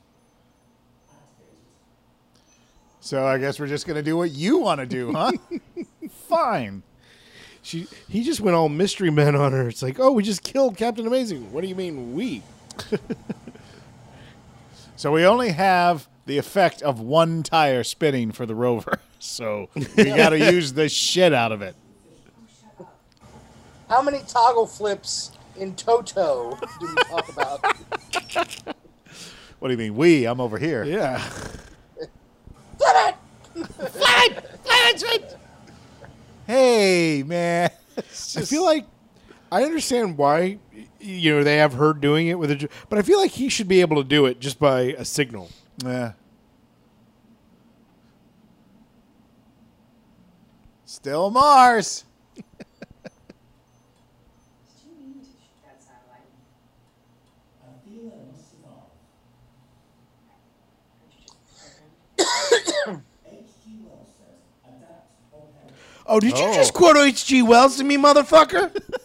Activated. 1.11 1.59
So 3.01 3.27
I 3.27 3.37
guess 3.37 3.61
we're 3.61 3.67
just 3.67 3.87
gonna 3.87 4.03
do 4.03 4.17
what 4.17 4.31
you 4.31 4.57
want 4.57 4.81
to 4.81 4.87
do, 4.87 5.13
huh? 5.13 5.33
Fine. 6.31 6.83
She 7.61 7.87
he 8.09 8.25
just 8.25 8.41
went 8.41 8.57
all 8.57 8.71
mystery 8.71 9.11
men 9.11 9.37
on 9.37 9.53
her. 9.53 9.69
It's 9.69 9.83
like, 9.83 10.01
oh, 10.01 10.13
we 10.13 10.23
just 10.23 10.43
killed 10.43 10.79
Captain 10.79 11.07
Amazing. 11.07 11.53
What 11.53 11.61
do 11.61 11.67
you 11.67 11.75
mean 11.75 12.15
we? 12.15 12.43
So 14.97 15.11
we 15.11 15.27
only 15.27 15.51
have 15.51 16.09
the 16.27 16.39
effect 16.39 16.83
of 16.83 17.01
one 17.01 17.43
tire 17.43 17.85
spinning 17.85 18.33
for 18.33 18.47
the 18.47 18.55
rover. 18.55 19.01
So 19.27 19.71
we 19.75 20.05
got 20.05 20.31
to 20.31 20.53
use 20.53 20.75
the 20.75 20.87
shit 20.87 21.33
out 21.33 21.51
of 21.51 21.63
it. 21.63 21.75
How 23.89 24.03
many 24.03 24.21
toggle 24.29 24.67
flips 24.67 25.31
in 25.57 25.75
Toto 25.77 26.59
do 26.79 26.87
we 26.87 26.95
talk 27.05 27.29
about? 27.31 27.77
What 29.61 29.69
do 29.69 29.73
you 29.73 29.79
mean 29.79 29.95
we? 29.97 30.27
I'm 30.27 30.43
over 30.43 30.59
here. 30.59 30.85
Yeah. 30.85 31.27
Damn 32.79 33.15
it! 33.15 33.67
Flip 33.67 34.37
it! 34.37 34.51
Flip 34.63 35.15
it! 35.15 35.39
Hey, 36.47 37.23
man. 37.23 37.71
It's 37.97 38.37
I 38.37 38.43
feel 38.43 38.63
like 38.63 38.85
I 39.51 39.63
understand 39.63 40.19
why 40.19 40.59
you 41.01 41.33
know 41.33 41.45
they 41.45 41.57
have 41.57 41.73
her 41.75 41.95
doing 41.95 42.27
it 42.27 42.39
with 42.39 42.51
a, 42.51 42.69
but 42.91 42.99
I 42.99 43.03
feel 43.03 43.19
like 43.19 43.31
he 43.31 43.49
should 43.49 43.69
be 43.69 43.81
able 43.81 43.97
to 43.97 44.05
do 44.05 44.27
it 44.27 44.39
just 44.41 44.59
by 44.59 44.81
a 44.99 45.05
signal. 45.07 45.49
Yeah. 45.83 46.13
Still 50.85 51.31
Mars. 51.31 52.05
Did 52.37 52.45
you 54.85 54.91
mean 54.99 55.15
to 55.15 55.25
shoot 55.25 55.35
that 55.65 55.83
satellite? 55.83 56.29
I 57.63 57.67
feel 57.89 58.13
I 58.13 58.31
must 58.31 58.51
survive. 58.51 58.95
Aren't 61.01 61.15
you 61.19 61.27
just 61.27 61.39
programmed? 62.85 63.03
H.G. 63.27 63.65
Wells 63.85 64.09
says, 64.19 64.41
adapt 64.65 65.11
or 65.33 65.49
perish. 65.61 65.77
Oh, 66.07 66.21
did 66.21 66.39
you 66.39 66.45
Oh. 66.47 66.55
just 66.55 66.73
quote 66.75 66.97
H.G. 66.97 67.43
Wells 67.43 67.77
to 67.79 67.85
me, 67.85 67.97
motherfucker? 67.97 68.71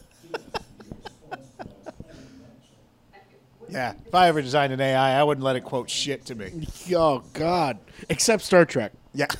Yeah. 3.69 3.93
If 4.05 4.13
I 4.13 4.27
ever 4.27 4.41
designed 4.41 4.73
an 4.73 4.81
AI, 4.81 5.19
I 5.19 5.23
wouldn't 5.23 5.43
let 5.43 5.55
it 5.55 5.63
quote 5.63 5.89
shit 5.89 6.25
to 6.27 6.35
me. 6.35 6.67
oh 6.95 7.23
God! 7.33 7.79
Except 8.09 8.43
Star 8.43 8.65
Trek. 8.65 8.93
Yeah. 9.13 9.27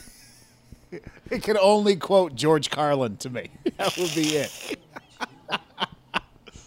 It 1.29 1.43
can 1.43 1.55
only 1.59 1.95
quote 1.95 2.33
George 2.33 2.71
Carlin 2.71 3.17
to 3.17 3.29
me. 3.29 3.51
That 3.77 3.95
would 3.97 4.15
be 4.15 4.35
it. 4.35 4.51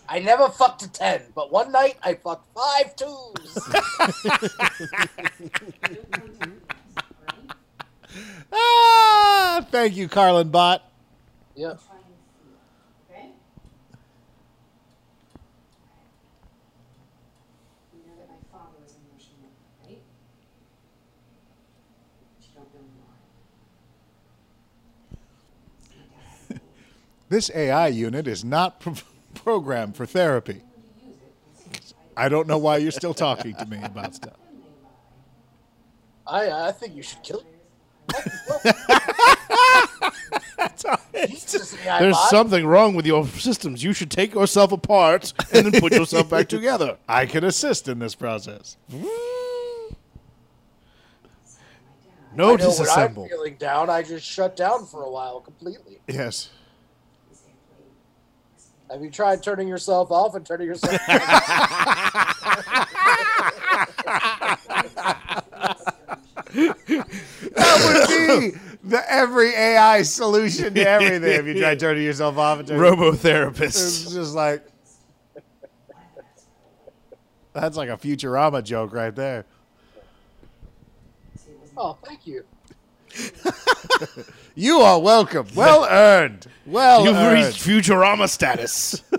I 0.08 0.20
never 0.20 0.48
fucked 0.48 0.82
a 0.82 0.92
10, 0.92 1.32
but 1.34 1.50
one 1.50 1.72
night 1.72 1.96
I 2.04 2.14
fucked 2.14 2.46
five 2.54 2.94
twos. 2.94 3.68
Ah, 8.52 9.66
thank 9.70 9.96
you, 9.96 10.08
Carlin 10.08 10.50
Bot. 10.50 10.82
yep. 11.54 11.78
Try 11.86 11.96
and 11.96 12.04
feel, 12.38 12.58
okay? 13.10 13.30
You 17.92 18.00
know 18.06 18.14
that 18.18 18.28
my 18.28 18.36
father 18.50 18.76
was 18.82 18.94
in 18.96 19.02
motion, 19.12 19.36
right? 19.82 20.02
But 22.18 22.28
you 22.40 22.48
don't 22.54 22.72
know 22.74 22.80
why. 22.98 23.16
My 25.96 26.04
dad 26.04 26.22
had 26.48 26.56
me. 26.56 26.62
This 27.32 27.50
AI 27.54 27.88
unit 27.88 28.28
is 28.28 28.44
not 28.44 28.78
pro- 28.84 28.92
programmed 29.32 29.96
for 29.96 30.04
therapy. 30.04 30.60
When 31.00 31.06
you 31.06 31.14
use 31.14 31.22
it, 31.56 31.72
you 31.72 31.78
see 31.82 31.94
right 32.14 32.26
I 32.26 32.28
don't 32.28 32.46
know 32.46 32.58
why 32.58 32.76
you're 32.76 32.92
still 32.92 33.14
talking 33.14 33.54
to 33.54 33.64
me 33.64 33.78
about 33.82 34.14
stuff. 34.14 34.34
when 34.36 34.60
they 34.60 36.50
lie. 36.50 36.64
I, 36.64 36.68
I 36.68 36.72
think 36.72 36.94
you 36.94 37.02
should 37.02 37.22
kill 37.22 37.42
Jesus, 41.26 41.74
There's 41.82 42.18
something 42.28 42.66
wrong 42.66 42.94
with 42.94 43.06
your 43.06 43.26
systems. 43.26 43.82
You 43.82 43.94
should 43.94 44.10
take 44.10 44.34
yourself 44.34 44.70
apart 44.70 45.32
and 45.54 45.64
then 45.64 45.80
put 45.80 45.94
yourself 45.94 46.28
back 46.28 46.48
together. 46.50 46.98
I 47.08 47.24
can 47.24 47.44
assist 47.44 47.88
in 47.88 47.98
this 47.98 48.14
process. 48.14 48.76
No 52.34 52.56
when 52.56 52.60
I'm 52.60 53.14
feeling 53.14 53.54
down, 53.54 53.88
I 53.88 54.02
just 54.02 54.26
shut 54.26 54.54
down 54.54 54.84
for 54.84 55.02
a 55.02 55.10
while 55.10 55.40
completely. 55.40 55.98
Yes. 56.06 56.50
You 58.92 58.98
say, 58.98 59.00
"Please, 59.00 59.00
Have 59.00 59.02
you 59.02 59.10
tried 59.10 59.42
turning 59.42 59.68
yourself 59.68 60.10
off 60.10 60.34
and 60.34 60.44
turning 60.44 60.66
yourself 60.66 60.98
on? 61.08 61.18
That 66.54 67.06
would 67.86 68.08
be 68.52 68.58
the 68.84 69.02
every 69.10 69.54
AI 69.54 70.02
solution 70.02 70.74
to 70.74 70.86
everything 70.88 71.40
if 71.40 71.46
you 71.46 71.58
try 71.60 71.74
turning 71.74 72.04
yourself 72.04 72.36
off 72.38 72.58
and 72.58 72.68
turning 72.68 72.84
It's 72.84 73.22
Robotherapist. 73.22 74.12
just 74.12 74.34
like 74.34 74.62
that's 77.52 77.76
like 77.76 77.90
a 77.90 77.96
Futurama 77.96 78.62
joke 78.64 78.92
right 78.94 79.14
there. 79.14 79.44
see, 81.36 81.50
it 81.50 81.58
wasn't 81.60 81.78
oh, 81.78 81.98
thank 82.04 82.26
you. 82.26 82.44
You 84.54 84.78
are 84.80 85.00
welcome. 85.00 85.46
Well 85.54 85.84
earned. 85.90 86.46
Well 86.66 87.04
You've 87.04 87.16
earned. 87.16 87.46
reached 87.46 87.64
Futurama 87.66 88.28
status. 88.28 89.02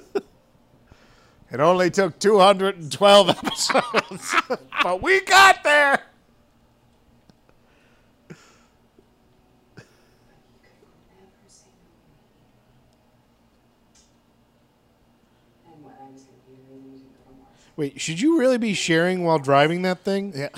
It 1.51 1.59
only 1.59 1.91
took 1.91 2.17
212 2.17 3.29
episodes, 3.29 4.35
but 4.81 5.03
we 5.03 5.21
got 5.21 5.63
there. 5.63 6.01
never 9.77 11.47
say 11.47 11.67
no. 15.65 15.71
And 15.73 15.83
what 15.83 15.93
I 16.01 16.09
was 16.11 16.23
going 16.23 16.39
to 16.39 16.49
be 16.49 16.55
the 16.55 16.73
reason 16.73 16.85
you 16.85 16.89
didn't 16.89 17.23
go 17.23 17.31
to 17.31 17.37
Mars. 17.37 17.57
Wait, 17.75 18.01
should 18.01 18.19
you 18.19 18.39
really 18.39 18.57
be 18.57 18.73
sharing 18.73 19.23
while 19.23 19.39
driving 19.39 19.83
that 19.83 19.99
thing? 19.99 20.33
Yeah. 20.35 20.49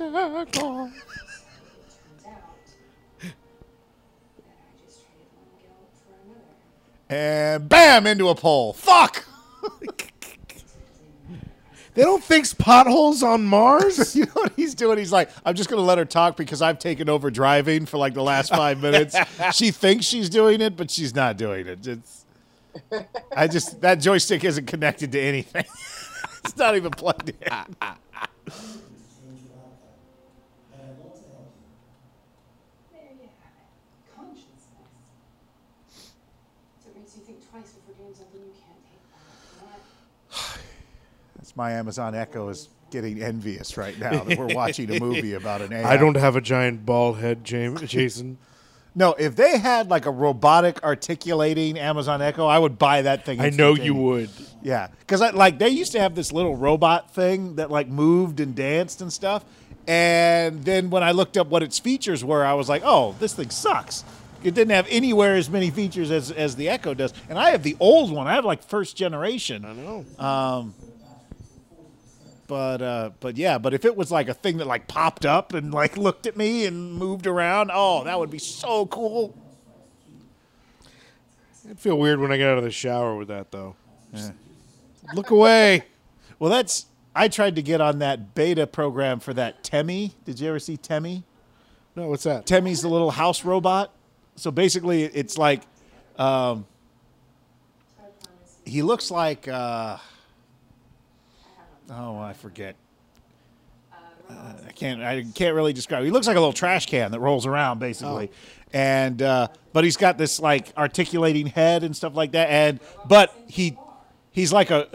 Another. 0.00 0.92
And 7.12 7.68
bam 7.68 8.06
into 8.06 8.28
a 8.28 8.36
pole. 8.36 8.72
Fuck. 8.72 9.24
They 11.94 12.02
don't 12.02 12.22
fix 12.22 12.54
potholes 12.54 13.22
on 13.22 13.44
Mars? 13.44 14.14
You 14.20 14.26
know 14.26 14.32
what 14.34 14.52
he's 14.54 14.74
doing? 14.74 14.96
He's 14.96 15.12
like, 15.12 15.28
I'm 15.44 15.54
just 15.54 15.68
going 15.68 15.80
to 15.80 15.84
let 15.84 15.98
her 15.98 16.04
talk 16.04 16.36
because 16.36 16.62
I've 16.62 16.78
taken 16.78 17.08
over 17.08 17.30
driving 17.30 17.84
for 17.84 17.98
like 17.98 18.14
the 18.14 18.22
last 18.22 18.50
five 18.50 18.80
minutes. 18.80 19.16
she 19.52 19.70
thinks 19.70 20.06
she's 20.06 20.30
doing 20.30 20.60
it, 20.60 20.76
but 20.76 20.90
she's 20.90 21.14
not 21.14 21.36
doing 21.36 21.66
it. 21.66 21.86
It's, 21.86 22.19
I 23.36 23.46
just 23.48 23.80
that 23.80 23.96
joystick 23.96 24.44
isn't 24.44 24.66
connected 24.66 25.12
to 25.12 25.20
anything. 25.20 25.64
it's 26.44 26.56
not 26.56 26.76
even 26.76 26.90
plugged 26.90 27.28
in. 27.30 27.36
change 27.36 27.46
your 27.48 27.58
outcome. 27.58 27.96
And 30.72 30.82
I 30.82 30.86
want 30.98 31.14
to 31.14 31.20
help 31.30 31.52
you. 31.56 31.66
There 32.92 33.02
you 33.14 33.28
have 33.40 33.54
it. 33.56 34.16
Consciousness. 34.16 34.88
So 36.82 36.90
it 36.90 36.96
makes 36.96 37.16
you 37.16 37.22
think 37.22 37.48
twice 37.50 37.72
before 37.72 37.94
doing 37.94 38.14
something 38.14 38.40
you 38.40 38.52
can't 38.52 38.82
take 40.30 40.60
That's 41.36 41.56
my 41.56 41.72
Amazon 41.72 42.14
Echo 42.14 42.48
is 42.48 42.68
getting 42.90 43.22
envious 43.22 43.76
right 43.76 43.98
now 43.98 44.24
that 44.24 44.38
we're 44.38 44.54
watching 44.54 44.90
a 44.94 44.98
movie 45.00 45.34
about 45.34 45.60
an 45.62 45.72
AI. 45.74 45.92
I 45.92 45.96
don't 45.96 46.16
have 46.16 46.36
a 46.36 46.40
giant 46.40 46.84
bald 46.84 47.18
head, 47.18 47.44
James, 47.44 47.80
Jason. 47.82 48.38
No, 48.94 49.12
if 49.12 49.36
they 49.36 49.58
had 49.58 49.88
like 49.88 50.06
a 50.06 50.10
robotic 50.10 50.82
articulating 50.82 51.78
Amazon 51.78 52.20
Echo, 52.20 52.46
I 52.46 52.58
would 52.58 52.78
buy 52.78 53.02
that 53.02 53.24
thing. 53.24 53.40
I 53.40 53.50
know 53.50 53.74
you 53.74 53.94
would. 53.94 54.30
Yeah, 54.62 54.88
because 55.00 55.20
like 55.34 55.58
they 55.58 55.68
used 55.68 55.92
to 55.92 56.00
have 56.00 56.14
this 56.14 56.32
little 56.32 56.56
robot 56.56 57.14
thing 57.14 57.56
that 57.56 57.70
like 57.70 57.88
moved 57.88 58.40
and 58.40 58.54
danced 58.54 59.00
and 59.00 59.12
stuff, 59.12 59.44
and 59.86 60.64
then 60.64 60.90
when 60.90 61.02
I 61.02 61.12
looked 61.12 61.36
up 61.36 61.46
what 61.46 61.62
its 61.62 61.78
features 61.78 62.24
were, 62.24 62.44
I 62.44 62.54
was 62.54 62.68
like, 62.68 62.82
oh, 62.84 63.14
this 63.20 63.32
thing 63.34 63.50
sucks. 63.50 64.04
It 64.42 64.54
didn't 64.54 64.70
have 64.70 64.86
anywhere 64.88 65.36
as 65.36 65.50
many 65.50 65.70
features 65.70 66.10
as 66.10 66.30
as 66.30 66.56
the 66.56 66.68
Echo 66.68 66.94
does, 66.94 67.12
and 67.28 67.38
I 67.38 67.50
have 67.50 67.62
the 67.62 67.76
old 67.78 68.10
one. 68.10 68.26
I 68.26 68.34
have 68.34 68.44
like 68.44 68.62
first 68.62 68.96
generation. 68.96 69.64
I 69.64 69.72
know. 69.72 70.04
Um, 70.18 70.74
But 72.50 72.82
uh, 72.82 73.10
but 73.20 73.36
yeah, 73.36 73.58
but 73.58 73.74
if 73.74 73.84
it 73.84 73.96
was 73.96 74.10
like 74.10 74.28
a 74.28 74.34
thing 74.34 74.56
that 74.56 74.66
like 74.66 74.88
popped 74.88 75.24
up 75.24 75.54
and 75.54 75.72
like 75.72 75.96
looked 75.96 76.26
at 76.26 76.36
me 76.36 76.66
and 76.66 76.92
moved 76.92 77.28
around, 77.28 77.70
oh, 77.72 78.02
that 78.02 78.18
would 78.18 78.28
be 78.28 78.40
so 78.40 78.86
cool. 78.86 79.38
I'd 81.70 81.78
feel 81.78 81.96
weird 81.96 82.18
when 82.18 82.32
I 82.32 82.38
get 82.38 82.48
out 82.48 82.58
of 82.58 82.64
the 82.64 82.72
shower 82.72 83.14
with 83.14 83.28
that, 83.28 83.52
though. 83.52 83.76
Just 84.12 84.32
Look 85.14 85.30
away. 85.30 85.84
Well, 86.40 86.50
that's 86.50 86.86
I 87.14 87.28
tried 87.28 87.54
to 87.54 87.62
get 87.62 87.80
on 87.80 88.00
that 88.00 88.34
beta 88.34 88.66
program 88.66 89.20
for 89.20 89.32
that 89.34 89.62
Temmie. 89.62 90.14
Did 90.24 90.40
you 90.40 90.48
ever 90.48 90.58
see 90.58 90.76
Temmie? 90.76 91.22
No, 91.94 92.08
what's 92.08 92.24
that? 92.24 92.46
Temmie's 92.46 92.82
the 92.82 92.88
little 92.88 93.12
house 93.12 93.44
robot. 93.44 93.94
So 94.34 94.50
basically, 94.50 95.04
it's 95.04 95.38
like 95.38 95.62
um, 96.18 96.66
he 98.64 98.82
looks 98.82 99.08
like 99.08 99.46
uh, 99.46 99.98
oh, 101.90 102.18
I 102.18 102.32
forget. 102.32 102.76
Uh, 104.28 104.34
I 104.68 104.72
can't. 104.72 105.02
I 105.02 105.24
can't 105.34 105.54
really 105.54 105.72
describe. 105.72 106.04
He 106.04 106.10
looks 106.10 106.26
like 106.26 106.36
a 106.36 106.40
little 106.40 106.52
trash 106.52 106.86
can 106.86 107.10
that 107.12 107.20
rolls 107.20 107.46
around, 107.46 107.80
basically, 107.80 108.30
and 108.72 109.20
uh, 109.20 109.48
but 109.72 109.82
he's 109.82 109.96
got 109.96 110.18
this 110.18 110.38
like 110.38 110.72
articulating 110.76 111.46
head 111.48 111.82
and 111.82 111.96
stuff 111.96 112.14
like 112.14 112.32
that. 112.32 112.48
And 112.48 112.78
but 113.08 113.34
he 113.48 113.76
he's 114.30 114.52
like 114.52 114.70
a 114.70 114.86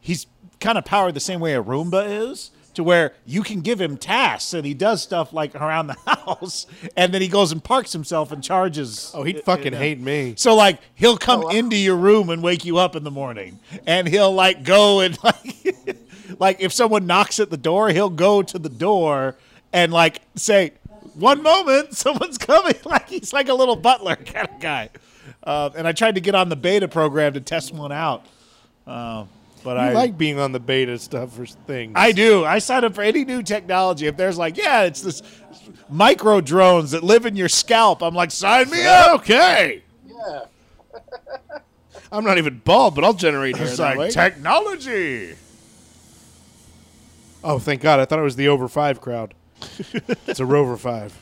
he's 0.00 0.26
kind 0.60 0.76
of 0.76 0.84
powered 0.84 1.14
the 1.14 1.20
same 1.20 1.38
way 1.38 1.54
a 1.54 1.62
Roomba 1.62 2.30
is, 2.32 2.50
to 2.74 2.82
where 2.82 3.12
you 3.24 3.42
can 3.44 3.60
give 3.60 3.80
him 3.80 3.96
tasks 3.96 4.54
and 4.54 4.66
he 4.66 4.74
does 4.74 5.00
stuff 5.02 5.32
like 5.32 5.54
around 5.54 5.86
the 5.86 5.96
house, 6.06 6.66
and 6.96 7.14
then 7.14 7.22
he 7.22 7.28
goes 7.28 7.52
and 7.52 7.62
parks 7.62 7.92
himself 7.92 8.32
and 8.32 8.42
charges. 8.42 9.12
Oh, 9.14 9.22
he'd 9.22 9.44
fucking 9.44 9.72
it- 9.74 9.78
hate 9.78 10.00
me. 10.00 10.34
so 10.36 10.56
like 10.56 10.80
he'll 10.96 11.16
come 11.16 11.42
Oh, 11.42 11.46
wow. 11.46 11.50
into 11.50 11.76
your 11.76 11.94
room 11.96 12.28
and 12.28 12.42
wake 12.42 12.64
you 12.64 12.78
up 12.78 12.96
in 12.96 13.04
the 13.04 13.12
morning, 13.12 13.60
and 13.86 14.08
he'll 14.08 14.32
like 14.32 14.64
go 14.64 14.98
and 14.98 15.16
like 15.22 15.98
like 16.44 16.60
if 16.60 16.72
someone 16.72 17.06
knocks 17.06 17.40
at 17.40 17.48
the 17.50 17.56
door, 17.56 17.88
he'll 17.88 18.10
go 18.10 18.42
to 18.42 18.58
the 18.58 18.68
door 18.68 19.36
and 19.72 19.92
like 19.92 20.20
say, 20.36 20.72
"One 21.14 21.42
moment, 21.42 21.94
someone's 22.04 22.38
coming." 22.38 22.74
Like 22.84 23.08
he's 23.08 23.32
like 23.32 23.48
a 23.48 23.54
little 23.54 23.76
butler 23.76 24.16
kind 24.34 24.48
of 24.48 24.60
guy. 24.60 24.90
Uh, 25.42 25.70
and 25.76 25.88
I 25.88 25.92
tried 25.92 26.14
to 26.16 26.20
get 26.20 26.34
on 26.34 26.48
the 26.50 26.56
beta 26.56 26.86
program 26.88 27.32
to 27.34 27.40
test 27.40 27.72
one 27.72 27.92
out, 27.92 28.26
uh, 28.86 29.24
but 29.62 29.76
I 29.78 29.88
I 29.88 29.92
like 29.92 30.18
being 30.18 30.38
on 30.38 30.52
the 30.52 30.60
beta 30.60 30.98
stuff 30.98 31.32
for 31.34 31.46
things. 31.46 31.92
I 31.96 32.12
do. 32.12 32.44
I 32.44 32.58
sign 32.58 32.84
up 32.84 32.94
for 32.94 33.02
any 33.02 33.24
new 33.24 33.42
technology. 33.42 34.06
If 34.06 34.16
there's 34.18 34.36
like, 34.38 34.56
yeah, 34.58 34.82
it's 34.82 35.00
this 35.00 35.22
micro 35.88 36.40
drones 36.42 36.90
that 36.90 37.02
live 37.02 37.24
in 37.26 37.36
your 37.36 37.48
scalp, 37.48 38.02
I'm 38.02 38.14
like, 38.14 38.30
sign 38.30 38.68
me 38.70 38.84
up. 38.86 39.20
okay. 39.20 39.82
Yeah. 40.06 40.40
I'm 42.12 42.24
not 42.24 42.38
even 42.38 42.60
bald, 42.64 42.94
but 42.94 43.02
I'll 43.04 43.12
generate 43.14 43.56
hair 43.56 43.66
It's 43.66 43.78
that 43.78 43.96
like 43.96 43.98
way. 43.98 44.10
technology. 44.10 45.34
Oh, 47.44 47.58
thank 47.60 47.80
God! 47.80 48.00
I 48.00 48.04
thought 48.04 48.18
it 48.18 48.22
was 48.22 48.36
the 48.36 48.48
over 48.48 48.66
five 48.66 49.00
crowd. 49.00 49.34
it's 50.26 50.40
a 50.40 50.46
Rover 50.46 50.76
five. 50.76 51.16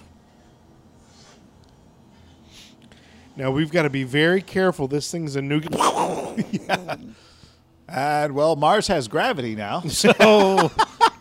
Now 3.36 3.50
we've 3.50 3.70
got 3.70 3.82
to 3.82 3.90
be 3.90 4.04
very 4.04 4.40
careful. 4.42 4.88
This 4.88 5.10
thing's 5.10 5.36
a 5.36 5.42
nuclear. 5.42 5.78
And 7.92 8.34
well, 8.34 8.56
Mars 8.56 8.86
has 8.86 9.06
gravity 9.06 9.54
now. 9.54 9.80
so 9.88 10.70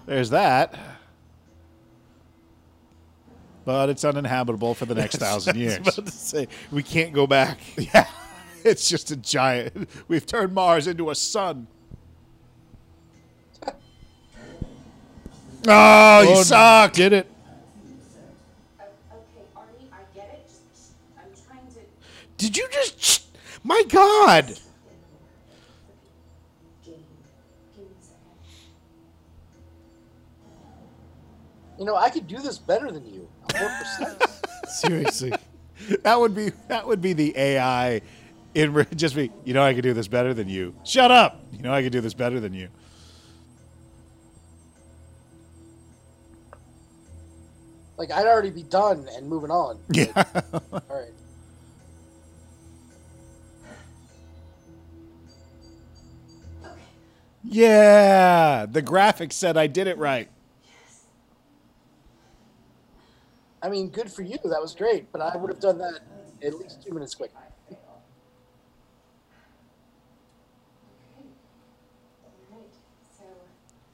There's 0.06 0.30
that. 0.30 0.74
But 3.66 3.90
it's 3.90 4.06
uninhabitable 4.06 4.74
for 4.74 4.86
the 4.86 4.96
next 4.96 5.18
thousand 5.18 5.58
years. 5.58 5.80
about 5.80 6.06
to 6.06 6.12
say 6.12 6.48
we 6.72 6.82
can't 6.82 7.14
go 7.14 7.28
back. 7.28 7.60
Yeah. 7.78 8.08
It's 8.64 8.88
just 8.88 9.12
a 9.12 9.16
giant. 9.16 9.90
We've 10.08 10.26
turned 10.26 10.54
Mars 10.54 10.88
into 10.88 11.10
a 11.10 11.16
sun. 11.16 11.68
Oh, 15.68 16.22
you 16.22 16.30
Oh, 16.30 16.44
suck. 16.44 16.94
Did 16.94 17.14
it? 17.14 17.28
O- 18.80 18.84
Okay, 19.14 19.46
Arnie, 19.56 19.88
I 19.92 20.16
get 20.16 20.30
it. 20.34 20.48
Just, 20.48 20.92
I'm 21.18 21.30
trying 21.48 21.68
to. 21.74 21.80
Did 22.38 22.58
you 22.58 22.68
just? 22.72 23.28
My 23.64 23.84
God! 23.90 24.48
Game. 24.48 24.56
Give 27.76 27.84
me 27.86 27.92
a 28.00 28.04
second. 28.04 28.18
You 31.78 31.86
know, 31.86 31.96
I 31.96 32.10
could 32.10 32.28
do 32.28 32.40
this 32.40 32.58
better 32.58 32.92
than 32.92 33.06
you. 33.06 33.30
I'll 33.54 33.62
work 33.64 33.72
for 33.80 33.86
Snipes. 33.86 34.42
Seriously. 34.82 35.34
That 36.04 36.20
would 36.20 36.36
be 36.36 36.52
that 36.68 36.88
would 36.88 37.02
be 37.02 37.14
the 37.14 37.34
AI. 37.38 38.02
It 38.54 38.70
re- 38.70 38.86
just 38.96 39.16
be, 39.16 39.32
you 39.46 39.54
know, 39.54 39.64
I 39.64 39.74
could 39.74 39.84
do 39.84 39.94
this 39.94 40.08
better 40.08 40.34
than 40.34 40.48
you. 40.50 40.76
Shut 40.84 41.10
up. 41.12 41.40
You 41.52 41.60
know, 41.64 41.74
I 41.74 41.82
could 41.82 41.92
do 41.92 42.02
this 42.02 42.14
better 42.14 42.40
than 42.40 42.54
you. 42.54 42.70
Like 48.02 48.10
I'd 48.12 48.26
already 48.26 48.50
be 48.50 48.64
done 48.64 49.08
and 49.16 49.28
moving 49.30 49.52
on. 49.52 49.78
Yeah. 49.94 50.24
All 50.74 50.82
right. 50.90 51.14
Yeah. 57.44 58.66
The 58.70 58.82
graphics 58.82 59.34
said 59.34 59.58
I 59.58 59.68
did 59.68 59.88
it 59.88 59.98
right. 59.98 60.30
Yes. 60.66 61.04
I 63.62 63.70
mean, 63.70 63.90
good 63.90 64.12
for 64.12 64.22
you. 64.24 64.38
That 64.44 64.62
was 64.62 64.76
great, 64.76 65.12
but 65.12 65.22
I 65.22 65.36
would 65.38 65.50
have 65.52 65.60
done 65.60 65.78
that 65.80 66.00
at 66.44 66.54
least 66.58 66.84
two 66.84 66.94
minutes 66.94 67.16
quicker. 67.16 67.34
So. 73.18 73.24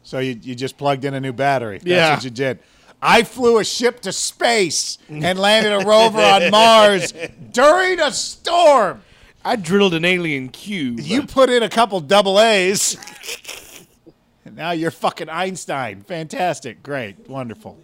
So 0.03 0.19
you, 0.19 0.39
you 0.41 0.55
just 0.55 0.77
plugged 0.77 1.03
in 1.05 1.13
a 1.13 1.19
new 1.19 1.33
battery. 1.33 1.77
That's 1.79 1.85
Yeah. 1.87 2.13
what 2.15 2.23
you 2.23 2.29
did. 2.29 2.59
I 3.01 3.23
flew 3.23 3.59
a 3.59 3.63
ship 3.63 3.99
to 4.01 4.11
space 4.11 4.97
and 5.07 5.37
landed 5.37 5.71
a 5.71 5.85
rover 5.85 6.19
on 6.19 6.49
Mars 6.49 7.13
during 7.51 7.99
a 7.99 8.11
storm. 8.11 9.03
I 9.45 9.55
drilled 9.55 9.93
an 9.93 10.03
alien 10.03 10.49
cube. 10.49 10.99
You 10.99 11.23
put 11.23 11.49
in 11.49 11.63
a 11.63 11.69
couple 11.69 11.99
double 12.01 12.39
A's. 12.39 12.97
and 14.45 14.55
now 14.55 14.71
you're 14.71 14.91
fucking 14.91 15.29
Einstein. 15.29 16.01
Fantastic. 16.01 16.81
Great. 16.81 17.29
Wonderful. 17.29 17.77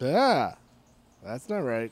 ah, 0.00 0.56
that's 1.24 1.48
not 1.48 1.58
right. 1.58 1.90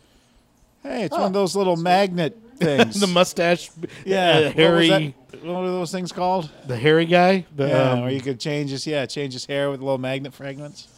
Hey, 0.83 1.03
it's 1.05 1.12
one 1.12 1.25
of 1.25 1.33
those 1.33 1.57
little 1.57 1.77
magnet 1.77 2.37
things. 2.59 3.01
the 3.01 3.07
mustache, 3.07 3.71
yeah. 4.05 4.31
uh, 4.31 4.35
what 4.35 4.45
was 4.45 4.55
hairy, 4.55 4.89
that- 4.89 5.45
What 5.45 5.55
are 5.63 5.67
those 5.67 5.93
things 5.93 6.13
called? 6.13 6.51
the 6.67 6.77
hairy 6.77 7.07
guy. 7.07 7.47
The, 7.55 7.69
Yeah, 7.69 7.91
um, 7.93 8.01
where 8.03 8.11
you 8.11 8.21
could 8.21 8.41
change 8.41 8.71
his 8.71 8.87
yeah, 8.87 9.07
change 9.07 9.33
his 9.33 9.47
hair 9.47 9.71
with 9.71 9.81
little 9.81 9.99
magnet 9.99 10.35
fragments. 10.35 10.89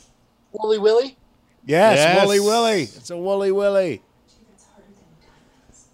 Wooly 0.53 0.79
Willy. 0.79 1.17
Yes, 1.67 1.97
Yes. 1.99 2.25
Wooly 2.25 2.41
Willy. 2.41 2.83
It's 2.83 3.11
a 3.11 3.17
Wooly 3.17 3.53
Willy. 3.53 3.97
Gee, 3.99 4.03
that's 4.51 4.65
harder 4.65 4.87
than 4.87 4.95
diamonds. 5.21 5.87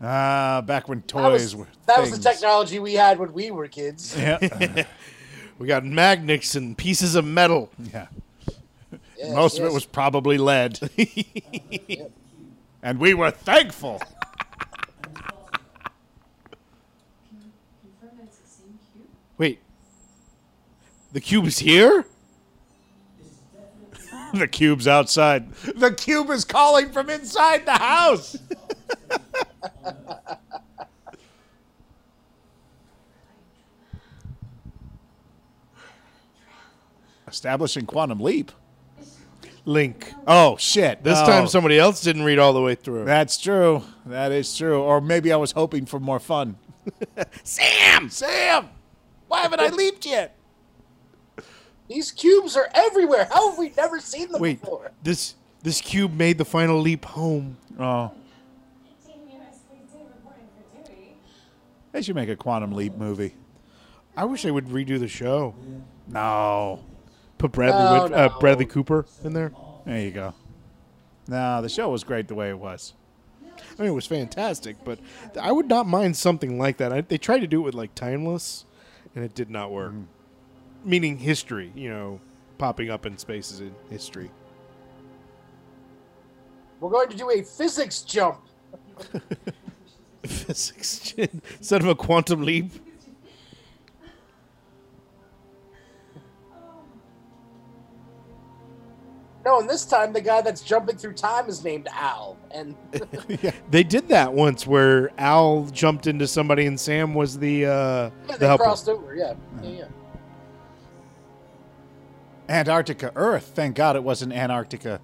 Ah, 0.00 0.62
back 0.62 0.88
when 0.88 1.02
That 1.06 1.14
was, 1.30 1.42
toys 1.42 1.56
were 1.56 1.66
that 1.86 2.00
was 2.00 2.10
the 2.10 2.18
technology 2.30 2.78
we 2.78 2.94
had 2.94 3.18
when 3.18 3.32
we 3.34 3.50
were 3.50 3.68
kids. 3.68 4.16
Yeah. 4.18 4.38
we 5.58 5.66
got 5.66 5.84
magnets 5.84 6.54
and 6.54 6.76
pieces 6.78 7.14
of 7.14 7.24
metal. 7.26 7.70
yeah. 7.92 8.06
Yes, 9.18 9.34
Most 9.34 9.58
of 9.58 9.64
it 9.66 9.72
was 9.72 9.84
probably 9.84 10.38
lead. 10.38 10.78
Yep. 10.96 12.10
and 12.82 12.98
we 12.98 13.14
were 13.14 13.30
thankful. 13.30 13.98
Can 13.98 14.12
you 17.32 17.50
confirm 18.00 18.16
that 18.18 18.24
it's 18.24 18.38
the 18.38 18.48
same 18.48 18.78
cube? 18.92 19.06
Wait, 19.38 19.60
the 21.14 21.20
cube 21.22 21.46
is 21.46 21.58
here. 21.60 22.04
the 24.34 24.46
cube's 24.46 24.86
outside. 24.86 25.50
The 25.54 25.92
cube 25.94 26.28
is 26.28 26.44
calling 26.44 26.92
from 26.92 27.08
inside 27.08 27.64
the 27.64 27.72
house. 27.72 28.36
Establishing 37.28 37.86
quantum 37.86 38.20
leap. 38.20 38.52
Link. 39.64 40.12
Oh 40.26 40.56
shit! 40.58 41.02
This 41.02 41.18
Oh, 41.18 41.26
time 41.26 41.46
somebody 41.48 41.78
else 41.78 42.02
didn't 42.02 42.24
read 42.24 42.38
all 42.38 42.52
the 42.52 42.60
way 42.60 42.74
through. 42.74 43.06
That's 43.06 43.38
true. 43.38 43.82
That 44.04 44.30
is 44.30 44.54
true. 44.54 44.82
Or 44.82 45.00
maybe 45.00 45.32
I 45.32 45.36
was 45.36 45.52
hoping 45.52 45.86
for 45.86 45.98
more 45.98 46.20
fun. 46.20 46.56
Sam, 47.44 48.10
Sam, 48.10 48.68
why 49.26 49.40
haven't 49.40 49.60
I 49.60 49.68
leaped 49.68 50.04
yet? 50.04 50.36
These 51.88 52.12
cubes 52.12 52.56
are 52.56 52.68
everywhere. 52.74 53.28
How 53.30 53.50
have 53.50 53.58
we 53.58 53.70
never 53.76 54.00
seen 54.00 54.30
them 54.32 54.40
Wait, 54.40 54.60
before? 54.60 54.90
this 55.02 55.34
this 55.62 55.80
cube 55.80 56.14
made 56.14 56.38
the 56.38 56.44
final 56.44 56.78
leap 56.80 57.04
home. 57.04 57.56
Oh, 57.78 58.12
Team 59.06 59.14
US 59.28 59.58
Police 59.68 59.90
Day 59.92 59.98
reporting 60.14 60.44
for 60.82 60.88
duty. 60.88 61.16
they 61.92 62.02
should 62.02 62.14
make 62.16 62.28
a 62.28 62.36
quantum 62.36 62.72
leap 62.72 62.94
movie. 62.96 63.34
I 64.16 64.24
wish 64.24 64.42
they 64.42 64.50
would 64.50 64.66
redo 64.68 64.98
the 64.98 65.08
show. 65.08 65.54
No, 66.06 66.80
Put 67.38 67.52
Bradley 67.52 67.82
No, 67.82 68.02
Whit- 68.04 68.12
uh. 68.12 68.38
Bradley 68.38 68.66
Cooper 68.66 69.06
in 69.24 69.32
there. 69.32 69.52
there 69.84 70.00
you 70.00 70.10
go. 70.10 70.34
No, 71.26 71.60
the 71.62 71.68
show 71.70 71.88
was 71.88 72.04
great 72.04 72.28
the 72.28 72.34
way 72.34 72.50
it 72.50 72.58
was. 72.58 72.92
I 73.78 73.82
mean, 73.82 73.90
it 73.90 73.94
was 73.94 74.06
fantastic, 74.06 74.76
but 74.84 74.98
I 75.40 75.50
would 75.50 75.68
not 75.68 75.86
mind 75.86 76.16
something 76.16 76.58
like 76.58 76.76
that. 76.78 76.92
I, 76.92 77.00
they 77.00 77.16
tried 77.18 77.40
to 77.40 77.46
do 77.46 77.60
it 77.60 77.64
with 77.64 77.74
like 77.74 77.94
Timeless, 77.94 78.64
and 79.14 79.24
it 79.24 79.34
did 79.34 79.48
not 79.50 79.70
work. 79.72 79.94
Meaning 80.84 81.18
history, 81.18 81.72
you 81.74 81.88
know, 81.88 82.20
popping 82.58 82.90
up 82.90 83.06
in 83.06 83.16
spaces 83.18 83.60
in 83.60 83.74
history. 83.90 84.30
We're 86.80 86.90
going 86.90 87.08
to 87.08 87.16
do 87.16 87.30
a 87.30 87.42
physics 87.42 88.02
jump. 88.02 88.40
Physics 90.24 91.14
instead 91.18 91.82
of 91.82 91.88
a 91.88 91.94
quantum 91.94 92.42
leap. 92.42 92.70
No, 99.44 99.60
and 99.60 99.68
this 99.68 99.84
time 99.84 100.12
the 100.14 100.22
guy 100.22 100.40
that's 100.40 100.62
jumping 100.62 100.96
through 100.96 101.12
time 101.14 101.48
is 101.48 101.62
named 101.62 101.86
Al. 101.92 102.38
And 102.50 102.74
They 103.70 103.82
did 103.82 104.08
that 104.08 104.32
once 104.32 104.66
where 104.66 105.10
Al 105.18 105.66
jumped 105.66 106.06
into 106.06 106.26
somebody 106.26 106.64
and 106.64 106.80
Sam 106.80 107.12
was 107.12 107.38
the 107.38 107.66
uh, 107.66 107.70
yeah, 107.70 108.10
the 108.32 108.38
they 108.38 108.46
helper. 108.46 108.64
crossed 108.64 108.88
over. 108.88 109.14
Yeah, 109.14 109.34
yeah, 109.62 109.70
yeah. 109.70 109.84
Antarctica, 112.48 113.12
Earth. 113.16 113.52
Thank 113.54 113.76
God 113.76 113.96
it 113.96 114.02
wasn't 114.02 114.32
Antarctica. 114.32 115.00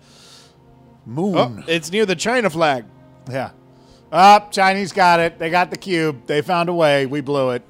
Moon. 1.06 1.36
Oh, 1.36 1.62
it's 1.66 1.90
near 1.90 2.06
the 2.06 2.16
China 2.16 2.50
flag. 2.50 2.84
Yeah. 3.30 3.50
Up, 4.12 4.52
Chinese 4.52 4.92
got 4.92 5.20
it. 5.20 5.38
They 5.38 5.50
got 5.50 5.70
the 5.70 5.76
cube. 5.76 6.26
They 6.26 6.42
found 6.42 6.68
a 6.68 6.74
way. 6.74 7.06
We 7.06 7.20
blew 7.20 7.50
it. 7.50 7.62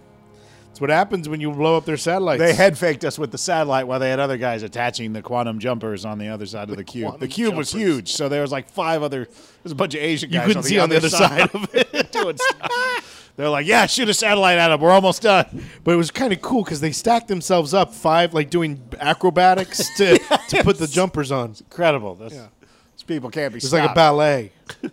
That's 0.68 0.80
what 0.80 0.90
happens 0.90 1.28
when 1.28 1.40
you 1.40 1.50
blow 1.50 1.76
up 1.76 1.84
their 1.84 1.96
satellites. 1.96 2.40
They 2.40 2.54
head 2.54 2.78
faked 2.78 3.04
us 3.04 3.18
with 3.18 3.30
the 3.30 3.38
satellite 3.38 3.86
while 3.86 3.98
they 3.98 4.08
had 4.08 4.20
other 4.20 4.38
guys 4.38 4.62
attaching 4.62 5.12
the 5.12 5.20
quantum 5.20 5.58
jumpers 5.58 6.04
on 6.04 6.18
the 6.18 6.28
other 6.28 6.46
side 6.46 6.70
of 6.70 6.76
the 6.76 6.84
cube. 6.84 7.18
The 7.18 7.28
cube 7.28 7.56
was 7.56 7.70
huge, 7.70 8.12
so 8.12 8.28
there 8.28 8.40
was 8.40 8.52
like 8.52 8.70
five 8.70 9.02
other. 9.02 9.28
There's 9.62 9.72
a 9.72 9.74
bunch 9.74 9.94
of 9.94 10.00
Asian 10.00 10.30
you 10.30 10.38
guys. 10.38 10.46
couldn't 10.46 10.58
on 10.58 10.62
the 10.62 10.68
see 10.68 10.78
on 10.78 10.88
the 10.88 10.96
other 10.96 11.10
side 11.10 11.50
of 11.54 11.74
it. 11.74 12.12
doing 12.12 12.36
stuff. 12.38 13.16
They're 13.36 13.48
like, 13.48 13.66
yeah, 13.66 13.86
shoot 13.86 14.08
a 14.08 14.14
satellite 14.14 14.58
at 14.58 14.68
them. 14.68 14.80
We're 14.80 14.90
almost 14.90 15.22
done. 15.22 15.64
But 15.82 15.92
it 15.92 15.96
was 15.96 16.10
kind 16.10 16.32
of 16.32 16.42
cool 16.42 16.62
because 16.62 16.80
they 16.80 16.92
stacked 16.92 17.28
themselves 17.28 17.72
up 17.72 17.94
five, 17.94 18.34
like 18.34 18.50
doing 18.50 18.82
acrobatics 19.00 19.94
to, 19.96 20.18
to 20.48 20.62
put 20.62 20.78
the 20.78 20.86
jumpers 20.86 21.32
on. 21.32 21.50
It's 21.52 21.60
Incredible. 21.62 22.14
That's, 22.16 22.34
These 22.34 23.02
people 23.06 23.30
can't 23.30 23.52
be 23.52 23.58
It's 23.58 23.68
stopped. 23.68 23.82
like 23.82 23.90
a 23.90 23.94
ballet. 23.94 24.52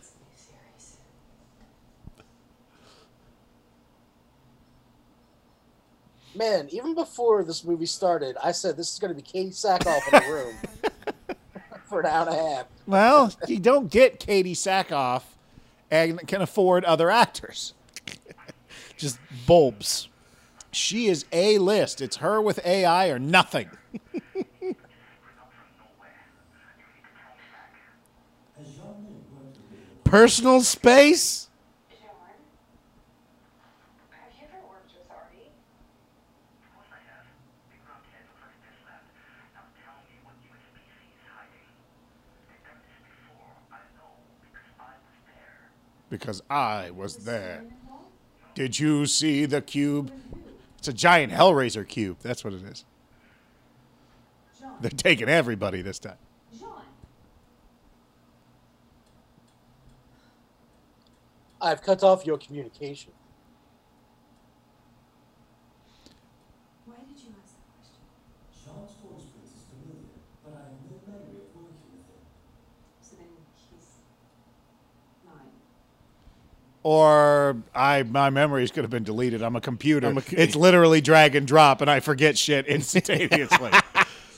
Man, 6.36 6.68
even 6.72 6.94
before 6.94 7.44
this 7.44 7.64
movie 7.64 7.88
started, 7.88 8.38
I 8.44 8.52
said 8.52 8.78
this 8.78 8.94
is 8.94 9.00
going 9.00 9.16
to 9.16 9.20
be 9.22 9.28
Katee 9.28 9.50
Sackhoff 9.56 10.02
in 10.14 10.28
the 10.28 10.34
room 10.34 10.56
for 11.90 12.02
an 12.02 12.06
hour 12.06 12.28
and 12.28 12.36
a 12.38 12.56
half. 12.56 12.66
Well, 12.86 13.34
you 13.48 13.58
don't 13.60 13.90
get 13.90 14.20
Katee 14.20 14.52
Sackhoff 14.52 15.24
and 15.90 16.26
can 16.28 16.42
afford 16.44 16.86
other 16.86 17.10
actors. 17.10 17.74
Just 18.98 19.20
bulbs. 19.46 20.10
She 20.72 21.08
is 21.08 21.26
A 21.32 21.60
list. 21.60 22.02
It's 22.02 22.18
her 22.18 22.42
with 22.42 22.60
AI 22.66 23.10
or 23.10 23.20
nothing. 23.20 23.70
Personal 30.04 30.62
space? 30.62 31.50
Because 46.10 46.42
I 46.50 46.92
was 46.92 47.18
there. 47.18 47.62
Because 47.62 47.62
I 47.64 47.64
was 47.66 47.66
there. 47.66 47.66
Did 48.58 48.80
you 48.80 49.06
see 49.06 49.46
the 49.46 49.62
cube? 49.62 50.12
It's 50.80 50.88
a 50.88 50.94
giant 50.94 51.32
Hellraiser 51.32 51.88
cube. 51.88 52.18
That's 52.24 52.44
what 52.44 52.56
it 52.56 52.64
is. 52.64 52.86
They're 54.82 54.90
taking 54.90 55.30
everybody 55.30 55.84
this 55.84 56.00
time. 56.00 56.18
I've 61.62 61.84
cut 61.84 62.02
off 62.02 62.26
your 62.26 62.40
communication. 62.40 63.12
Why 66.86 66.96
did 67.08 67.22
you 67.22 67.30
ask 67.38 67.54
that 67.54 67.70
question? 67.78 68.02
Jean's 68.52 68.98
voice 69.06 69.30
print 69.34 69.54
is 69.54 69.70
familiar, 69.70 70.18
but 70.44 70.54
I 70.58 70.66
have 70.66 70.82
no 70.90 70.98
memory 71.06 71.46
of 71.46 71.54
working 71.54 71.94
with 71.94 72.10
him. 72.10 72.26
So 73.04 73.18
then 73.18 73.30
he's 73.70 74.02
mine. 75.24 75.54
Or 76.88 77.58
I 77.76 78.04
my 78.04 78.30
memories 78.30 78.72
could 78.72 78.86
have 78.86 78.90
been 78.90 79.04
deleted. 79.04 79.42
I'm 79.44 79.58
a 79.58 79.60
computer. 79.60 80.08
I'm 80.08 80.18
a 80.20 80.22
co- 80.22 80.38
it's 80.38 80.56
literally 80.56 81.02
drag 81.02 81.36
and 81.36 81.46
drop, 81.46 81.82
and 81.82 81.92
I 81.92 82.00
forget 82.00 82.38
shit 82.38 82.66
instantaneously. 82.68 83.72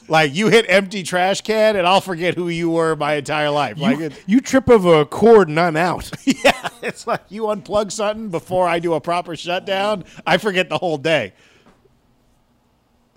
like 0.08 0.34
you 0.34 0.48
hit 0.48 0.66
empty 0.68 1.04
trash 1.04 1.42
can, 1.42 1.76
and 1.76 1.86
I'll 1.86 2.02
forget 2.02 2.34
who 2.34 2.50
you 2.50 2.72
were 2.72 2.96
my 2.96 3.14
entire 3.14 3.52
life. 3.52 3.78
like 3.78 4.00
You, 4.00 4.06
it, 4.06 4.24
you 4.26 4.42
trip 4.42 4.68
over 4.68 5.00
a 5.00 5.06
cord 5.06 5.48
and 5.48 5.60
I'm 5.60 5.78
out. 5.78 6.10
yeah, 6.26 6.70
it's 6.82 7.06
like 7.06 7.22
you 7.30 7.44
unplug 7.44 7.92
something 7.92 8.30
before 8.30 8.68
I 8.68 8.80
do 8.80 8.96
a 8.96 9.00
proper 9.00 9.36
shutdown. 9.36 10.04
I 10.26 10.40
forget 10.40 10.70
the 10.70 10.80
whole 10.80 10.98
day. 10.98 11.34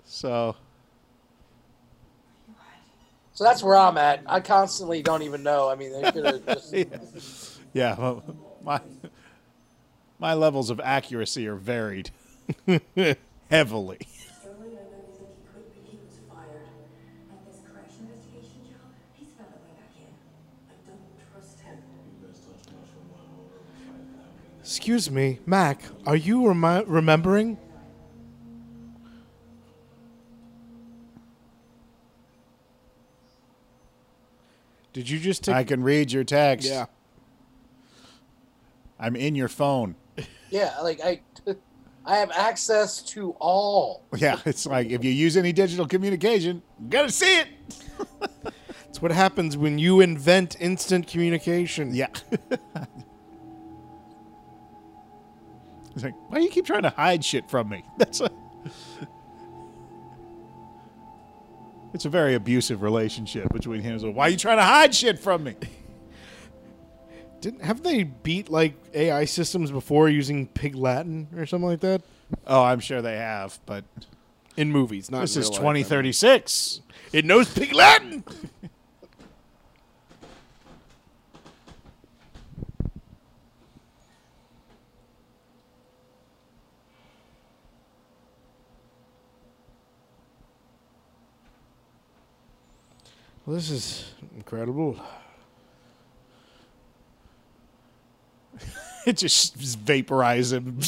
So 0.05 0.55
So 3.33 3.45
that's 3.45 3.63
where 3.63 3.77
I'm 3.77 3.97
at. 3.97 4.21
I 4.27 4.41
constantly 4.41 5.01
don't 5.01 5.23
even 5.23 5.41
know. 5.41 5.71
I 5.71 5.73
mean, 5.73 5.91
they 5.91 6.11
could 6.11 6.23
have 6.23 6.45
just. 6.45 7.59
yeah, 7.73 7.97
well, 7.97 8.23
my 8.63 8.79
my 10.19 10.33
levels 10.33 10.69
of 10.69 10.79
accuracy 10.81 11.47
are 11.47 11.55
varied 11.55 12.11
heavily. 12.65 12.77
Sterling, 13.49 13.97
I 14.59 14.83
know 14.83 15.03
you 15.07 15.13
think 15.17 15.29
he 15.35 15.43
could 15.53 15.73
be. 15.73 15.91
He 15.91 15.97
was 15.97 16.19
fired. 16.29 16.67
At 17.31 17.45
this 17.45 17.59
crash 17.69 17.91
investigation 17.99 18.61
job, 18.71 18.91
he's 19.13 19.29
found 19.33 19.49
a 19.49 19.59
way 19.65 19.75
back 19.77 19.95
in. 19.99 20.13
I 20.69 20.75
don't 20.87 21.31
trust 21.31 21.59
him. 21.61 21.77
Excuse 24.61 25.11
me, 25.11 25.39
Mac, 25.45 25.81
are 26.05 26.15
you 26.15 26.47
remi- 26.47 26.85
remembering? 26.85 27.57
Did 34.93 35.09
you 35.09 35.19
just 35.19 35.43
take. 35.45 35.55
I 35.55 35.63
can 35.63 35.83
read 35.83 36.11
your 36.11 36.23
text. 36.23 36.67
yeah. 36.67 36.85
I'm 38.99 39.15
in 39.15 39.35
your 39.35 39.47
phone. 39.49 39.95
Yeah, 40.53 40.79
like 40.83 41.01
I, 41.01 41.19
I 42.05 42.17
have 42.17 42.29
access 42.29 43.01
to 43.13 43.31
all. 43.39 44.03
Yeah, 44.15 44.39
it's 44.45 44.67
like 44.67 44.91
if 44.91 45.03
you 45.03 45.11
use 45.11 45.35
any 45.35 45.51
digital 45.51 45.87
communication, 45.87 46.61
you 46.79 46.89
gotta 46.89 47.11
see 47.11 47.39
it. 47.39 47.47
It's 48.89 49.01
what 49.01 49.11
happens 49.11 49.57
when 49.57 49.79
you 49.79 50.01
invent 50.01 50.55
instant 50.59 51.07
communication. 51.07 51.95
Yeah. 51.95 52.09
it's 55.95 56.03
like, 56.03 56.13
why 56.29 56.37
do 56.37 56.43
you 56.43 56.51
keep 56.51 56.67
trying 56.67 56.83
to 56.83 56.91
hide 56.91 57.25
shit 57.25 57.49
from 57.49 57.69
me? 57.69 57.83
That's 57.97 58.21
a. 58.21 58.29
It's 61.95 62.05
a 62.05 62.09
very 62.09 62.35
abusive 62.35 62.83
relationship 62.83 63.51
between 63.51 63.81
him. 63.81 63.97
So 63.97 64.11
why 64.11 64.27
are 64.27 64.29
you 64.29 64.37
trying 64.37 64.57
to 64.57 64.63
hide 64.63 64.93
shit 64.93 65.17
from 65.17 65.45
me? 65.45 65.55
Didn't 67.43 67.63
have 67.63 67.83
they 67.83 68.03
beat 68.03 68.47
like 68.47 68.73
AI 68.93 69.25
systems 69.25 69.69
before 69.69 70.07
using 70.07 70.47
Pig 70.47 70.75
Latin 70.75 71.27
or 71.35 71.45
something 71.45 71.67
like 71.67 71.81
that 71.81 72.01
Oh, 72.47 72.63
I'm 72.63 72.79
sure 72.79 73.01
they 73.01 73.17
have, 73.17 73.59
but 73.65 73.83
in 74.55 74.71
movies? 74.71 75.11
Not 75.11 75.21
this 75.21 75.35
in 75.35 75.41
is 75.41 75.49
real 75.49 75.57
life, 75.57 75.61
I 75.61 75.73
mean. 75.73 75.83
2036. 75.83 76.81
It 77.11 77.25
knows 77.25 77.53
Pig 77.53 77.73
Latin. 77.73 78.23
Well, 93.45 93.57
this 93.57 93.69
is 93.69 94.13
incredible. 94.37 94.97
It 99.05 99.17
just, 99.17 99.59
just 99.59 99.83
vaporizes 99.83 100.53
him. 100.53 100.79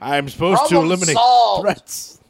I'm 0.00 0.28
supposed 0.28 0.68
to 0.68 0.76
eliminate 0.76 1.16
solved. 1.16 1.62
threats. 1.62 2.20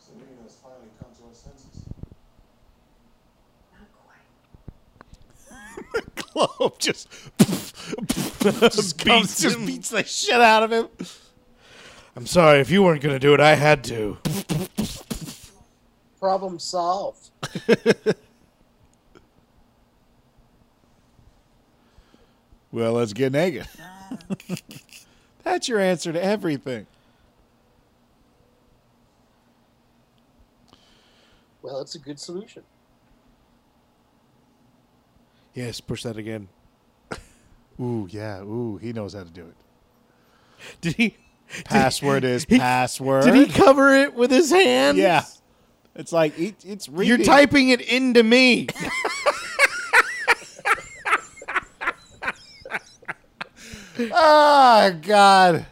Serena's 0.00 0.58
finally 0.60 0.88
come 0.98 1.10
to 1.14 1.22
her 1.28 1.34
senses. 1.34 1.84
Globe 6.16 6.78
just, 6.80 7.08
just, 8.08 8.98
comes, 8.98 9.04
Beats 9.04 9.40
just 9.40 9.66
beats 9.66 9.90
the 9.90 10.02
shit 10.02 10.40
out 10.40 10.64
of 10.64 10.72
him. 10.72 10.88
I'm 12.16 12.26
sorry 12.26 12.58
if 12.58 12.70
you 12.70 12.82
weren't 12.82 13.02
going 13.02 13.14
to 13.14 13.20
do 13.20 13.34
it. 13.34 13.40
I 13.40 13.54
had 13.54 13.84
to. 13.84 14.18
Problem 16.18 16.58
solved. 16.58 17.30
Well, 22.72 22.92
let's 22.94 23.12
get 23.12 23.32
naked. 23.32 23.66
Ah. 23.80 24.16
That's 25.44 25.68
your 25.68 25.80
answer 25.80 26.12
to 26.12 26.22
everything. 26.22 26.86
Well, 31.62 31.80
it's 31.80 31.94
a 31.94 31.98
good 31.98 32.18
solution. 32.18 32.62
Yes, 35.54 35.80
push 35.80 36.04
that 36.04 36.16
again. 36.16 36.48
Ooh, 37.80 38.08
yeah. 38.10 38.40
Ooh, 38.42 38.78
he 38.80 38.92
knows 38.92 39.14
how 39.14 39.24
to 39.24 39.30
do 39.30 39.42
it. 39.42 39.56
Did 40.80 40.94
he? 40.96 41.16
Password 41.64 42.24
is 42.24 42.44
he- 42.48 42.58
password. 42.58 43.24
Did 43.24 43.34
he 43.34 43.46
cover 43.52 43.94
it 43.94 44.14
with 44.14 44.30
his 44.30 44.50
hand? 44.50 44.96
Yeah. 44.98 45.24
It's 45.96 46.12
like 46.12 46.38
it, 46.38 46.64
it's 46.64 46.88
reading. 46.88 47.08
You're 47.18 47.26
typing 47.26 47.70
it 47.70 47.80
into 47.80 48.22
me. 48.22 48.68
Oh 54.12 54.98
God. 55.02 55.66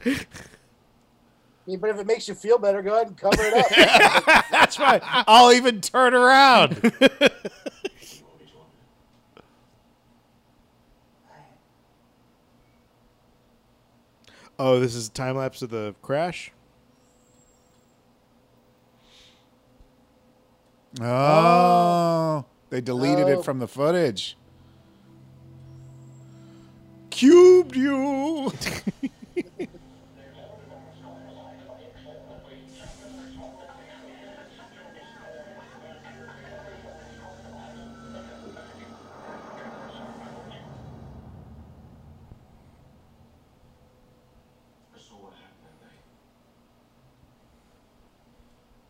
Mean, 1.67 1.79
but 1.81 1.91
if 1.91 1.99
it 1.99 2.07
makes 2.07 2.27
you 2.27 2.35
feel 2.35 2.59
better, 2.59 2.81
go 2.81 2.95
ahead 2.95 3.09
and 3.09 3.17
cover 3.19 3.43
it 3.43 3.53
up. 3.55 3.67
That's 4.51 4.79
right. 4.79 5.03
I'll 5.05 5.53
even 5.53 5.83
turn 5.83 6.15
around. 6.15 6.81
oh, 14.59 14.81
this 14.81 14.95
is 14.95 15.09
a 15.09 15.11
time 15.11 15.37
lapse 15.37 15.61
of 15.61 15.69
the 15.69 15.95
crash. 16.01 16.53
Oh. 21.01 21.05
oh. 21.05 22.45
They 22.71 22.81
deleted 22.81 23.27
Oh. 23.27 23.41
it 23.41 23.45
from 23.45 23.59
the 23.59 23.69
footage. 23.69 24.38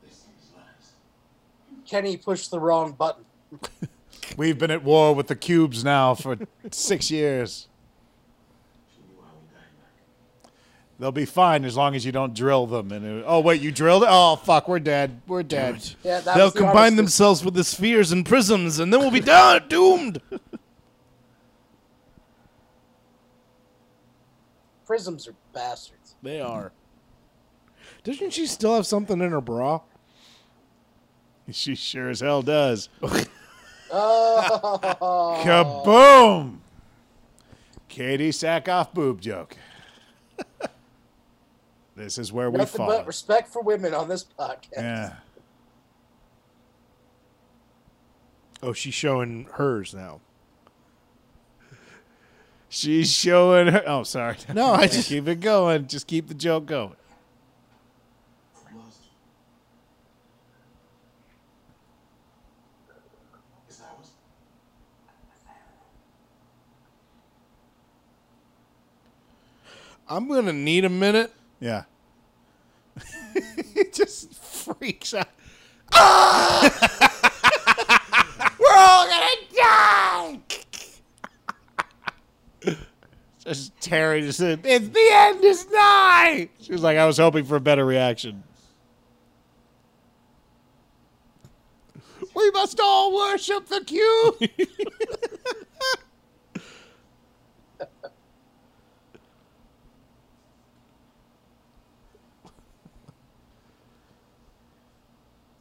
Is 0.04 0.52
lies. 0.54 0.92
Kenny 1.86 2.16
pushed 2.18 2.50
the 2.50 2.60
wrong 2.60 2.92
button. 2.92 3.24
We've 4.36 4.58
been 4.58 4.70
at 4.70 4.84
war 4.84 5.14
with 5.14 5.28
the 5.28 5.36
cubes 5.36 5.82
now 5.82 6.14
for 6.14 6.36
six 6.70 7.10
years. 7.10 7.68
She 8.94 9.00
knew 9.02 9.20
how 9.22 9.32
we 9.40 9.46
died, 9.52 9.64
Mac. 9.80 10.52
They'll 11.00 11.12
be 11.12 11.26
fine 11.26 11.64
as 11.64 11.76
long 11.76 11.94
as 11.94 12.04
you 12.04 12.10
don't 12.10 12.34
drill 12.34 12.66
them. 12.66 12.90
And 12.90 13.04
it- 13.20 13.24
oh 13.26 13.38
wait, 13.40 13.60
you 13.60 13.70
drilled 13.70 14.02
it? 14.02 14.08
Oh 14.10 14.34
fuck, 14.36 14.66
we're 14.68 14.80
dead. 14.80 15.20
We're 15.28 15.42
dead. 15.44 15.88
Yeah, 16.02 16.20
that 16.20 16.34
They'll 16.36 16.46
was 16.46 16.54
the 16.54 16.60
combine 16.60 16.76
honest- 16.76 16.96
themselves 16.96 17.44
with 17.44 17.54
the 17.54 17.62
spheres 17.64 18.10
and 18.12 18.26
prisms, 18.26 18.78
and 18.80 18.92
then 18.92 19.00
we'll 19.00 19.10
be 19.12 19.20
down, 19.20 19.62
doomed. 19.68 20.20
Prisms 24.86 25.28
are 25.28 25.34
bastards. 25.52 26.14
They 26.22 26.40
are. 26.40 26.72
Doesn't 28.04 28.32
she 28.32 28.46
still 28.46 28.74
have 28.74 28.86
something 28.86 29.20
in 29.20 29.30
her 29.30 29.40
bra? 29.40 29.80
She 31.50 31.74
sure 31.76 32.10
as 32.10 32.20
hell 32.20 32.42
does. 32.42 32.88
Oh, 33.90 35.40
Kaboom! 35.42 36.58
Katee 37.88 38.28
Sackhoff 38.28 38.92
boob 38.92 39.18
joke. 39.22 39.56
This 41.98 42.16
is 42.18 42.32
where 42.32 42.50
we 42.50 42.58
nothing 42.58 42.78
fall. 42.78 42.86
but 42.88 43.06
respect 43.06 43.48
for 43.52 43.62
women 43.62 43.92
on 43.94 44.08
this 44.08 44.24
podcast. 44.24 44.68
Yeah. 44.76 45.16
Oh, 48.62 48.72
she's 48.72 48.94
showing 48.94 49.46
hers 49.52 49.94
now. 49.94 50.20
She's 52.68 53.10
showing 53.12 53.68
her. 53.68 53.82
Oh, 53.86 54.02
sorry. 54.02 54.36
No, 54.52 54.72
I 54.72 54.86
just- 54.86 55.08
keep 55.10 55.26
it 55.28 55.40
going. 55.40 55.86
Just 55.86 56.06
keep 56.06 56.28
the 56.28 56.34
joke 56.34 56.66
going. 56.66 56.96
Lost. 58.74 58.98
Is 63.70 63.76
that 63.78 63.96
was? 63.98 64.10
I'm 70.08 70.28
gonna 70.28 70.52
need 70.52 70.84
a 70.84 70.88
minute. 70.88 71.32
Yeah. 71.60 71.84
it 73.34 73.92
just 73.92 74.32
freaks 74.34 75.14
out. 75.14 75.28
Ah! 75.92 76.70
We're 78.60 78.76
all 78.76 79.06
gonna 79.06 80.40
die. 82.64 82.76
just 83.44 83.80
Terry 83.80 84.20
just 84.22 84.38
said, 84.38 84.60
"It's 84.64 84.88
the 84.88 85.08
end 85.12 85.44
is 85.44 85.66
nigh." 85.70 86.48
She 86.60 86.72
was 86.72 86.82
like, 86.82 86.98
"I 86.98 87.06
was 87.06 87.18
hoping 87.18 87.44
for 87.44 87.56
a 87.56 87.60
better 87.60 87.84
reaction." 87.84 88.42
We 92.34 92.50
must 92.52 92.78
all 92.80 93.14
worship 93.14 93.66
the 93.66 93.82
cube. 93.84 94.36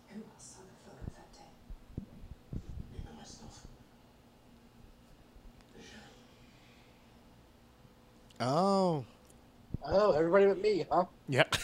Who 0.10 0.24
else 0.24 0.56
saw 0.56 0.62
the 0.62 0.76
photo 0.86 1.04
that 1.16 1.34
day? 1.34 1.52
Maybe 2.92 3.18
myself. 3.18 3.66
Vision. 5.76 6.00
Oh, 8.40 9.04
Oh, 9.90 10.12
everybody 10.12 10.46
but 10.48 10.62
me, 10.62 10.86
huh? 10.92 11.06
Yep. 11.30 11.56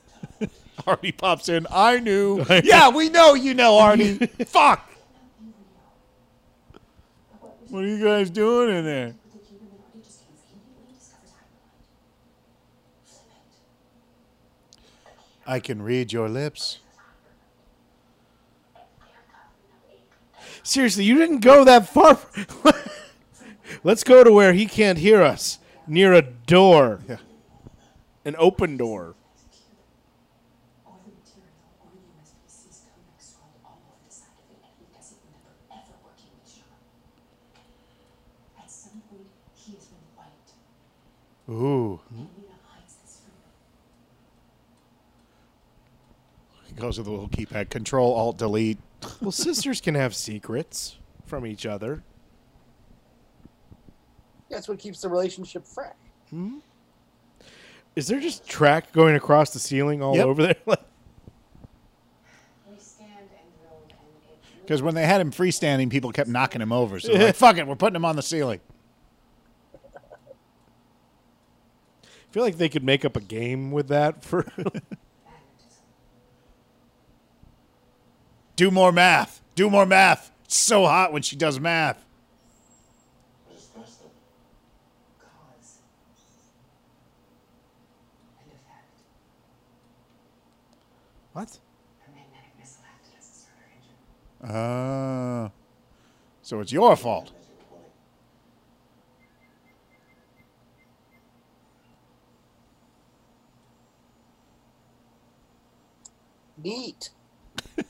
Artie 0.86 1.12
pops 1.12 1.48
in. 1.48 1.66
I 1.70 1.98
knew. 2.00 2.44
yeah, 2.64 2.90
we 2.90 3.08
know 3.08 3.32
you 3.34 3.54
know, 3.54 3.78
Artie. 3.78 4.18
Fuck. 4.46 4.90
What 7.68 7.84
are 7.84 7.88
you 7.88 8.04
guys 8.04 8.28
doing 8.30 8.76
in 8.76 8.84
there? 8.84 9.06
The 9.06 9.12
human 9.48 9.68
minority 9.68 10.00
just 10.04 10.20
conveniently 10.28 10.94
discovers 10.94 11.30
hyperlight. 11.32 13.06
Flip 13.06 13.24
it. 15.44 15.50
I 15.50 15.60
can 15.60 15.80
read 15.82 16.12
your 16.12 16.28
lips. 16.28 16.78
seriously, 20.62 21.04
you 21.04 21.16
didn't 21.16 21.40
go 21.40 21.64
that 21.64 21.88
far. 21.88 22.18
Let's 23.82 24.04
go 24.04 24.22
to 24.24 24.30
where 24.32 24.52
he 24.52 24.66
can't 24.66 24.98
hear 24.98 25.22
us, 25.22 25.58
near 25.86 26.12
a 26.12 26.22
door, 26.22 27.00
Yeah. 27.08 27.16
an 28.24 28.34
open 28.38 28.76
door. 28.76 29.14
Or 30.84 30.94
the 31.04 31.10
material 31.12 31.52
or 31.80 31.88
USPC's 32.20 32.82
codec 32.86 33.18
scrolled 33.18 33.60
all 33.64 33.78
over 33.86 33.98
the 34.08 34.12
side 34.14 34.28
of 34.38 34.50
it, 34.50 34.58
and 34.62 34.72
he 34.78 34.86
doesn't 34.96 35.18
remember 35.24 35.52
ever 35.70 35.94
working 36.04 36.30
with 36.42 36.50
Sean. 36.52 36.80
At 38.62 38.70
some 38.70 39.00
point, 39.10 39.28
he 39.54 39.74
has 39.74 39.84
been 39.86 40.06
wiped, 40.16 40.50
Ooh. 41.48 42.00
and 42.10 42.18
Lena 42.36 42.56
hides 42.68 42.94
this 43.04 43.20
from 43.22 43.34
him. 46.64 46.66
He 46.66 46.72
goes 46.74 46.98
with 46.98 47.06
a 47.06 47.10
little 47.10 47.28
keypad. 47.28 47.70
Control 47.70 48.12
Alt 48.14 48.38
Delete. 48.38 48.78
Well, 49.20 49.30
sisters 49.30 49.80
can 49.80 49.94
have 49.94 50.14
secrets 50.16 50.96
from 51.26 51.46
each 51.46 51.64
other. 51.64 52.02
That's 54.50 54.68
what 54.68 54.78
keeps 54.78 55.00
the 55.00 55.08
relationship 55.08 55.66
fresh. 55.66 55.94
Hmm? 56.30 56.58
Is 57.94 58.06
there 58.08 58.20
just 58.20 58.46
track 58.48 58.92
going 58.92 59.14
across 59.16 59.50
the 59.50 59.58
ceiling 59.58 60.02
all 60.02 60.14
Yep. 60.16 60.26
over 60.26 60.42
there? 60.42 60.56
We 60.66 60.74
scanned 62.78 63.10
and 63.10 63.28
drilled, 63.58 63.82
and 63.88 63.92
it 64.30 64.38
Because 64.62 64.82
when 64.82 64.94
they 64.94 65.06
had 65.06 65.20
him 65.20 65.32
freestanding, 65.32 65.90
people 65.90 66.12
kept 66.12 66.28
knocking 66.28 66.60
him 66.60 66.72
over. 66.72 67.00
So 67.00 67.12
they're 67.12 67.26
like, 67.28 67.34
fuck 67.36 67.56
it, 67.56 67.66
we're 67.66 67.74
putting 67.76 67.96
him 67.96 68.04
on 68.04 68.16
the 68.16 68.22
ceiling. 68.22 68.60
I 72.04 72.32
feel 72.32 72.42
like 72.42 72.58
they 72.58 72.68
could 72.68 72.84
make 72.84 73.04
up 73.04 73.16
a 73.16 73.20
game 73.20 73.70
with 73.72 73.88
that 73.88 74.22
for. 74.22 74.46
Do 78.56 78.70
more 78.70 78.92
math. 78.92 79.42
Do 79.54 79.68
more 79.70 79.84
math. 79.86 80.30
It's 80.44 80.56
so 80.56 80.84
hot 80.86 81.12
when 81.12 81.22
she 81.22 81.36
does 81.36 81.60
math. 81.60 82.04
What 83.46 83.56
is 83.58 83.68
messed 83.76 84.00
up? 84.02 84.10
Cause 85.20 85.78
and 88.40 88.48
effect. 88.48 89.02
what? 91.32 91.58
A 92.06 92.10
magnetic 92.10 92.58
missile 92.58 92.84
acted 92.90 93.12
as 93.18 93.44
a 94.35 94.35
starter 94.46 94.58
engine. 94.58 95.44
Uh, 95.46 95.48
so 96.42 96.60
it's 96.60 96.72
your 96.72 96.96
fault. 96.96 97.32
Neat. 106.62 107.10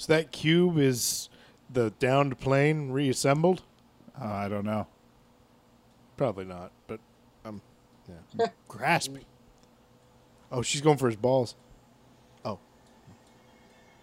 So 0.00 0.12
that 0.12 0.30
cube 0.30 0.78
is 0.78 1.28
the 1.68 1.90
downed 1.98 2.38
plane 2.38 2.92
reassembled? 2.92 3.62
Uh, 4.18 4.26
I 4.26 4.48
don't 4.48 4.64
know. 4.64 4.86
Probably 6.16 6.44
not, 6.44 6.70
but 6.86 7.00
um, 7.44 7.60
yeah. 8.38 8.46
grasping. 8.68 9.24
oh, 10.52 10.62
she's 10.62 10.80
going 10.80 10.98
for 10.98 11.08
his 11.08 11.16
balls. 11.16 11.56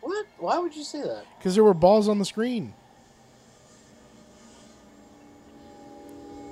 What? 0.06 0.26
Why 0.38 0.60
would 0.60 0.76
you 0.76 0.84
say 0.84 1.02
that? 1.02 1.24
because 1.40 1.56
there 1.56 1.64
were 1.64 1.74
balls 1.74 2.08
on 2.08 2.20
the 2.20 2.26
screen. 2.26 2.76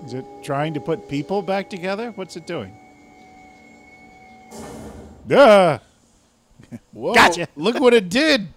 Is 0.08 0.16
it 0.16 0.26
trying 0.42 0.74
to 0.74 0.80
put 0.80 1.08
people 1.08 1.44
back 1.44 1.70
together? 1.70 2.10
What's 2.16 2.36
it 2.36 2.48
doing? 2.48 2.76
Duh. 5.28 5.78
Whoa! 6.94 7.14
Gotcha. 7.14 7.48
Look 7.56 7.80
what 7.80 7.94
it 7.94 8.10
did. 8.10 8.48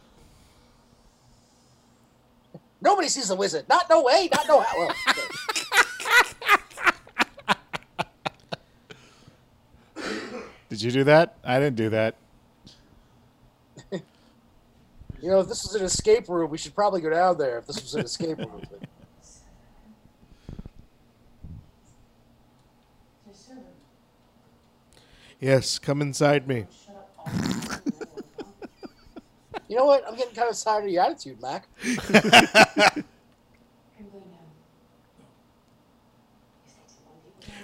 Nobody 2.80 3.08
sees 3.08 3.28
the 3.28 3.36
wizard. 3.36 3.68
Not 3.68 3.90
no 3.90 4.02
way. 4.02 4.30
Not 4.32 4.48
no 4.48 4.60
how. 4.60 4.78
Well, 4.78 4.94
okay. 5.10 5.20
Did 10.70 10.80
you 10.80 10.90
do 10.90 11.04
that? 11.04 11.36
I 11.44 11.58
didn't 11.58 11.76
do 11.76 11.90
that. 11.90 12.16
You 15.20 15.30
know, 15.30 15.40
if 15.40 15.48
this 15.48 15.64
was 15.64 15.74
an 15.74 15.84
escape 15.84 16.28
room, 16.28 16.50
we 16.50 16.58
should 16.58 16.74
probably 16.74 17.00
go 17.00 17.10
down 17.10 17.38
there. 17.38 17.58
If 17.58 17.66
this 17.66 17.82
was 17.82 17.94
an 17.94 18.04
escape 18.04 18.38
room. 18.38 18.62
Yes, 25.38 25.78
come 25.78 26.00
inside 26.00 26.48
me. 26.48 26.64
you 29.68 29.76
know 29.76 29.84
what? 29.84 30.02
I'm 30.08 30.16
getting 30.16 30.34
kind 30.34 30.48
of 30.48 30.58
tired 30.58 30.84
of 30.84 30.90
your 30.90 31.02
attitude, 31.02 31.42
Mac. 31.42 31.68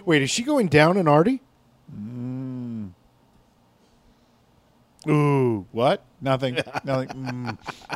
Wait, 0.05 0.21
is 0.21 0.31
she 0.31 0.43
going 0.43 0.69
down 0.69 0.99
in 0.99 1.09
Artie? 1.09 1.41
Mm. 1.97 2.91
Ooh, 5.09 5.67
what? 5.73 6.05
Nothing. 6.23 6.55
Nothing. 6.85 7.09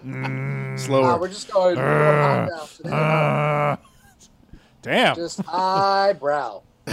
Mm. 0.04 0.74
Uh, 0.74 0.76
Slower. 0.76 1.18
we're 1.18 1.28
just 1.28 1.50
going, 1.50 1.76
we're 1.76 1.84
going 1.84 2.18
high 2.18 2.46
brow 2.46 2.66
today. 2.76 2.90
Uh, 2.90 3.76
damn. 4.82 5.14
Just 5.14 5.40
highbrow. 5.42 6.62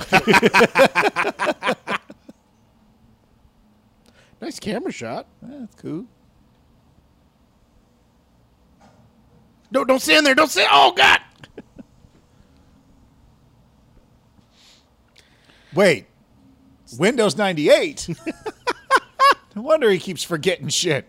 nice 4.42 4.60
camera 4.60 4.92
shot. 4.92 5.26
That's 5.42 5.74
cool. 5.76 6.06
No, 9.72 9.84
don't 9.84 10.02
stand 10.02 10.28
there. 10.28 10.36
Don't 10.36 10.52
stand. 10.52 10.70
Oh 10.72 10.94
God. 10.96 11.20
Wait. 15.74 16.06
Windows 17.00 17.36
98? 17.36 18.08
no 19.56 19.64
wonder 19.64 19.90
he 19.90 19.98
keeps 19.98 20.24
forgetting 20.24 20.68
shit. 20.68 21.08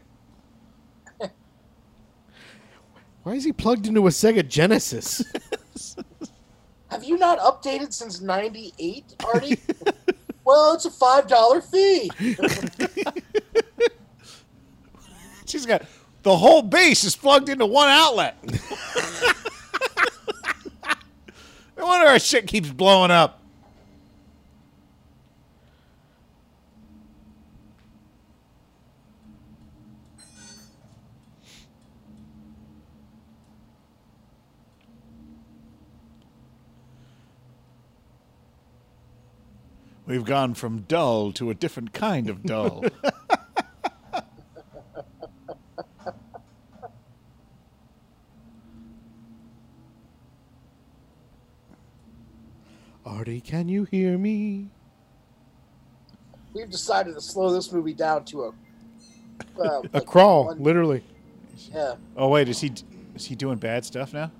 Why 3.24 3.32
is 3.32 3.44
he 3.44 3.52
plugged 3.52 3.86
into 3.86 4.06
a 4.06 4.10
Sega 4.10 4.46
Genesis? 4.46 5.24
Have 6.90 7.04
you 7.04 7.16
not 7.18 7.38
updated 7.38 7.92
since 7.94 8.20
98, 8.20 9.16
Artie? 9.24 9.58
well, 10.44 10.74
it's 10.74 10.84
a 10.84 10.90
$5 10.90 11.70
fee. 11.70 12.10
She's 15.46 15.64
got 15.64 15.82
the 16.22 16.36
whole 16.36 16.60
base 16.62 17.02
is 17.04 17.16
plugged 17.16 17.48
into 17.48 17.64
one 17.64 17.88
outlet. 17.88 18.36
no 21.76 21.86
wonder 21.86 22.06
our 22.06 22.18
shit 22.18 22.46
keeps 22.46 22.70
blowing 22.70 23.10
up. 23.10 23.40
We've 40.06 40.24
gone 40.24 40.54
from 40.54 40.82
dull 40.82 41.32
to 41.32 41.50
a 41.50 41.54
different 41.54 41.92
kind 41.92 42.28
of 42.28 42.42
dull. 42.42 42.84
Artie, 53.04 53.40
can 53.40 53.68
you 53.68 53.84
hear 53.84 54.16
me? 54.16 54.68
We've 56.54 56.70
decided 56.70 57.14
to 57.14 57.20
slow 57.20 57.52
this 57.52 57.72
movie 57.72 57.92
down 57.92 58.24
to 58.26 58.44
a 58.44 58.48
uh, 59.58 59.82
A 59.82 59.88
like 59.92 60.06
crawl, 60.06 60.46
one- 60.46 60.62
literally. 60.62 61.02
Yeah. 61.72 61.94
oh 62.16 62.28
wait, 62.28 62.48
is 62.48 62.60
he 62.60 62.72
is 63.14 63.26
he 63.26 63.34
doing 63.34 63.58
bad 63.58 63.84
stuff 63.84 64.12
now? 64.12 64.30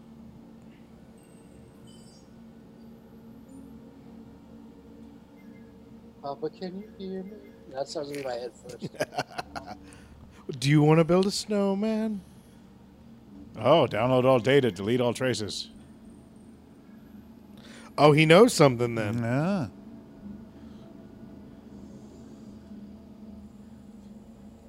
Papa, 6.24 6.48
can 6.48 6.80
you 6.80 6.88
hear 6.96 7.22
me? 7.22 7.32
That 7.74 7.86
sounds 7.86 8.10
in 8.10 8.22
my 8.22 8.32
head 8.32 8.52
first. 8.56 8.88
Do 10.58 10.70
you 10.70 10.80
want 10.80 10.98
to 10.98 11.04
build 11.04 11.26
a 11.26 11.30
snowman? 11.30 12.22
Oh, 13.58 13.86
download 13.86 14.24
all 14.24 14.38
data, 14.38 14.70
delete 14.70 15.02
all 15.02 15.12
traces. 15.12 15.68
Oh, 17.98 18.12
he 18.12 18.24
knows 18.24 18.54
something 18.54 18.94
then. 18.94 19.18
Yeah. 19.18 19.66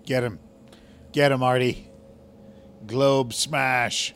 Get 0.06 0.26
him. 0.26 0.40
Get 1.14 1.32
him, 1.32 1.42
Artie. 1.42 1.90
Globe 2.86 3.34
smash. 3.34 4.14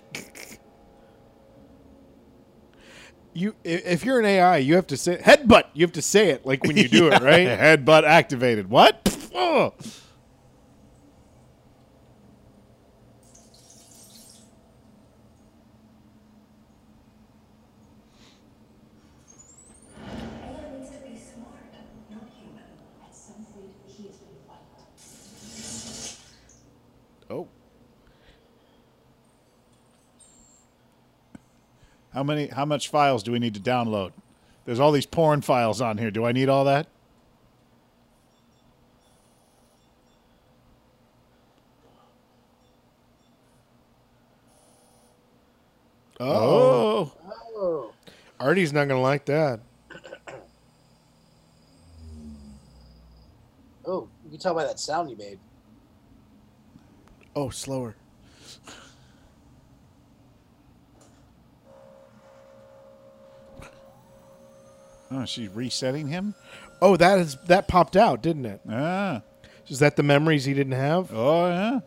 You, 3.34 3.56
if 3.64 4.06
you're 4.06 4.20
an 4.20 4.26
AI, 4.26 4.58
you 4.58 4.76
have 4.76 4.88
to 4.88 4.98
say 4.98 5.18
headbutt. 5.18 5.66
You 5.74 5.86
have 5.86 5.94
to 5.94 6.02
say 6.02 6.30
it 6.30 6.46
like 6.46 6.64
when 6.66 6.78
you 6.78 6.88
do 6.90 7.08
it, 7.10 7.22
right? 7.22 7.48
Headbutt 7.48 8.04
activated. 8.06 8.70
What? 8.70 9.06
Oh. 9.36 9.74
AI 20.44 20.78
needs 20.78 20.90
to 20.92 20.98
be 21.00 21.18
smart, 21.18 21.64
not 22.12 22.24
human. 22.38 22.64
At 23.08 23.16
some 23.16 23.46
point, 23.54 23.72
he 23.88 24.08
has 24.08 24.18
been 24.18 24.36
violent. 24.48 26.18
Oh, 27.30 27.48
How 32.14 32.24
many? 32.24 32.48
How 32.48 32.66
much 32.66 32.90
files 32.90 33.24
do 33.24 33.32
we 33.32 33.40
need 33.40 33.54
to 33.54 33.60
download? 33.60 34.12
There's 34.66 34.80
all 34.80 34.92
these 34.92 35.06
porn 35.06 35.42
files 35.42 35.82
on 35.82 35.98
here. 35.98 36.12
Do 36.12 36.26
I 36.26 36.32
need 36.32 36.50
all 36.50 36.66
that? 36.66 36.88
oh, 46.20 47.12
Oh. 47.56 47.94
Artie's 48.40 48.72
not 48.74 48.88
gonna 48.88 49.02
like 49.02 49.26
that. 49.26 49.60
Oh, 53.86 54.08
you 54.24 54.30
can 54.32 54.40
tell 54.40 54.54
by 54.54 54.64
that 54.66 54.80
sound 54.80 55.10
you 55.10 55.18
made. 55.18 55.40
Oh, 57.36 57.50
slower. 57.50 57.96
Oh, 65.12 65.26
she's 65.26 65.50
resetting 65.50 66.08
him. 66.08 66.36
Oh, 66.82 66.96
that 66.98 67.20
is 67.20 67.38
that 67.48 67.68
popped 67.68 67.96
out, 67.96 68.22
didn't 68.22 68.46
it? 68.46 68.62
Ah. 68.70 69.22
Is 69.68 69.80
that 69.80 69.96
the 69.96 70.04
memories 70.04 70.46
he 70.46 70.54
didn't 70.54 70.74
have? 70.74 71.12
Oh 71.14 71.48
yeah. 71.48 71.80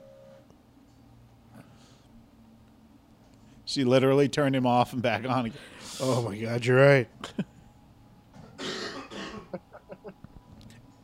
She 3.64 3.84
literally 3.84 4.28
turned 4.28 4.54
him 4.54 4.66
off 4.66 4.92
and 4.92 5.00
back 5.00 5.26
on 5.28 5.46
again. 5.46 5.58
Oh 6.00 6.22
my 6.22 6.36
God, 6.36 6.64
you're 6.64 6.76
right. 6.76 7.08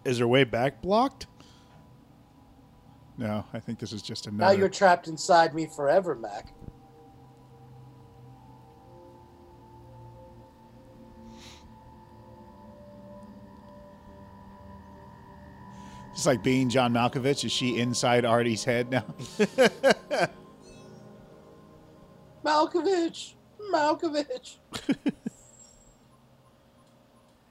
is 0.05 0.19
her 0.19 0.29
way 0.29 0.45
back 0.45 0.83
blocked? 0.83 1.27
No, 3.17 3.45
I 3.53 3.59
think 3.59 3.79
this 3.79 3.93
is 3.93 4.03
just 4.03 4.27
a. 4.27 4.31
Now 4.31 4.51
you're 4.51 4.69
trapped 4.69 5.09
inside 5.09 5.55
me 5.55 5.67
forever, 5.67 6.15
Mac. 6.15 6.53
It's 16.19 16.27
like 16.27 16.43
being 16.43 16.69
John 16.69 16.93
Malkovich. 16.93 17.45
Is 17.45 17.53
she 17.53 17.79
inside 17.79 18.25
Artie's 18.25 18.65
head 18.65 18.91
now? 18.91 19.05
Malkovich! 22.45 23.35
Malkovich! 23.73 24.57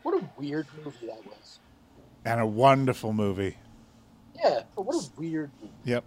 what 0.04 0.22
a 0.22 0.30
weird 0.38 0.68
movie 0.84 1.08
that 1.08 1.26
was. 1.26 1.60
and 2.26 2.42
a 2.42 2.46
wonderful 2.46 3.14
movie. 3.14 3.56
Yeah, 4.36 4.64
but 4.76 4.82
what 4.82 4.96
a 4.96 5.08
weird 5.18 5.50
movie. 5.62 5.74
Yep. 5.86 6.04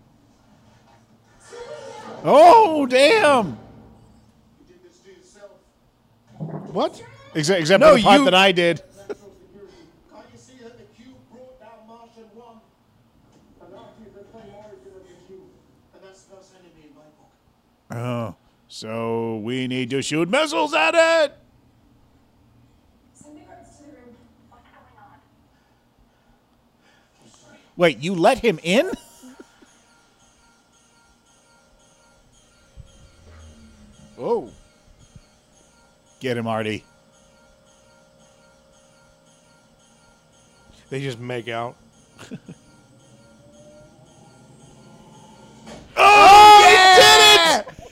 Oh 2.25 2.85
damn! 2.85 3.47
You 3.49 3.57
did 4.69 4.85
this 4.85 4.99
to 4.99 5.11
yourself. 5.11 5.53
What? 6.75 7.03
Except, 7.35 7.59
except 7.61 7.81
No, 7.81 7.93
for 7.93 7.97
the 7.97 8.03
part 8.05 8.19
you- 8.19 8.25
that 8.27 8.35
I 8.35 8.53
did. 8.53 8.79
Central 8.79 9.17
Security. 9.17 9.77
Can't 10.13 10.27
you 10.33 10.39
see 10.39 10.59
that 10.63 10.77
the 10.77 10.85
cube 11.03 11.15
brought 11.33 11.59
down 11.61 11.87
Martian 11.89 12.25
One? 12.35 12.61
And 13.63 13.75
Artie 13.75 14.05
is 14.07 14.13
the 14.15 14.25
same 14.33 14.53
origin 14.55 14.93
of 14.97 15.03
the 15.07 15.15
cube. 15.27 15.49
And 15.95 16.03
that's 16.05 16.23
the 16.25 16.37
first 16.37 16.53
enemy 16.55 16.89
in 16.91 16.95
my 16.95 17.03
book. 17.17 17.33
Oh, 17.91 18.35
so 18.69 19.37
we 19.39 19.67
need 19.67 19.91
to 19.91 20.03
shoot 20.03 20.29
missiles 20.29 20.73
at 20.75 20.95
it. 20.95 21.37
Send 23.15 23.37
the 23.37 23.41
guards 23.41 23.77
to 23.79 23.83
the 23.85 23.89
room. 23.91 24.17
What's 27.21 27.37
going 27.41 27.53
on? 27.53 27.59
Wait, 27.77 27.99
you 27.99 28.15
let 28.15 28.39
him 28.39 28.61
in? 28.63 28.91
Oh, 34.19 34.51
Get 36.21 36.37
him, 36.37 36.47
Artie. 36.47 36.85
they 40.91 41.01
just 41.01 41.19
make 41.19 41.49
out. 41.49 41.77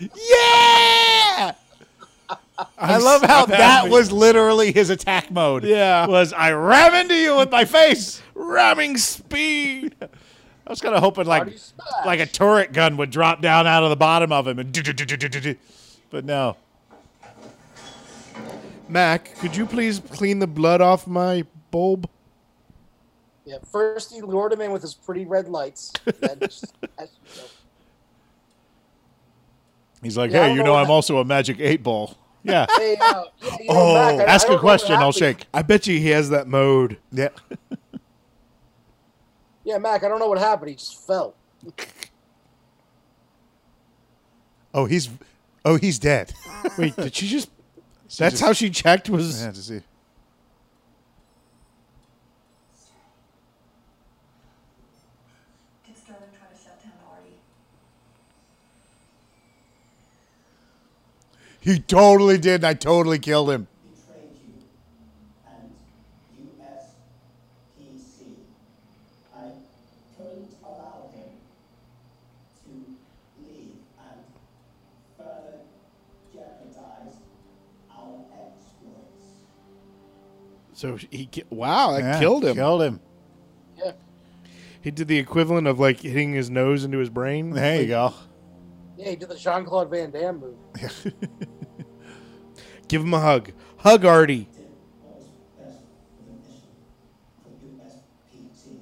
Yeah! 0.01 1.53
I 2.77 2.99
love 2.99 3.23
how 3.23 3.47
that 3.47 3.61
happy. 3.61 3.91
was 3.91 4.11
literally 4.11 4.73
his 4.73 4.91
attack 4.91 5.31
mode. 5.31 5.65
Yeah. 5.65 6.07
Was 6.07 6.33
I 6.33 6.51
ram 6.53 6.95
into 6.95 7.15
you 7.15 7.37
with 7.37 7.51
my 7.51 7.65
face? 7.65 8.21
Ramming 8.35 8.97
speed. 8.97 9.95
I 10.01 10.71
was 10.71 10.81
kind 10.81 10.95
of 10.95 11.01
hoping 11.01 11.27
like 11.27 11.49
like 12.05 12.21
a 12.21 12.27
turret 12.27 12.73
gun 12.73 12.97
would 12.99 13.11
drop 13.11 13.41
down 13.41 13.67
out 13.67 13.85
of 13.85 13.91
the 13.91 13.97
bottom 13.97 14.33
of 14.33 14.47
him 14.47 14.59
and 14.59 14.71
do, 14.73 14.83
do, 14.83 14.93
do, 14.93 15.07
do, 15.07 15.17
do, 15.17 15.29
do, 15.29 15.41
do. 15.41 15.55
but 16.11 16.25
no. 16.25 16.57
Mac, 18.89 19.35
could 19.37 19.55
you 19.57 19.65
please 19.67 20.01
clean 20.11 20.39
the 20.39 20.47
blood 20.47 20.81
off 20.81 21.07
my 21.07 21.45
bulb? 21.71 22.09
Yeah, 23.45 23.59
first 23.71 24.13
he 24.13 24.21
lured 24.21 24.53
him 24.53 24.61
in 24.61 24.73
with 24.73 24.83
his 24.83 24.95
pretty 24.95 25.25
red 25.25 25.49
lights. 25.49 25.93
Then 26.21 26.39
just- 26.41 26.75
as- 26.99 27.11
He's 30.03 30.17
like, 30.17 30.31
Yeah, 30.31 30.47
hey, 30.47 30.53
you 30.53 30.59
know 30.59 30.67
know, 30.67 30.75
I'm 30.77 30.91
also 30.91 31.19
a 31.19 31.25
magic 31.25 31.59
eight 31.61 31.83
ball. 31.83 32.17
Yeah. 32.45 32.67
Hey, 32.77 32.97
uh, 33.01 33.25
yeah, 33.43 33.57
oh, 33.69 33.95
Mac, 33.95 34.21
I- 34.21 34.23
I 34.23 34.35
ask 34.35 34.49
a 34.49 34.59
question, 34.59 34.95
I'll 34.97 35.13
shake. 35.13 35.45
I 35.53 35.63
bet 35.63 35.87
you 35.89 35.99
he 35.99 36.09
has 36.11 36.31
that 36.31 36.47
mode. 36.47 36.97
Yeah. 37.13 37.29
Yeah, 39.65 39.79
Mac, 39.79 40.05
I 40.05 40.09
don't 40.09 40.21
know 40.21 40.29
what 40.29 40.39
happened. 40.39 40.71
He 40.71 40.77
just 40.77 41.05
fell. 41.07 41.35
Oh, 44.75 44.85
he's 44.85 45.09
oh, 45.65 45.77
he's 45.77 45.99
dead. 45.99 46.33
Wait, 46.77 46.95
did 46.95 47.15
she 47.15 47.27
just? 47.27 47.51
That's 48.19 48.35
just- 48.35 48.43
how 48.43 48.53
she 48.53 48.71
checked. 48.71 49.09
Was 49.11 49.43
Yeah, 49.43 49.51
to 49.51 49.61
see. 49.63 49.81
Did 55.87 55.97
Sterling 55.97 56.31
try 56.37 56.49
to 56.49 56.63
shut 56.63 56.83
down 56.83 56.93
Artie? 57.11 57.41
He 61.69 61.79
totally 61.81 62.39
did, 62.39 62.55
and 62.55 62.65
I 62.65 62.73
totally 62.73 63.19
killed 63.19 63.51
him. 63.51 63.67
betrayed 63.85 64.31
you 64.49 64.55
and 65.47 65.71
USPC. 67.85 68.37
I 69.37 69.51
couldn't 70.17 70.49
allow 70.65 71.11
him 71.13 71.29
to 72.65 72.73
leave 73.45 73.75
and 73.99 74.19
further 75.19 75.59
jeopardize 76.33 77.17
our 77.95 78.25
exploits. 78.33 79.27
so 80.73 80.97
he? 80.97 81.29
Wow, 81.51 81.93
that 81.93 82.01
Yeah, 82.01 82.19
killed 82.19 82.47
him. 82.47 82.55
Killed 82.55 82.81
him. 82.81 83.01
Yeah. 83.77 83.93
He 84.81 84.91
did 84.91 85.07
the 85.07 85.19
equivalent 85.19 85.67
of 85.67 85.79
like 85.79 86.01
hitting 86.01 86.33
his 86.33 86.49
nose 86.49 86.83
into 86.83 86.97
his 86.97 87.11
brain. 87.11 87.51
There 87.51 87.83
you 87.83 87.89
go. 87.89 88.15
Yeah, 88.97 89.11
he 89.11 89.17
did 89.17 89.29
the 89.29 89.37
Jean 89.37 89.67
Claude 89.67 89.91
Van 89.91 90.11
Damme 90.11 90.41
move. 90.41 90.57
Give 92.89 93.03
him 93.03 93.13
a 93.15 93.21
hug. 93.21 93.51
Hug 93.79 94.05
Artie. 94.05 94.49
What 94.51 95.19
was 95.19 95.27
best 95.59 95.81
for 97.43 97.51
the 97.51 97.67
mission 97.77 97.93
for 98.41 98.65
USPC. 98.65 98.81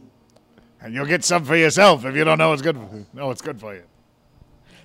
And 0.81 0.95
you'll 0.95 1.07
get 1.07 1.25
some 1.25 1.45
for 1.45 1.57
yourself 1.57 2.05
if 2.05 2.15
you 2.15 2.23
don't 2.25 2.39
know 2.39 2.51
what's 2.51 2.63
good. 2.63 2.77
know 3.13 3.27
what's 3.27 3.43
good 3.43 3.59
for 3.61 3.75
you. 3.75 3.83
How 3.83 4.77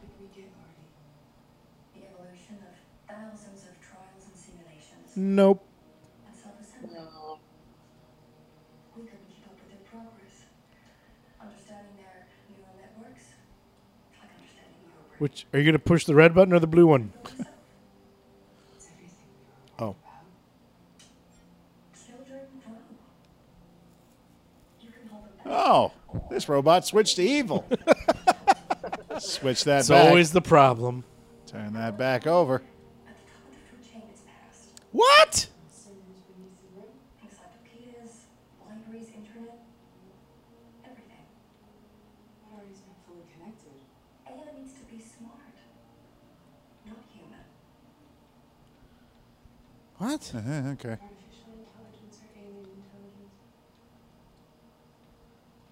did 0.00 0.10
we 0.18 0.26
get 0.34 0.48
Artie? 0.56 0.88
The 1.94 2.00
evolution 2.08 2.56
of 2.64 2.72
thousands 3.14 3.64
of 3.68 3.76
trials 3.86 4.24
and 4.26 4.34
simulations 4.36 5.12
Nope. 5.16 5.62
and. 5.62 5.68
We 8.96 9.02
couldn't 9.02 9.28
keep 9.28 9.44
up 9.46 9.52
with 9.60 9.68
their 9.68 9.84
progress. 9.92 10.48
Understanding 11.38 11.94
their 12.00 12.26
neural 12.48 12.74
networks, 12.80 13.24
like 14.18 14.30
understanding 14.32 14.80
your 14.88 14.96
brain. 15.04 15.18
Which 15.18 15.44
are 15.52 15.58
you 15.60 15.66
gonna 15.70 15.78
push 15.78 16.04
the 16.06 16.14
red 16.14 16.34
button 16.34 16.54
or 16.54 16.58
the 16.60 16.66
blue 16.66 16.86
one? 16.86 17.12
It's 18.76 18.86
everything 18.86 19.16
Oh, 19.78 19.94
Children 21.94 22.40
grow. 22.64 22.76
You 24.80 24.90
can 24.90 25.08
hold 25.08 25.24
them 25.24 25.32
back. 25.38 25.39
Oh, 25.50 25.92
this 26.30 26.48
robot 26.48 26.86
switched 26.86 27.16
to 27.16 27.22
evil. 27.22 27.66
Switch 29.18 29.64
that 29.64 29.80
it's 29.80 29.88
back. 29.88 30.06
always 30.08 30.30
the 30.32 30.40
problem. 30.40 31.04
Turn 31.46 31.72
that 31.74 31.98
back 31.98 32.26
over. 32.26 32.56
At 32.56 32.62
the 32.62 33.12
top 33.32 33.42
of 33.44 33.50
the 33.50 33.58
food 33.76 33.92
chain 33.92 34.02
is 34.14 34.20
past. 34.20 34.68
What? 34.92 35.48
Encyclopedias, 37.22 38.26
libraries, 38.64 39.08
internet, 39.08 39.58
everything. 40.84 41.26
Artie's 42.54 42.80
not 42.86 42.96
fully 43.06 43.26
connected. 43.34 43.74
AI 44.28 44.52
needs 44.56 44.72
to 44.74 44.84
be 44.86 45.02
smart, 45.02 45.54
not 46.86 47.02
human. 47.12 47.44
What? 49.98 50.32
Uh-huh, 50.34 50.70
okay. 50.78 50.96
Artificial 50.96 51.52
intelligence 51.58 52.16
or 52.22 52.30
alien 52.38 52.70
intelligence. 52.78 53.34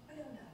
We 0.09 0.15
don't 0.15 0.33
know. 0.35 0.51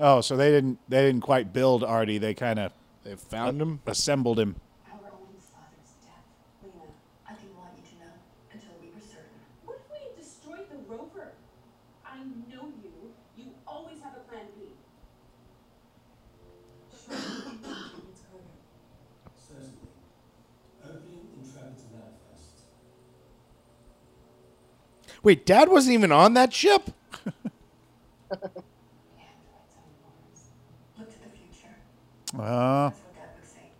Oh, 0.00 0.20
so 0.20 0.36
they 0.36 0.50
didn't 0.50 0.78
they 0.88 1.02
didn't 1.04 1.22
quite 1.22 1.52
build 1.52 1.82
Artie. 1.82 2.18
They 2.18 2.34
kind 2.34 2.58
of 2.58 2.72
They 3.04 3.16
found 3.16 3.60
him. 3.60 3.80
assembled 3.86 4.38
him. 4.38 4.56
Our 4.92 4.94
own 5.10 5.34
father's 5.52 5.92
death. 6.04 6.22
Lena, 6.62 6.86
I 7.28 7.34
didn't 7.34 7.56
want 7.56 7.70
you 7.76 7.82
to 7.90 7.94
know 8.04 8.12
until 8.52 8.70
we 8.80 8.88
were 8.94 9.00
certain. 9.00 9.40
What 9.64 9.78
if 9.78 9.90
we 9.90 9.98
had 10.06 10.16
destroyed 10.16 10.70
the 10.70 10.78
rover? 10.92 11.32
I 12.06 12.18
know 12.48 12.70
you. 12.82 13.12
You 13.36 13.46
always 13.66 13.98
have 14.02 14.12
a 14.16 14.20
plan 14.30 14.46
B. 14.56 14.70
sure, 17.06 17.14
it's 17.16 18.20
cargo. 18.22 18.46
Certainly. 19.48 19.90
Opening 20.84 21.26
Intrepid's 21.42 21.84
manifest. 21.90 22.70
Wait, 25.24 25.44
Dad 25.44 25.68
wasn't 25.68 25.94
even 25.94 26.12
on 26.12 26.34
that 26.34 26.52
ship. 26.52 26.82
Androids 28.30 29.74
on 29.74 29.90
Mars. 30.02 30.42
Look 30.98 31.08
to 31.10 31.18
the 31.22 31.30
future. 31.36 31.74
Uh, 32.36 32.90
what 32.90 33.14
Dad 33.14 33.28
would 33.34 33.48
say. 33.48 33.70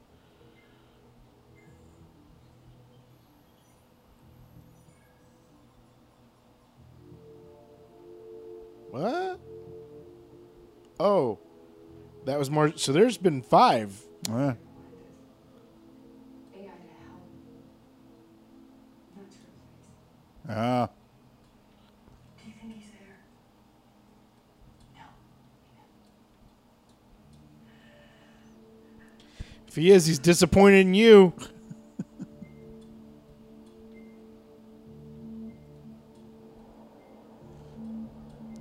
What? 8.91 9.41
Oh, 11.01 11.39
that 12.25 12.39
was 12.39 12.51
more. 12.51 12.73
So 12.77 12.93
there's 12.93 13.19
been 13.19 13.43
five. 13.43 14.01
uh, 14.31 14.33
AI 14.35 14.45
to 14.45 14.51
help. 16.57 16.75
Not 19.17 19.31
to 19.31 19.37
replace. 20.49 20.57
uh, 20.59 20.87
Do 20.87 22.49
you 22.49 22.55
think 22.61 22.75
he's 22.75 22.91
there? 22.91 23.19
No. 24.97 25.03
If 29.68 29.68
he 29.79 29.91
is, 29.91 30.07
he's 30.07 30.19
disappointed 30.19 30.81
in 30.87 30.95
you. 30.95 31.33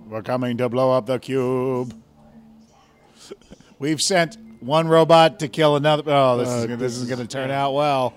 we're 0.08 0.22
coming 0.22 0.58
to 0.58 0.70
blow 0.70 0.92
up 0.92 1.06
the 1.06 1.20
cube. 1.20 1.94
We've 3.80 4.02
sent 4.02 4.38
one 4.62 4.88
robot 4.88 5.40
to 5.40 5.48
kill 5.48 5.76
another. 5.76 6.04
Oh, 6.08 6.38
this 6.38 6.50
Uh, 6.50 6.68
is 6.72 6.78
this 6.80 6.98
is 6.98 7.06
going 7.08 7.20
to 7.20 7.28
turn 7.28 7.52
out 7.52 7.74
well. 7.74 8.14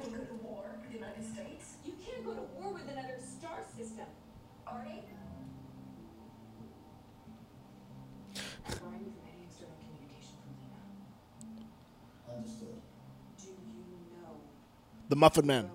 The 15.10 15.16
Muffin 15.16 15.44
Man. 15.44 15.68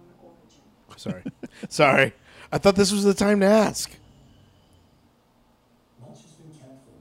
Sorry, 0.95 1.23
sorry. 1.67 2.13
I 2.53 2.57
thought 2.57 2.77
this 2.77 2.89
was 2.91 3.03
the 3.03 3.13
time 3.13 3.41
to 3.41 3.45
ask. 3.45 3.91
Much 5.99 6.21
has 6.21 6.31
been 6.35 6.51
kept 6.51 6.85
from 6.85 6.93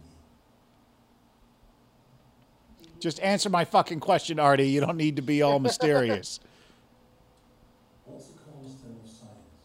me. 2.83 2.99
Just 2.99 3.21
answer 3.21 3.49
my 3.49 3.65
fucking 3.65 4.01
question, 4.01 4.41
Artie. 4.41 4.69
You 4.69 4.81
don't 4.81 4.97
need 4.97 5.15
to 5.15 5.23
be 5.23 5.43
all 5.43 5.61
mysterious. 5.61 6.41
What's 8.05 8.27
the 8.27 8.39
cornerstone 8.41 8.99
of 9.05 9.09
science? 9.09 9.61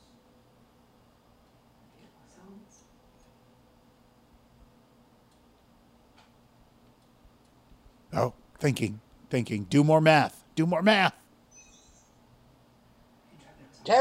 Beautiful 1.98 2.22
zones. 2.36 2.84
Oh, 8.14 8.34
thinking, 8.60 9.02
thinking. 9.32 9.64
Do 9.64 9.84
more 9.84 10.02
math. 10.02 10.44
Do 10.54 10.68
more 10.68 10.84
math. 10.84 11.19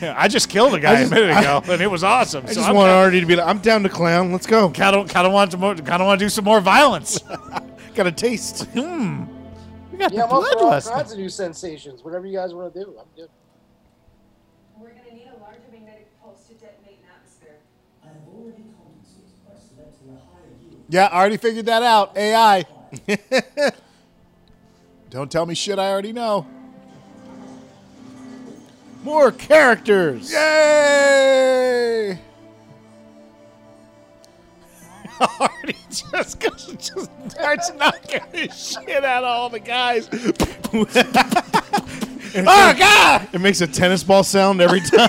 Yeah, 0.00 0.14
I 0.18 0.28
just 0.28 0.48
killed 0.48 0.74
a 0.74 0.80
guy 0.80 0.96
just- 1.02 1.12
a 1.12 1.14
minute 1.14 1.36
ago, 1.38 1.62
and 1.72 1.80
it 1.82 1.90
was 1.90 2.02
awesome. 2.04 2.44
I 2.44 2.48
so 2.48 2.54
just 2.56 2.68
I'm 2.68 2.74
want 2.74 2.88
kind 2.88 2.98
Artie 3.04 3.20
to 3.20 3.26
be 3.26 3.36
like, 3.36 3.46
I'm 3.46 3.58
down 3.58 3.82
to 3.82 3.88
clown. 3.88 4.32
Let's 4.32 4.46
go. 4.46 4.70
kind 4.70 4.96
of 4.96 5.08
kind 5.08 5.26
of 5.26 5.32
want 5.32 5.50
to 5.52 5.56
kind 5.58 6.00
of 6.02 6.06
want 6.06 6.18
to 6.18 6.24
do 6.24 6.28
some 6.30 6.44
more 6.44 6.60
violence. 6.60 7.18
Got 7.94 8.06
a 8.06 8.12
taste. 8.12 8.64
Hmm. 8.66 9.24
We 9.92 9.98
got 9.98 10.12
Yeah, 10.12 10.26
the 10.26 10.28
I'm 10.28 10.32
up 10.32 10.42
for 10.52 10.58
all 10.58 10.70
bloodlust. 10.72 10.90
kinds 10.92 11.12
of 11.12 11.18
new 11.18 11.28
sensations. 11.28 12.02
Whatever 12.04 12.26
you 12.26 12.36
guys 12.38 12.54
want 12.54 12.72
to 12.72 12.84
do, 12.84 12.94
I'm 12.98 13.04
good. 13.16 13.28
We're 14.78 14.88
gonna 14.90 15.12
need 15.12 15.28
a 15.36 15.40
larger 15.42 15.58
magnetic 15.72 16.08
pulse 16.22 16.44
to 16.46 16.54
detonate 16.54 16.98
an 17.02 17.08
atmosphere. 17.16 17.56
I 18.04 18.06
have 18.06 18.16
already 18.32 18.62
compensated 18.78 19.44
by 19.44 19.58
selecting 19.58 20.08
a 20.10 20.20
higher 20.32 20.52
yield. 20.62 20.84
Yeah, 20.88 21.06
I 21.06 21.18
already 21.18 21.36
figured 21.36 21.66
that 21.66 21.82
out. 21.82 22.16
AI. 22.16 22.64
Don't 25.10 25.30
tell 25.30 25.44
me 25.44 25.54
shit 25.56 25.78
I 25.78 25.90
already 25.90 26.12
know. 26.12 26.46
More 29.02 29.32
characters. 29.32 30.32
Yay! 30.32 32.18
Artie 35.40 35.76
just 35.90 36.40
goes 36.40 36.66
just 36.78 37.10
starts 37.30 37.72
knocking 37.74 38.20
his 38.32 38.72
shit 38.72 39.04
out 39.04 39.24
of 39.24 39.28
all 39.28 39.48
the 39.50 39.60
guys. 39.60 40.08
oh 42.36 42.74
God! 42.78 43.28
It 43.32 43.40
makes 43.40 43.60
a 43.60 43.66
tennis 43.66 44.02
ball 44.02 44.22
sound 44.22 44.60
every 44.60 44.80
time. 44.90 45.08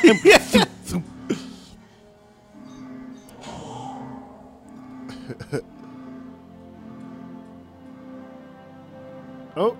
oh. 9.55 9.77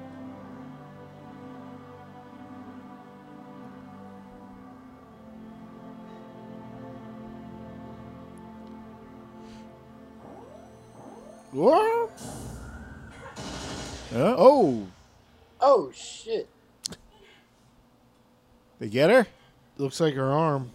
What? 11.51 12.09
Oh, 14.13 14.87
Oh 15.59 15.91
shit! 15.93 16.47
They 18.79 18.87
get 18.87 19.09
her? 19.09 19.27
looks 19.77 19.99
like 19.99 20.13
her 20.15 20.31
arm. 20.31 20.71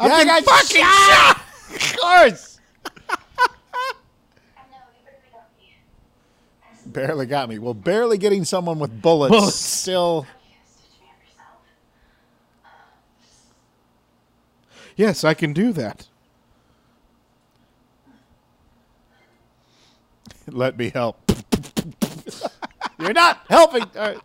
Yeah, 0.00 0.06
I 0.06 0.24
got 0.24 0.44
fucking 0.44 0.82
shot! 0.82 1.42
Of 1.70 1.96
course! 2.00 2.60
Barely 6.86 7.26
got 7.26 7.48
me. 7.50 7.58
Well, 7.58 7.74
barely 7.74 8.16
getting 8.16 8.44
someone 8.44 8.78
with 8.78 9.02
bullets, 9.02 9.30
Bullets. 9.30 9.56
still. 9.56 10.26
Yes, 14.96 15.22
I 15.24 15.34
can 15.34 15.52
do 15.52 15.72
that. 15.74 16.08
Let 20.52 20.78
me 20.78 20.90
help. 20.90 21.18
You're 22.98 23.12
not 23.12 23.40
helping. 23.48 23.82
All 23.82 23.88
right. 23.96 24.18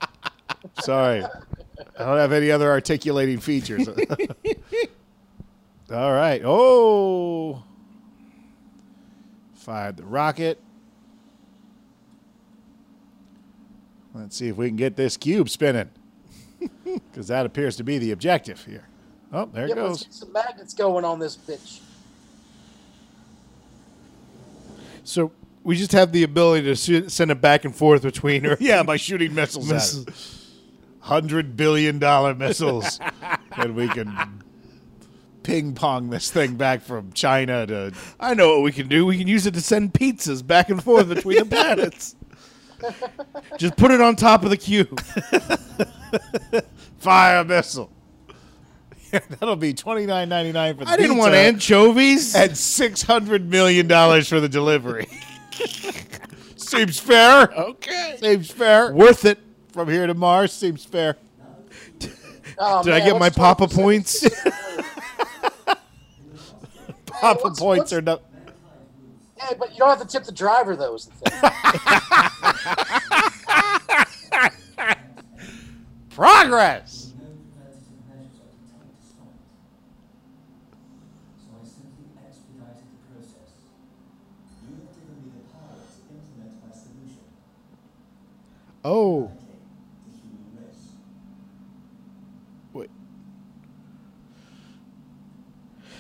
Sorry. 0.82 1.24
I 1.24 2.06
don't 2.06 2.18
have 2.18 2.32
any 2.32 2.52
other 2.52 2.70
articulating 2.70 3.40
features. 3.40 3.88
All 5.92 6.14
right. 6.14 6.42
Oh. 6.44 7.64
Fired 9.54 9.98
the 9.98 10.06
rocket. 10.06 10.60
Let's 14.14 14.38
see 14.38 14.50
if 14.50 14.58
we 14.58 14.68
can 14.68 14.76
get 14.76 14.96
this 14.96 15.18
cube 15.18 15.50
spinning. 15.50 15.90
Because 16.84 17.28
that 17.28 17.46
appears 17.46 17.76
to 17.78 17.84
be 17.84 17.98
the 17.98 18.12
objective 18.12 18.64
here. 18.66 18.88
Oh, 19.32 19.50
there 19.52 19.66
it 19.66 19.70
Yep, 19.70 19.78
let's 19.78 19.90
goes. 19.90 20.04
get 20.04 20.14
some 20.14 20.32
magnets 20.32 20.74
going 20.74 21.04
on 21.04 21.20
this 21.20 21.36
bitch. 21.36 21.80
So 25.04 25.32
we 25.64 25.76
just 25.76 25.92
have 25.94 26.12
the 26.12 26.24
ability 26.24 26.74
to 26.76 27.10
send 27.10 27.32
it 27.32 27.42
back 27.42 27.66
and 27.66 27.76
forth 27.76 28.02
between 28.04 28.44
her. 28.44 28.58
Yeah, 28.62 28.84
by 28.84 28.98
shooting 28.98 29.34
missiles 29.34 29.70
at 29.72 29.76
Missiles. 29.76 30.08
it. 30.08 30.40
Hundred 31.00 31.56
billion 31.58 32.00
dollar 32.00 32.34
missiles. 32.36 33.00
and 33.58 33.76
we 33.76 33.88
can 33.90 34.42
ping 35.44 35.74
pong 35.76 36.10
this 36.10 36.32
thing 36.32 36.56
back 36.56 36.82
from 36.82 37.12
China 37.14 37.66
to 37.68 37.92
I 38.20 38.34
know 38.34 38.50
what 38.56 38.62
we 38.64 38.72
can 38.72 38.88
do. 38.88 39.06
We 39.06 39.18
can 39.18 39.28
use 39.28 39.46
it 39.46 39.54
to 39.56 39.62
send 39.62 39.94
pizzas 39.94 40.46
back 40.46 40.70
and 40.70 40.82
forth 40.84 41.10
between 41.10 41.40
the 41.40 41.46
planets. 41.56 42.16
Just 43.58 43.76
put 43.78 43.92
it 43.92 44.02
on 44.02 44.16
top 44.16 44.44
of 44.44 44.50
the 44.50 44.58
cube. 44.58 45.00
fire 47.00 47.40
a 47.40 47.46
missile. 47.46 47.90
That'll 49.12 49.56
be 49.56 49.74
twenty 49.74 50.06
nine 50.06 50.28
ninety 50.30 50.52
nine 50.52 50.76
for 50.78 50.86
the 50.86 50.92
I 50.92 50.98
didn't 50.98 51.18
want 51.18 51.34
anchovies. 51.36 52.34
and 52.36 52.58
six 52.58 53.02
hundred 53.04 53.48
million 53.50 53.88
dollars 53.88 54.28
for 54.28 54.40
the 54.40 54.50
delivery. 54.50 55.08
Seems 56.56 57.00
fair. 57.00 57.52
Okay. 57.54 58.18
Seems 58.20 58.50
fair. 58.52 58.94
Worth 58.94 59.26
it. 59.26 59.40
From 59.72 59.90
here 59.90 60.06
to 60.08 60.14
Mars 60.14 60.52
seems 60.54 60.86
fair. 60.86 61.18
Oh, 62.60 62.84
Did 62.84 62.94
I 62.94 63.00
get 63.00 63.14
my 63.14 63.20
what's 63.22 63.38
Papa 63.38 63.66
12%? 63.66 63.74
points? 63.76 64.22
Papa 67.08 67.40
what's- 67.42 67.60
points 67.60 67.92
what's- 67.92 67.94
are 67.94 68.02
no. 68.02 68.20
Hey, 69.40 69.56
but 69.58 69.72
you 69.72 69.80
don't 69.80 69.90
have 69.90 70.00
to 70.02 70.06
tip 70.08 70.24
the 70.24 70.32
driver, 70.32 70.76
though. 70.76 70.94
Is 70.94 71.06
the 71.06 71.30
thing. 71.32 71.50
Progress. 76.12 77.13
Oh. 88.86 89.24
Okay, 89.24 89.32
the 90.06 90.20
human 90.20 90.58
race. 90.68 90.88
Wait. 92.74 92.90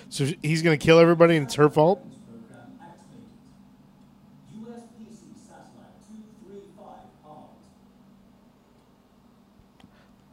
So 0.10 0.26
he's 0.42 0.62
going 0.62 0.78
to 0.78 0.84
kill 0.86 1.00
everybody 1.00 1.38
and 1.38 1.46
it's 1.46 1.56
her 1.56 1.70
fault? 1.70 2.02
Program 2.02 2.80
activated. 2.82 3.30
USPC 4.60 5.34
satellite 5.48 6.04
235 6.46 6.88
armed. 7.26 7.48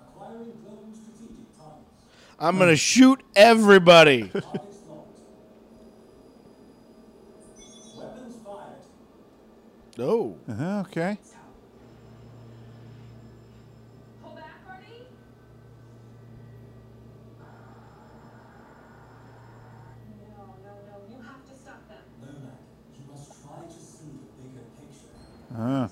Acquiring 0.01 0.53
global 0.65 0.91
strategic 0.93 1.57
targets. 1.57 1.95
I'm 2.39 2.57
going 2.59 2.71
to 2.71 2.77
shoot 2.77 3.23
everybody. 3.37 4.29
Targets 4.29 4.47
locked. 4.89 5.21
Weapons 7.97 8.37
fired. 8.45 8.81
Oh. 10.01 10.37
Uh-huh, 10.49 10.81
okay. 10.89 11.19
Pull 14.23 14.35
back, 14.35 14.45
Artie. 14.69 15.07
No, 20.37 20.55
no, 20.65 20.73
no. 20.89 20.95
You 21.09 21.23
have 21.23 21.45
to 21.49 21.55
stop 21.61 21.87
them. 21.89 22.05
Nomad, 22.23 22.59
you 22.97 23.05
must 23.11 23.43
try 23.43 23.61
to 23.67 23.73
see 23.73 24.09
the 24.09 24.29
bigger 24.43 24.65
picture. 25.61 25.85
Uh, 25.85 25.89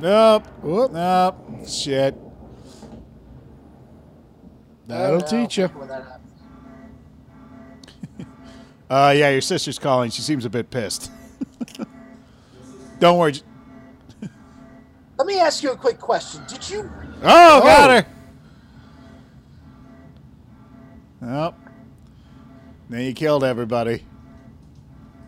nope. 0.00 0.46
Whoop. 0.62 0.92
Nope. 0.92 1.36
Shit. 1.66 2.16
That'll 4.86 5.06
I 5.06 5.20
don't 5.20 5.32
know 5.32 5.42
teach 5.42 5.58
you. 5.58 5.68
when. 5.68 5.90
Uh, 8.90 9.14
yeah, 9.16 9.30
your 9.30 9.40
sister's 9.40 9.78
calling. 9.78 10.10
She 10.10 10.20
seems 10.20 10.44
a 10.44 10.50
bit 10.50 10.68
pissed. 10.68 11.10
Don't 13.00 13.16
worry. 13.16 13.32
Let 15.16 15.26
me 15.26 15.40
ask 15.40 15.62
you 15.62 15.70
a 15.70 15.76
quick 15.78 15.98
question. 15.98 16.42
Did 16.46 16.68
you? 16.68 16.92
Oh, 17.22 17.60
got 17.62 18.04
her. 18.04 18.06
Nope. 21.22 21.54
Then 22.92 23.00
you 23.06 23.14
killed 23.14 23.42
everybody. 23.42 24.04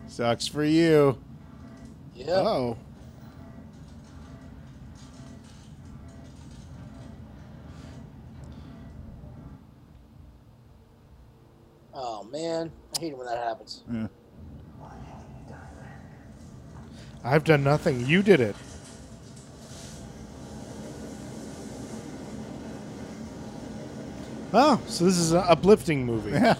Sucks 0.05 0.47
for 0.47 0.63
you. 0.63 1.17
Yeah. 2.13 2.33
Oh. 2.33 2.77
Oh 11.91 12.23
man, 12.25 12.71
I 12.95 12.99
hate 12.99 13.13
it 13.13 13.17
when 13.17 13.25
that 13.25 13.43
happens. 13.43 13.83
Yeah. 13.91 14.07
I've 17.23 17.43
done 17.43 17.63
nothing. 17.63 18.05
You 18.05 18.21
did 18.21 18.41
it. 18.41 18.55
Oh, 24.53 24.79
so 24.85 25.03
this 25.03 25.17
is 25.17 25.31
an 25.31 25.43
uplifting 25.47 26.05
movie. 26.05 26.29
Yeah. 26.29 26.53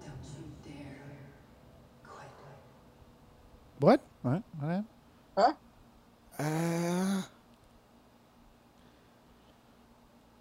Don't 0.00 0.14
you 0.38 0.44
dare 0.64 0.96
quit. 2.06 2.28
What? 3.84 4.00
What? 4.22 4.42
What 4.58 4.68
happened? 4.68 4.86
Huh? 5.36 5.52
Uh, 6.38 7.22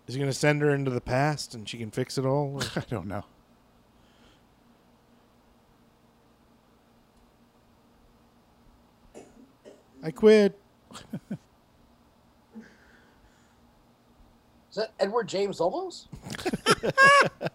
is 0.07 0.13
he 0.15 0.19
going 0.19 0.31
to 0.31 0.37
send 0.37 0.61
her 0.61 0.73
into 0.73 0.89
the 0.89 1.01
past 1.01 1.53
and 1.53 1.67
she 1.67 1.77
can 1.77 1.91
fix 1.91 2.17
it 2.17 2.25
all? 2.25 2.61
I 2.77 2.83
don't 2.89 3.07
know. 3.07 3.25
I 10.01 10.11
quit. 10.11 10.57
Is 14.69 14.77
that 14.77 14.93
Edward 15.01 15.27
James 15.27 15.59
Olmos? 15.59 16.07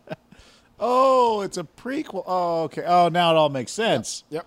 Oh, 0.81 1.41
it's 1.41 1.57
a 1.57 1.65
prequel. 1.65 2.23
Oh, 2.25 2.63
okay. 2.65 2.85
Oh, 2.87 3.09
now 3.09 3.33
it 3.33 3.37
all 3.37 3.49
makes 3.49 3.73
sense. 3.73 4.23
Yep. 4.31 4.47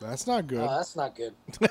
That's 0.00 0.26
not 0.26 0.46
good. 0.46 0.60
Oh, 0.60 0.76
that's 0.76 0.96
not 0.96 1.14
good. 1.14 1.34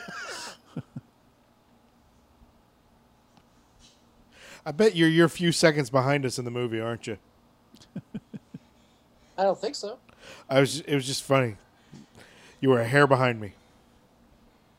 I 4.66 4.72
bet 4.72 4.96
you're 4.96 5.10
you're 5.10 5.26
a 5.26 5.30
few 5.30 5.52
seconds 5.52 5.90
behind 5.90 6.26
us 6.26 6.38
in 6.38 6.46
the 6.46 6.52
movie, 6.52 6.80
aren't 6.80 7.08
you? 7.08 7.18
I 9.38 9.44
don't 9.44 9.60
think 9.60 9.76
so. 9.76 9.98
I 10.50 10.60
was. 10.60 10.82
It 10.82 10.94
was 10.96 11.08
just 11.08 11.24
funny. 11.24 11.56
You 12.60 12.70
were 12.70 12.82
a 12.82 12.88
hair 12.88 13.08
behind 13.08 13.40
me. 13.40 13.54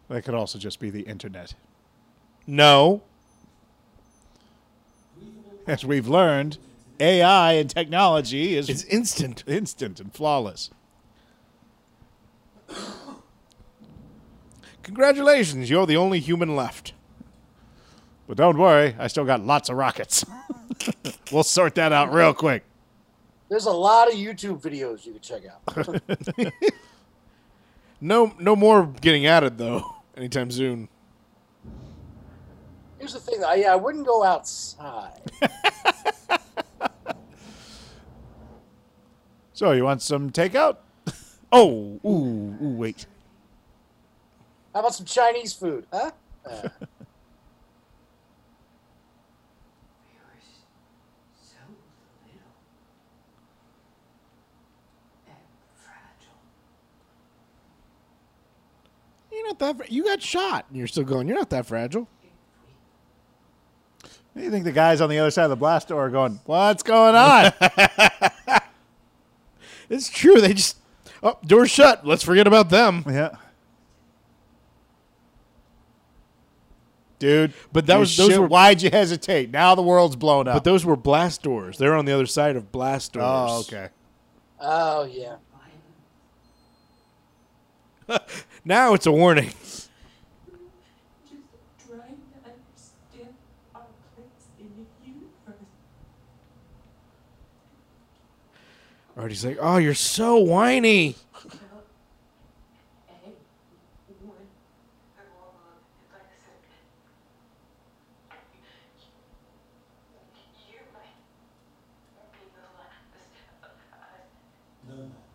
That 0.09 0.23
could 0.25 0.35
also 0.35 0.59
just 0.59 0.81
be 0.81 0.91
the 0.91 1.03
internet. 1.03 1.55
No. 2.47 3.03
As 5.67 5.85
we've 5.85 6.09
learned, 6.09 6.59
AI 6.99 7.53
and 7.55 7.71
technology 7.71 8.57
is 8.57 8.69
It's 8.69 8.85
instant. 8.85 9.45
instant 9.47 10.01
and 10.01 10.13
flawless. 10.13 10.71
Congratulations, 14.91 15.71
you're 15.71 15.87
the 15.87 15.97
only 15.97 16.19
human 16.19 16.57
left. 16.57 16.95
But 18.27 18.37
don't 18.37 18.59
worry, 18.59 18.97
I 18.99 19.07
still 19.07 19.25
got 19.25 19.41
lots 19.41 19.69
of 19.69 19.77
rockets. 19.77 20.25
we'll 21.33 21.45
sort 21.45 21.77
that 21.77 21.93
out 21.93 22.13
real 22.13 22.35
quick. 22.35 22.65
There's 23.49 23.67
a 23.67 23.71
lot 23.73 24.09
of 24.09 24.15
YouTube 24.15 24.61
videos 24.61 25.07
you 25.07 25.13
can 25.13 25.21
check 25.21 25.43
out. 25.47 26.53
No, 28.03 28.33
no 28.39 28.57
more 28.57 28.87
getting 29.03 29.27
added 29.27 29.59
though. 29.59 29.95
Anytime 30.17 30.51
soon. 30.51 30.89
Here's 32.99 33.13
the 33.13 33.21
thing, 33.21 33.45
I, 33.45 33.57
yeah, 33.57 33.75
I 33.75 33.77
wouldn't 33.77 34.07
go 34.07 34.25
outside. 34.25 35.21
So, 39.53 39.73
you 39.73 39.85
want 39.85 40.01
some 40.01 40.31
takeout? 40.31 40.79
Oh, 41.53 42.01
ooh, 42.03 42.57
ooh, 42.63 42.77
wait. 42.79 43.05
How 44.73 44.81
about 44.81 44.95
some 44.95 45.07
Chinese 45.07 45.53
food, 45.53 45.85
huh? 45.93 46.11
Uh, 46.47 46.51
We 46.51 46.59
were 46.59 46.71
s- 50.39 50.63
so 51.43 51.57
little 52.25 52.53
and 55.27 55.37
fragile. 55.75 56.39
You're 59.33 59.47
not 59.49 59.59
that. 59.59 59.77
Fra- 59.77 59.87
you 59.91 60.05
got 60.05 60.23
shot, 60.23 60.67
and 60.69 60.79
you're 60.79 60.87
still 60.87 61.05
going. 61.05 61.27
You're 61.29 61.37
not 61.39 61.51
that 61.51 61.67
fragile. 61.67 62.07
You 64.37 64.51
think 64.51 64.65
the 64.65 64.73
guys 64.73 65.01
on 65.01 65.11
the 65.11 65.19
other 65.19 65.33
side 65.33 65.45
of 65.45 65.51
the 65.51 65.57
blast 65.57 65.89
door 65.89 66.07
are 66.07 66.11
going, 66.11 66.39
What's 66.47 66.85
going 66.85 67.15
on? 67.17 67.53
It's 69.91 70.09
true. 70.09 70.41
They 70.41 70.55
just. 70.55 70.77
Oh, 71.23 71.37
door's 71.45 71.71
shut. 71.71 72.07
Let's 72.07 72.23
forget 72.23 72.47
about 72.47 72.71
them. 72.71 73.05
yeah. 73.09 73.31
Dude, 77.21 77.53
But 77.73 77.87
that 77.87 77.99
was- 77.99 78.17
those 78.17 78.33
should- 78.33 78.41
were- 78.41 78.47
Why'd 78.49 78.83
you 78.83 78.91
hesitate? 78.91 79.51
Now 79.51 79.75
the 79.77 79.83
world's 79.83 80.17
blown 80.17 80.49
up. 80.49 80.55
But 80.57 80.65
those 80.65 80.85
were 80.85 80.97
blast 80.97 81.43
doors. 81.45 81.79
They're 81.79 81.95
on 81.95 82.07
the 82.07 82.13
other 82.13 82.27
side 82.27 82.57
of 82.57 82.73
blast 82.73 83.17
oh, 83.17 83.21
doors. 83.21 83.51
oh, 83.53 83.61
okay. 83.61 83.89
oh, 84.61 85.05
yeah. 85.05 85.37
Now 88.65 88.95
it's 88.95 89.07
a 89.07 89.13
warning. 89.13 89.51
Just 89.51 89.89
trying 91.87 92.19
to 92.19 92.39
understand 92.45 93.35
our 93.75 93.83
place 94.17 94.49
in 94.59 94.67
the 94.75 94.85
universe. 95.07 95.69
Artie's 99.17 99.45
like, 99.45 99.59
oh, 99.61 99.77
you're 99.77 99.95
so 99.95 100.37
whiny. 100.39 101.15
A 101.35 101.39
one 104.27 104.35
And 105.17 105.27
well, 105.37 105.55
Mom, 105.55 105.79
like 106.13 106.23
I 106.27 106.37
said, 106.43 106.61
you 110.69 110.81
might 110.93 111.17
be 112.33 112.45
the 112.53 112.67
last 112.77 113.07
of 113.63 113.71
us. 113.95 114.29
No, 114.89 114.97
Mac. 114.97 115.27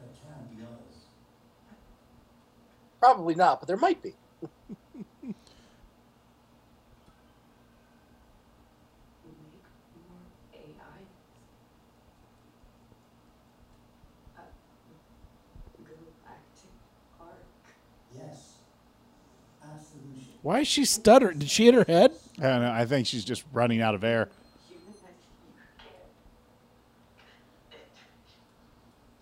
There 0.00 0.12
can 0.14 0.56
be 0.56 0.62
others. 0.62 0.98
Probably 3.04 3.34
not, 3.34 3.60
but 3.60 3.66
there 3.66 3.76
might 3.76 4.02
be. 4.02 4.14
make 4.42 5.34
more 10.08 10.24
AI. 10.54 11.00
A 14.38 14.40
galactic 15.82 16.70
ark. 17.20 17.44
Yes. 18.16 18.54
Why 20.40 20.60
is 20.60 20.68
she 20.68 20.86
stuttering? 20.86 21.38
Did 21.40 21.50
she 21.50 21.66
hit 21.66 21.74
her 21.74 21.84
head? 21.86 22.12
I 22.38 22.42
don't 22.42 22.62
know. 22.62 22.72
I 22.72 22.86
think 22.86 23.06
she's 23.06 23.24
just 23.26 23.44
running 23.52 23.82
out 23.82 23.94
of 23.94 24.02
air. 24.02 24.30
Human 24.68 24.88
as 24.88 24.96
you 24.96 25.04
can. 25.68 25.78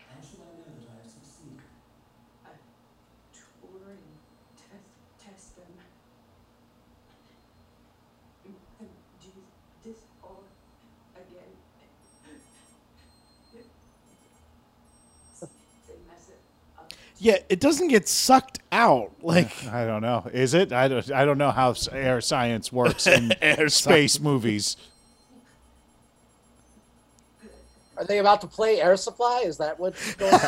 How 0.09 0.21
should 0.23 0.41
I 0.41 0.55
know 0.55 0.71
that 0.71 0.87
I 0.89 1.03
have 1.03 1.11
succeeded? 1.11 1.59
Turing 3.35 4.03
test 4.57 4.91
test 5.23 5.57
them. 5.57 5.67
And 8.81 8.89
do 9.23 9.29
this 9.85 10.01
all 10.25 10.43
again. 11.15 11.53
They 15.87 15.99
mess 16.09 16.29
it 16.31 16.41
up. 16.79 16.93
Yeah, 17.23 17.39
it 17.49 17.61
doesn't 17.61 17.87
get 17.87 18.09
sucked 18.09 18.59
out. 18.73 19.13
Like, 19.23 19.65
I 19.69 19.87
don't 19.87 20.03
know. 20.03 20.29
Is 20.33 20.53
it? 20.53 20.73
I 20.73 20.89
don't, 20.89 21.09
I 21.13 21.25
don't 21.25 21.39
know 21.39 21.53
how 21.53 21.75
air 21.93 22.21
science 22.21 22.73
works 22.73 23.07
in 23.07 23.33
air 23.43 23.69
space 23.69 24.19
movies. 24.19 24.77
Are 27.97 28.05
they 28.05 28.19
about 28.19 28.41
to 28.41 28.49
play 28.49 28.81
Air 28.81 28.97
Supply? 28.97 29.45
Is 29.45 29.59
that 29.59 29.79
what's 29.79 30.15
going 30.17 30.35
on? 30.35 30.41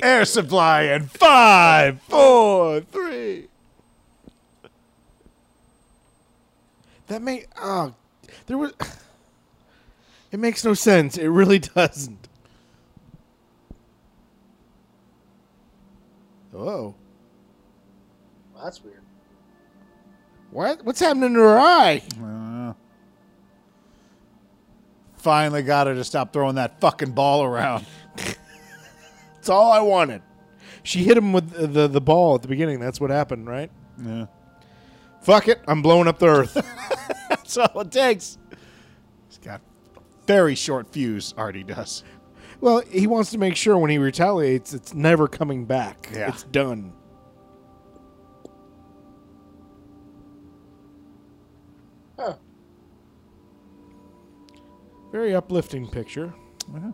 Air 0.00 0.24
supply 0.24 0.82
in 0.82 1.06
five, 1.06 2.00
four, 2.02 2.80
three. 2.82 3.48
that 7.08 7.20
may. 7.20 7.46
Oh, 7.60 7.94
there 8.46 8.58
was. 8.58 8.72
It 10.30 10.38
makes 10.38 10.62
no 10.62 10.74
sense. 10.74 11.16
It 11.16 11.28
really 11.28 11.58
doesn't. 11.58 12.27
Oh. 16.58 16.94
well, 18.52 18.64
that's 18.64 18.82
weird. 18.82 19.02
What? 20.50 20.84
What's 20.84 20.98
happening 20.98 21.34
to 21.34 21.40
her 21.40 21.58
eye? 21.58 22.02
Uh, 22.20 22.72
finally 25.16 25.62
got 25.62 25.86
her 25.86 25.94
to 25.94 26.02
stop 26.02 26.32
throwing 26.32 26.56
that 26.56 26.80
fucking 26.80 27.12
ball 27.12 27.44
around. 27.44 27.86
That's 28.16 29.48
all 29.48 29.70
I 29.70 29.80
wanted. 29.80 30.22
She 30.82 31.04
hit 31.04 31.16
him 31.16 31.32
with 31.32 31.50
the, 31.50 31.66
the, 31.66 31.88
the 31.88 32.00
ball 32.00 32.34
at 32.34 32.42
the 32.42 32.48
beginning. 32.48 32.80
That's 32.80 33.00
what 33.00 33.10
happened, 33.10 33.46
right? 33.46 33.70
Yeah. 34.02 34.26
Fuck 35.22 35.48
it. 35.48 35.60
I'm 35.68 35.82
blowing 35.82 36.08
up 36.08 36.18
the 36.18 36.26
earth. 36.26 36.54
That's 37.28 37.56
all 37.56 37.80
it 37.80 37.92
takes. 37.92 38.38
He's 39.28 39.38
got 39.38 39.60
a 39.96 40.00
very 40.26 40.54
short 40.54 40.90
fuse, 40.90 41.34
Artie 41.36 41.62
does. 41.64 42.02
Well, 42.60 42.80
he 42.80 43.06
wants 43.06 43.30
to 43.30 43.38
make 43.38 43.56
sure 43.56 43.78
when 43.78 43.90
he 43.90 43.98
retaliates, 43.98 44.74
it's 44.74 44.94
never 44.94 45.28
coming 45.28 45.64
back. 45.64 46.08
Yeah. 46.12 46.28
It's 46.28 46.42
done. 46.44 46.92
Huh. 52.18 52.34
Very 55.12 55.34
uplifting 55.34 55.86
picture. 55.86 56.34
Uh-huh. 56.74 56.92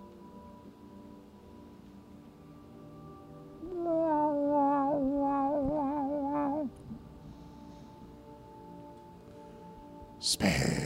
Space. 10.20 10.84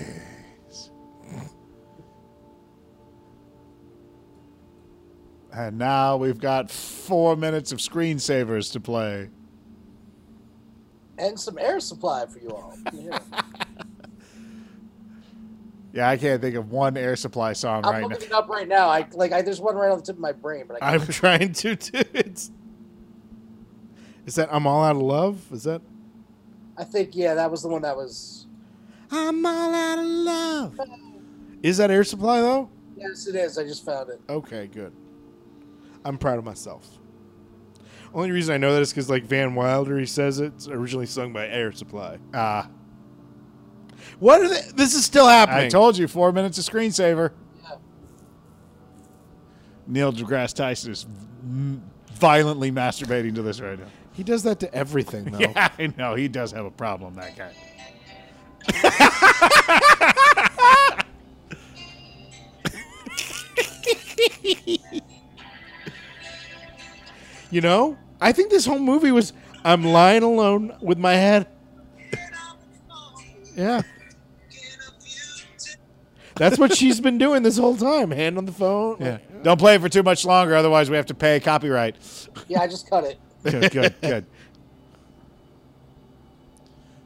And 5.53 5.79
now 5.79 6.17
we've 6.17 6.39
got 6.39 6.71
four 6.71 7.37
minutes 7.37 7.73
of 7.73 7.79
screensavers 7.79 8.73
to 8.73 8.81
play. 8.81 9.31
And 11.17 11.39
some 11.39 11.59
air 11.59 11.81
supply 11.81 12.27
for 12.27 12.39
you 12.39 12.51
all. 12.51 12.77
Yeah. 12.93 13.19
Yeah, 15.91 16.09
I 16.09 16.17
can't 16.17 16.41
think 16.41 16.55
of 16.55 16.71
one 16.71 16.97
air 16.97 17.17
supply 17.17 17.55
song 17.55 17.85
I'm 17.85 17.93
right 17.93 18.01
now. 18.03 18.09
looking 18.09 18.27
it 18.27 18.33
up 18.33 18.49
right 18.49 18.69
now. 18.69 18.89
I 18.89 19.07
like. 19.15 19.33
I, 19.33 19.43
there's 19.43 19.61
one 19.61 19.75
right 19.75 19.91
on 19.91 19.99
the 19.99 20.05
tip 20.05 20.17
of 20.17 20.21
my 20.21 20.33
brain, 20.33 20.67
but 20.69 20.83
I 20.83 20.95
I'm 20.95 21.07
trying 21.07 21.53
to 21.55 21.77
do 21.77 21.99
it. 22.13 22.51
Is 24.27 24.35
that 24.35 24.49
I'm 24.53 24.67
all 24.67 24.85
out 24.85 24.97
of 24.97 25.03
love? 25.03 25.41
Is 25.51 25.65
that 25.65 25.81
I 26.77 26.85
think 26.85 27.17
yeah, 27.17 27.35
that 27.35 27.51
was 27.51 27.63
the 27.63 27.69
one 27.69 27.83
that 27.83 27.97
was. 27.97 28.47
I'm 29.11 29.45
all 29.45 29.75
out 29.75 29.99
of 29.99 30.05
love? 30.05 30.81
Is 31.63 31.79
that 31.79 31.91
Air 31.91 32.05
Supply 32.05 32.43
though? 32.43 32.69
Yes, 32.97 33.27
it 33.27 33.35
is. 33.35 33.57
I 33.57 33.65
just 33.65 33.85
found 33.85 34.11
it. 34.11 34.21
Okay, 34.29 34.67
good. 34.67 34.93
I'm 36.09 36.19
proud 36.19 36.39
of 36.39 36.45
myself. 36.45 36.89
Only 38.15 38.31
reason 38.31 38.55
I 38.55 38.59
know 38.59 38.73
that 38.75 38.81
is 38.81 38.91
because 38.91 39.11
like 39.11 39.25
Van 39.25 39.55
Wilder, 39.55 39.99
he 39.99 40.07
says 40.07 40.41
it's 40.41 40.67
originally 40.67 41.05
sung 41.05 41.35
by 41.35 41.47
Air 41.47 41.73
Supply. 41.73 42.19
Ah, 42.33 42.71
What 44.19 44.41
are 44.41 44.49
they? 44.49 44.63
This 44.75 44.95
is 44.95 45.05
still 45.05 45.29
happening. 45.29 45.67
I 45.67 45.69
told 45.69 45.99
you, 45.99 46.09
four 46.09 46.33
minutes 46.33 46.57
of 46.59 46.65
screensaver. 46.65 47.33
Yeah. 47.63 47.77
Neil 49.87 50.11
deGrasse 50.13 50.55
Tyson 50.55 50.93
is 50.93 51.07
violently 52.15 52.73
masturbating 52.73 53.35
to 53.35 53.43
this 53.43 53.61
right 53.61 53.79
now. 53.79 53.85
he 54.15 54.23
does 54.25 54.43
that 54.45 54.59
to 54.61 54.75
everything 54.75 55.25
though. 55.27 55.39
Yeah, 55.41 55.69
I 55.79 55.93
know. 55.99 56.15
He 56.15 56.29
does 56.29 56.51
have 56.53 56.65
a 56.65 56.71
problem, 56.71 57.15
that 57.17 57.37
guy. 57.37 57.53
You 67.51 67.61
know, 67.61 67.97
I 68.21 68.33
think 68.33 68.51
this 68.51 68.67
whole 68.67 68.79
movie 68.79 69.11
was 69.11 69.33
I'm 69.65 69.85
lying 69.85 70.23
alone 70.23 70.77
with 70.81 70.99
my 70.99 71.15
head. 71.15 71.47
yeah. 73.57 73.83
That's 76.37 76.59
what 76.59 76.77
she's 76.77 77.01
been 77.01 77.19
doing 77.19 77.43
this 77.43 77.59
whole 77.59 77.77
time. 77.77 78.11
Hand 78.13 78.39
on 78.39 78.45
the 78.45 78.53
phone. 78.53 78.99
Yeah. 79.01 79.19
Don't 79.43 79.59
play 79.59 79.75
it 79.75 79.81
for 79.81 79.89
too 79.89 80.03
much 80.05 80.25
longer, 80.25 80.55
otherwise 80.55 80.89
we 80.89 80.97
have 80.97 81.07
to 81.07 81.15
pay 81.15 81.41
copyright. 81.41 81.97
Yeah, 82.47 82.61
I 82.61 82.69
just 82.69 82.89
cut 82.89 83.05
it. 83.05 83.19
Good, 83.43 83.71
good, 83.73 83.95
good. 84.01 84.27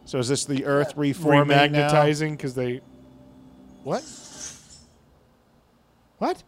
So 0.04 0.18
is 0.18 0.28
this 0.28 0.44
the 0.44 0.64
Earth 0.66 0.94
reforming 0.96 1.56
now? 1.72 1.88
Remagnetizing 1.88 2.32
because 2.32 2.54
they. 2.54 2.80
What? 3.84 4.04
What? 6.18 6.42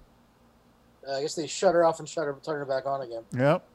Uh, 1.06 1.12
I 1.12 1.22
guess 1.22 1.34
they 1.34 1.46
shut 1.46 1.74
her 1.74 1.84
off 1.84 1.98
and 2.00 2.08
shut 2.08 2.26
her, 2.26 2.36
turn 2.44 2.56
her 2.56 2.64
back 2.66 2.86
on 2.86 3.00
again. 3.02 3.22
Yep. 3.34 3.66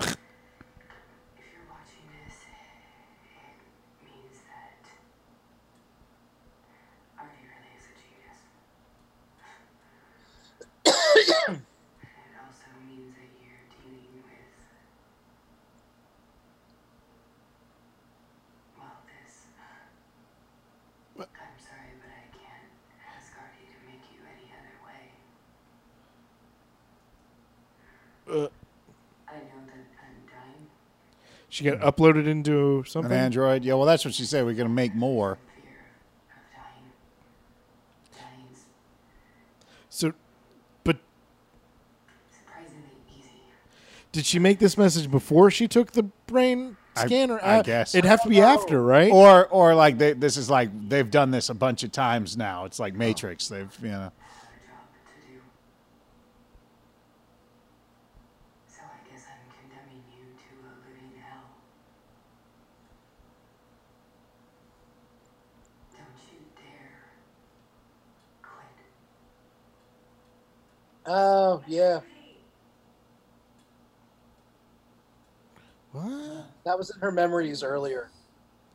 If 0.00 0.16
you're 1.38 1.66
watching 1.68 2.06
this, 2.26 2.36
it 2.44 3.56
means 4.04 4.38
that 4.48 4.84
Artie 7.18 7.46
really 7.46 7.72
is 7.76 7.84
a 7.86 7.92
genius. 8.00 8.38
it 10.84 11.62
also 12.38 12.68
means 12.86 13.14
that 13.14 13.30
you're 13.40 13.64
dealing 13.80 14.22
with, 14.24 14.50
well, 18.78 18.96
this. 19.06 19.34
I'm 21.18 21.56
sorry, 21.60 21.92
but 22.00 22.10
I 22.10 22.24
can't 22.32 22.68
ask 23.06 23.32
Artie 23.38 23.68
to 23.68 23.78
make 23.86 24.04
you 24.12 24.20
any 24.26 24.48
other 24.52 24.76
way. 24.86 25.12
Uh, 28.26 28.48
I 29.28 29.36
know 29.46 29.60
that 29.68 29.86
I'm 30.00 30.18
dying. 30.26 30.66
She 31.52 31.64
got 31.64 31.80
uploaded 31.80 32.26
into 32.26 32.78
An 32.78 32.84
something. 32.86 33.12
Android. 33.12 33.62
Yeah, 33.62 33.74
well, 33.74 33.84
that's 33.84 34.06
what 34.06 34.14
she 34.14 34.24
said. 34.24 34.46
We're 34.46 34.54
going 34.54 34.68
to 34.68 34.72
make 34.72 34.94
more. 34.94 35.36
Fear 35.54 35.74
of 36.30 36.36
dying. 36.54 38.38
Dying's 38.40 38.64
So, 39.90 40.14
but 40.82 40.96
surprisingly 42.34 43.32
did 44.12 44.24
she 44.24 44.38
make 44.38 44.60
this 44.60 44.78
message 44.78 45.10
before 45.10 45.50
she 45.50 45.68
took 45.68 45.92
the 45.92 46.04
brain 46.26 46.78
scanner? 46.96 47.38
I- 47.42 47.58
I 47.58 47.62
guess. 47.62 47.94
Uh, 47.94 47.98
it'd 47.98 48.08
have 48.08 48.22
to 48.22 48.30
be 48.30 48.40
after, 48.40 48.82
right? 48.82 49.12
Or, 49.12 49.46
or 49.48 49.74
like 49.74 49.98
they, 49.98 50.14
this 50.14 50.38
is 50.38 50.48
like 50.48 50.70
they've 50.88 51.10
done 51.10 51.32
this 51.32 51.50
a 51.50 51.54
bunch 51.54 51.82
of 51.84 51.92
times 51.92 52.34
now. 52.34 52.64
It's 52.64 52.78
like 52.80 52.94
Matrix. 52.94 53.48
They've, 53.48 53.68
you 53.82 53.88
know. 53.88 53.94
Another 53.96 54.10
job 54.64 54.88
to 55.04 55.32
do. 55.32 55.40
So 58.68 58.80
I 58.80 59.12
guess 59.12 59.24
I'm 59.28 59.44
condemning 59.52 60.02
you 60.16 60.24
to 60.32 60.48
a 60.64 60.72
living 60.80 61.12
hell. 61.20 61.56
Don't 65.92 66.20
you 66.32 66.38
dare 66.56 67.08
quit. 68.42 68.68
Oh 71.14 71.62
yeah, 71.66 72.00
what? 75.92 76.46
that 76.64 76.78
was 76.78 76.90
in 76.90 76.98
her 77.00 77.12
memories 77.12 77.62
earlier. 77.62 78.08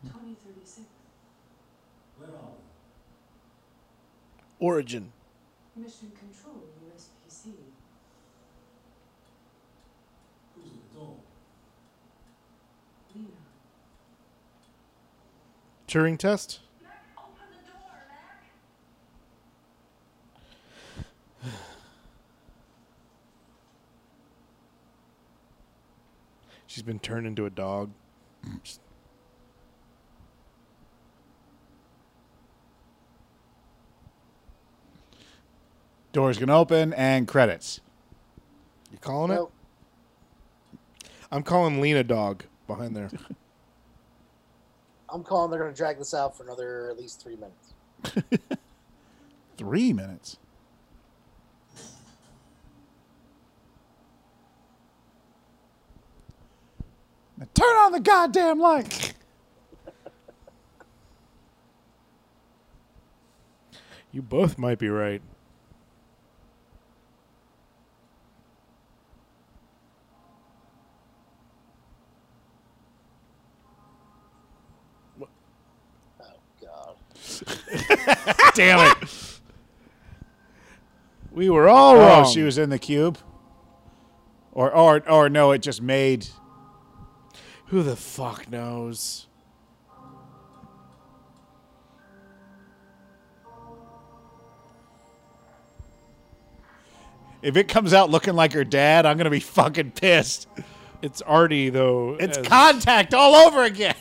2036. 0.04 0.86
Where 2.20 2.30
are 2.30 2.34
we? 4.60 4.66
Origin. 4.68 5.12
Mission 5.76 6.12
Control, 6.12 6.62
USPC. 6.86 7.54
Who's 10.54 10.66
at 10.66 10.94
the 10.94 11.00
door? 11.00 11.16
Lena. 13.16 13.28
Turing 15.88 16.20
test. 16.20 16.60
Open 17.18 17.34
the 17.50 17.72
door, 17.72 17.82
Mac! 18.10 18.44
She's 26.78 26.84
been 26.84 27.00
turned 27.00 27.26
into 27.26 27.48
a 27.48 27.50
dog. 27.50 27.90
Doors 36.14 36.38
can 36.38 36.52
open 36.52 36.94
and 36.94 37.28
credits. 37.28 37.82
You 38.92 39.00
calling 39.00 39.32
Nope. 39.32 39.52
it? 41.02 41.10
I'm 41.32 41.42
calling 41.42 41.82
Lena 41.82 42.04
dog 42.04 42.44
behind 42.68 42.96
there. 42.96 43.10
I'm 45.10 45.24
calling. 45.24 45.50
They're 45.50 45.60
going 45.60 45.74
to 45.74 45.76
drag 45.76 45.98
this 45.98 46.14
out 46.14 46.38
for 46.38 46.44
another 46.44 46.92
at 46.92 46.98
least 47.00 47.24
three 47.24 47.38
minutes. 47.38 48.38
Three 49.58 49.94
minutes. 49.94 50.38
Now 57.38 57.46
turn 57.54 57.76
on 57.78 57.92
the 57.92 58.00
goddamn 58.00 58.60
light. 58.60 59.14
you 64.12 64.22
both 64.24 64.58
might 64.58 64.80
be 64.80 64.90
right. 64.90 65.22
Oh 76.20 76.40
God. 76.60 76.96
Damn 78.56 78.92
it. 78.92 78.98
We 81.32 81.52
were 81.52 81.70
all 81.70 81.96
oh, 81.96 82.00
wrong. 82.00 82.26
Oh, 82.26 82.30
she 82.32 82.42
was 82.42 82.58
in 82.58 82.72
the 82.72 82.80
cube? 82.80 83.20
Or, 84.54 84.74
or, 84.74 85.08
or 85.08 85.30
no, 85.30 85.52
it 85.52 85.62
just 85.62 85.84
made. 85.84 86.28
Who 87.68 87.84
the 87.84 87.96
fuck 87.96 88.50
knows? 88.50 89.28
If 97.42 97.56
it 97.56 97.68
comes 97.68 97.94
out 97.94 98.10
looking 98.10 98.36
like 98.36 98.54
her 98.54 98.64
dad, 98.64 99.06
I'm 99.06 99.18
going 99.18 99.26
to 99.26 99.32
be 99.32 99.40
fucking 99.40 99.92
pissed. 99.92 100.48
It's 101.02 101.22
Artie 101.22 101.70
though. 101.70 102.18
It's 102.20 102.38
as- 102.38 102.48
contact 102.48 103.14
all 103.14 103.36
over 103.36 103.64
again. 103.64 103.96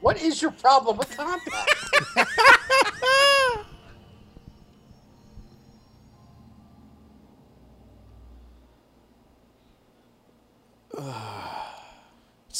What 0.00 0.20
is 0.20 0.42
your 0.42 0.50
problem 0.50 0.96
with 0.96 1.16
contact? 1.16 1.70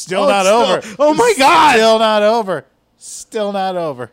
Still 0.03 0.25
Oh, 0.25 0.29
not 0.29 0.47
over. 0.47 0.83
still- 0.83 0.97
oh 0.99 1.15
my 1.15 1.33
God! 1.39 1.75
Still 1.77 1.99
not 2.01 2.23
over. 2.25 2.67
Still 2.99 3.53
not 3.53 3.77
over. 3.77 4.11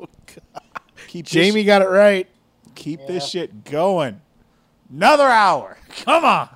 Oh 0.00 0.08
God. 0.26 0.62
Keep 1.08 1.26
Jamie 1.26 1.64
got 1.64 1.82
it 1.82 1.88
right. 1.88 2.26
Keep 2.74 3.06
this 3.06 3.28
shit 3.28 3.64
going. 3.64 4.22
Another 4.90 5.24
hour. 5.28 5.76
Come 6.04 6.24
on. 6.24 6.48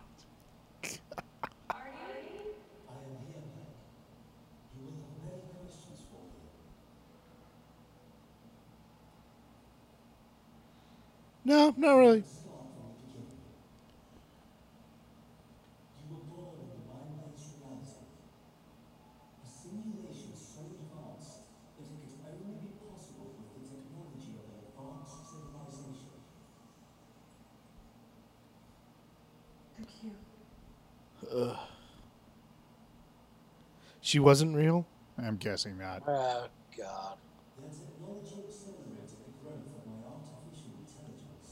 No, 11.44 11.72
not 11.76 11.94
really. 11.94 12.18
You 15.98 16.14
were 16.14 16.22
born 16.28 16.56
in 16.60 16.68
the 16.68 16.80
mind-based 16.92 17.56
reality. 17.58 18.04
A 19.42 19.46
simulation 19.48 20.34
so 20.36 20.60
advanced 20.68 21.48
that 21.78 21.88
it 21.88 21.98
could 22.04 22.20
only 22.28 22.56
be 22.60 22.70
possible 22.84 23.32
with 23.38 23.50
the 23.56 23.62
technology 23.64 24.32
of 24.36 24.44
an 24.52 24.60
advanced 24.68 25.16
civilization. 25.32 26.12
She 34.00 34.18
wasn't 34.18 34.56
real. 34.56 34.86
I'm 35.18 35.36
guessing 35.36 35.78
not. 35.78 36.02
oh 36.06 36.46
God. 36.76 37.16
Their 37.58 37.68
technology 37.68 38.36
accelerated 38.48 39.10
the 39.26 39.32
growth 39.42 39.66
of 39.76 39.84
my 39.86 39.98
artificial 40.08 40.72
intelligence. 40.78 41.50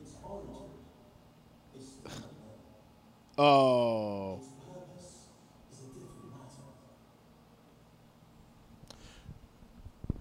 Its 0.00 0.14
origin 0.22 0.70
is 1.76 1.84
still 1.84 2.12
unknown. 2.14 3.36
Oh. 3.36 4.36
Its 4.38 4.48
purpose 4.64 5.10
is 5.72 5.78
a 5.80 5.88
different 5.98 6.30
matter. 6.30 6.70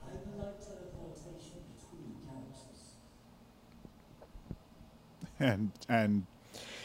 Hyperlight 0.03 0.57
teleportation 0.65 1.61
between 1.77 2.09
galaxies. 2.25 2.97
And 5.39 5.71
and 5.87 6.25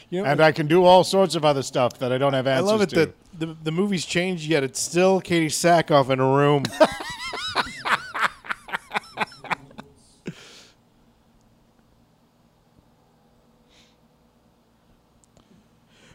You 0.09 0.23
know, 0.23 0.25
and 0.29 0.41
I 0.41 0.51
can 0.51 0.65
do 0.67 0.83
all 0.85 1.03
sorts 1.03 1.35
of 1.35 1.45
other 1.45 1.61
stuff 1.61 1.99
that 1.99 2.11
I 2.11 2.17
don't 2.17 2.33
have 2.33 2.47
answers 2.47 2.67
to. 2.67 2.69
I 2.69 2.71
love 2.71 2.81
it 2.81 2.89
to. 2.89 2.95
that 2.95 3.15
the 3.39 3.55
the 3.63 3.71
movie's 3.71 4.05
changed, 4.05 4.45
yet 4.49 4.63
it's 4.63 4.79
still 4.79 5.21
Katee 5.21 5.45
Sackhoff 5.47 6.09
in 6.09 6.19
a 6.19 6.27
room. 6.27 6.63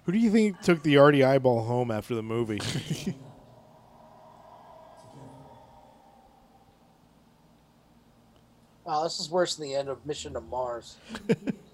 Who 0.04 0.12
do 0.12 0.18
you 0.18 0.30
think 0.30 0.60
took 0.60 0.82
the 0.82 0.98
Artie 0.98 1.24
eyeball 1.24 1.64
home 1.64 1.90
after 1.90 2.14
the 2.14 2.22
movie? 2.22 2.60
Wow, 8.84 9.04
this 9.04 9.18
is 9.18 9.30
worse 9.30 9.56
than 9.56 9.66
the 9.66 9.74
end 9.74 9.88
of 9.88 10.04
Mission 10.04 10.34
to 10.34 10.42
Mars. 10.42 10.96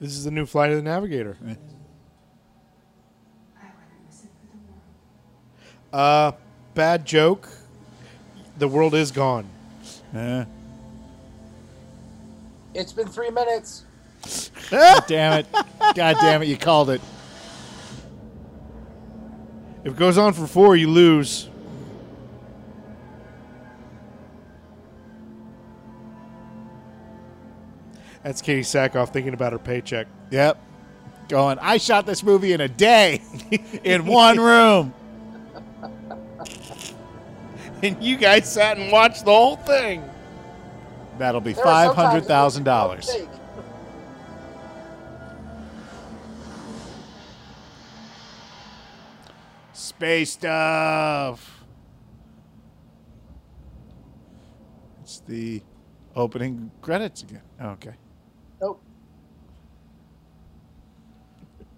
this 0.00 0.12
is 0.12 0.24
the 0.24 0.30
new 0.30 0.46
Flight 0.46 0.70
of 0.70 0.76
the 0.76 0.82
Navigator. 0.82 1.36
I 1.40 1.44
wouldn't 1.44 1.58
miss 4.06 4.24
it 4.24 4.30
for 4.40 4.56
the 4.56 4.58
world. 5.92 6.32
Uh, 6.32 6.32
bad 6.74 7.04
joke. 7.04 7.48
The 8.58 8.68
world 8.68 8.94
is 8.94 9.10
gone. 9.10 9.46
It's 12.74 12.92
been 12.92 13.08
three 13.08 13.30
minutes. 13.30 13.84
God 14.70 15.04
damn 15.06 15.40
it. 15.40 15.46
God 15.94 16.16
damn 16.20 16.42
it, 16.42 16.48
you 16.48 16.56
called 16.56 16.90
it. 16.90 17.00
If 19.84 19.92
it 19.92 19.96
goes 19.96 20.18
on 20.18 20.32
for 20.32 20.46
four, 20.46 20.74
you 20.76 20.90
lose. 20.90 21.48
That's 28.26 28.42
Katee 28.42 28.62
Sackhoff 28.62 29.12
thinking 29.12 29.34
about 29.34 29.52
her 29.52 29.58
paycheck. 29.60 30.08
Yep. 30.32 30.60
Going, 31.28 31.58
I 31.60 31.76
shot 31.76 32.06
this 32.06 32.24
movie 32.24 32.52
in 32.52 32.60
a 32.60 32.66
day 32.66 33.22
in 33.84 34.04
one 34.04 34.38
room. 34.38 34.92
And 37.82 38.02
you 38.02 38.16
guys 38.16 38.50
sat 38.50 38.78
and 38.78 38.90
watched 38.90 39.26
the 39.26 39.30
whole 39.30 39.56
thing. 39.56 40.02
That'll 41.18 41.42
be 41.42 41.52
There 41.52 41.66
are 41.66 41.94
sometimes 41.94 42.26
$500,000. 42.26 42.98
it's 42.98 43.14
a. 43.14 43.28
Space 49.74 50.32
stuff. 50.32 51.64
It's 55.02 55.20
the 55.20 55.62
opening 56.16 56.70
credits 56.80 57.22
again. 57.22 57.42
Oh, 57.60 57.68
okay. 57.72 57.94
Nope. 58.60 58.82
Go 61.60 61.70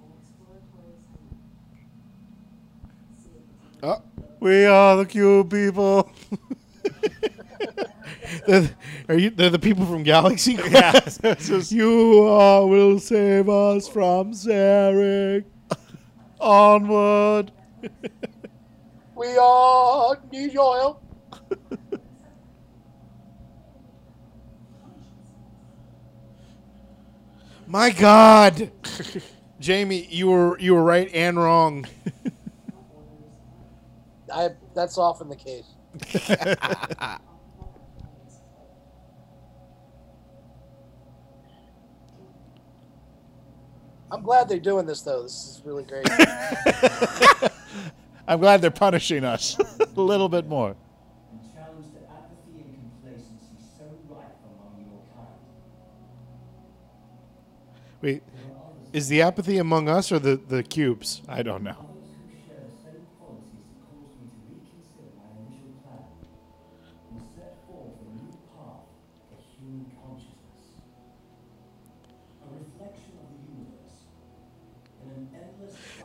An 0.00 0.10
exploratory 0.18 0.98
assignment. 0.98 1.38
See 3.22 3.30
if 3.30 3.42
it's 3.46 3.84
Oh, 3.84 4.02
We 4.42 4.64
are 4.64 4.96
the 4.96 5.06
cube 5.06 5.52
people. 5.52 6.10
they're, 8.48 9.16
you? 9.16 9.30
They're 9.30 9.50
the 9.50 9.58
people 9.60 9.86
from 9.86 10.02
Galaxy 10.02 10.54
Yeah. 10.54 10.90
Quest. 10.90 11.22
you 11.70 12.28
uh, 12.28 12.66
will 12.66 12.98
save 12.98 13.48
us 13.48 13.86
from 13.86 14.32
Zarek. 14.32 15.44
Onward. 16.40 17.52
We 19.14 19.28
are 19.36 20.18
need 20.32 20.52
your 20.52 20.76
help. 20.76 21.04
My 27.68 27.90
God, 27.90 28.72
Jamie, 29.60 30.06
you 30.10 30.26
were 30.26 30.58
you 30.58 30.74
were 30.74 30.82
right 30.82 31.08
and 31.14 31.36
wrong. 31.36 31.86
I 34.32 34.50
that's 34.74 34.98
often 34.98 35.28
the 35.28 35.36
case. 35.36 35.66
I'm 44.10 44.22
glad 44.22 44.48
they're 44.48 44.58
doing 44.58 44.86
this 44.86 45.02
though. 45.02 45.22
This 45.22 45.32
is 45.32 45.62
really 45.64 45.84
great. 45.84 46.06
I'm 48.28 48.40
glad 48.40 48.60
they're 48.60 48.70
punishing 48.70 49.24
us 49.24 49.58
a 49.96 50.00
little 50.00 50.28
bit 50.28 50.46
more. 50.46 50.76
and 51.30 51.40
challenge 51.54 51.86
the 51.94 52.00
apathy 52.10 52.60
and 52.60 52.74
complacency 53.02 53.56
so 53.78 53.84
rife 54.08 54.24
among 54.44 54.84
your 54.86 55.00
kind. 55.14 55.28
Wait, 58.02 58.22
is 58.92 59.08
the 59.08 59.22
apathy 59.22 59.58
among 59.58 59.88
us 59.88 60.12
or 60.12 60.18
the 60.18 60.36
the 60.36 60.62
cubes? 60.62 61.22
I 61.26 61.42
don't 61.42 61.62
know. 61.62 61.91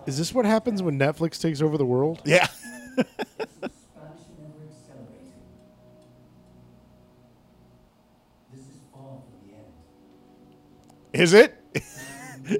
Is 0.08 0.18
this 0.18 0.34
what 0.34 0.46
happens 0.46 0.82
when 0.82 0.98
Netflix 0.98 1.40
takes 1.40 1.62
over 1.62 1.78
the 1.78 1.86
world? 1.86 2.22
Yeah. 2.26 2.48
expansion 2.98 3.12
ever 3.68 4.64
accelerating. 4.72 5.34
This 8.54 8.62
is 8.62 8.78
far 8.94 9.20
from 9.20 9.48
the 9.48 9.54
end. 9.54 11.22
Is 11.22 11.34
it? 11.34 11.54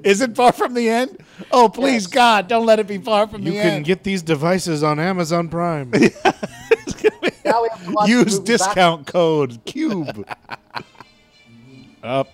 Is 0.04 0.20
it 0.20 0.36
far 0.36 0.52
from 0.52 0.74
the 0.74 0.90
end? 0.90 1.16
Oh, 1.50 1.70
please, 1.70 2.02
Yes. 2.04 2.06
God, 2.12 2.48
don't 2.48 2.66
let 2.66 2.78
it 2.78 2.86
be 2.86 2.98
far 2.98 3.26
from 3.26 3.42
You 3.42 3.52
the 3.52 3.58
end. 3.58 3.64
You 3.66 3.72
can 3.76 3.82
get 3.84 4.04
these 4.04 4.20
devices 4.20 4.82
on 4.82 5.00
Amazon 5.00 5.48
Prime. 5.48 5.90
now 5.90 5.98
we 6.02 6.02
have 6.10 7.84
to 7.86 7.90
watch 7.92 8.06
the 8.06 8.10
Use 8.10 8.24
movie 8.26 8.36
back- 8.38 8.44
discount 8.44 9.06
code 9.06 9.64
CUBE. 9.64 10.26
Up. 12.02 12.28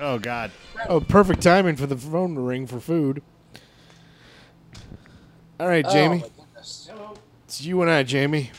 Oh, 0.00 0.18
God. 0.18 0.50
oh, 0.88 1.00
perfect 1.00 1.42
timing 1.42 1.76
for 1.76 1.86
the 1.86 1.96
phone 1.96 2.34
to 2.34 2.40
ring 2.40 2.66
for 2.66 2.80
food. 2.80 3.22
All 5.58 5.66
right, 5.66 5.84
Oh, 5.86 5.92
Jamie. 5.92 6.18
my 6.18 6.28
goodness. 6.36 6.90
It's 7.44 7.62
you 7.62 7.82
and 7.82 7.90
I, 7.90 8.02
Jamie. 8.04 8.50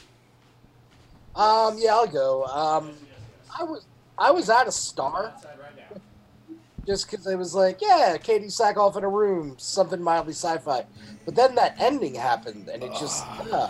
Um, 1.36 1.78
yeah, 1.78 1.94
I'll 1.94 2.08
go. 2.08 2.44
Um, 2.46 2.92
I 3.58 3.64
was 3.64 3.86
I 4.18 4.32
was 4.32 4.50
at 4.50 4.68
a 4.68 4.72
star. 4.72 5.34
Just 6.86 7.10
because 7.10 7.26
it 7.28 7.38
was 7.38 7.54
like, 7.54 7.80
yeah, 7.82 8.18
Katee 8.18 8.46
Sackhoff 8.48 8.98
in 8.98 9.04
a 9.04 9.08
room, 9.10 9.56
something 9.60 10.02
mildly 10.02 10.34
sci-fi. 10.34 10.84
But 11.24 11.36
then 11.36 11.54
that 11.56 11.76
ending 11.80 12.16
happened, 12.16 12.68
and 12.68 12.84
it 12.84 12.92
just, 13.00 13.26
uh, 13.28 13.70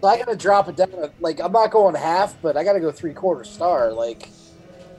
so 0.00 0.06
I 0.08 0.18
gotta 0.18 0.36
drop 0.36 0.68
it 0.68 0.76
down. 0.76 1.10
Like, 1.18 1.40
I'm 1.40 1.52
not 1.52 1.70
going 1.70 1.94
half, 1.94 2.36
but 2.42 2.56
I 2.58 2.62
gotta 2.62 2.80
go 2.80 2.92
three 2.92 3.14
quarter 3.14 3.44
star. 3.44 3.90
Like, 3.92 4.28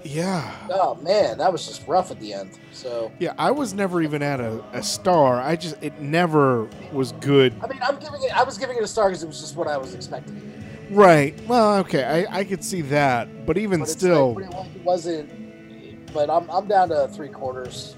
Yeah. 0.03 0.53
oh 0.69 0.95
man, 0.95 1.37
that 1.37 1.51
was 1.51 1.65
just 1.65 1.87
rough 1.87 2.11
at 2.11 2.19
the 2.19 2.33
end. 2.33 2.51
So, 2.71 3.11
Yeah, 3.19 3.33
I 3.37 3.51
was 3.51 3.73
never 3.73 4.01
even 4.01 4.21
at 4.21 4.39
a, 4.39 4.63
a 4.73 4.83
star. 4.83 5.41
I 5.41 5.55
just, 5.55 5.81
it 5.81 5.99
never 6.01 6.67
was 6.91 7.13
good. 7.13 7.53
I 7.63 7.67
mean, 7.67 7.79
I'm 7.81 7.97
giving 7.99 8.21
it. 8.23 8.35
I 8.35 8.43
was 8.43 8.57
giving 8.57 8.77
it 8.77 8.83
a 8.83 8.87
star 8.87 9.09
because 9.09 9.23
it 9.23 9.27
was 9.27 9.39
just 9.39 9.55
what 9.55 9.67
I 9.67 9.77
was 9.77 9.93
expecting. 9.93 10.53
Right. 10.89 11.39
Well, 11.47 11.77
okay. 11.79 12.03
I, 12.03 12.39
I 12.39 12.43
could 12.43 12.63
see 12.63 12.81
that. 12.81 13.45
But 13.45 13.57
even 13.57 13.79
But 13.79 13.89
still, 13.89 14.33
like, 14.33 14.51
it 14.75 14.83
wasn't. 14.83 16.13
But 16.13 16.29
I'm 16.29 16.49
I'm 16.51 16.67
down 16.67 16.89
to 16.89 17.07
three 17.07 17.29
quarters. 17.29 17.95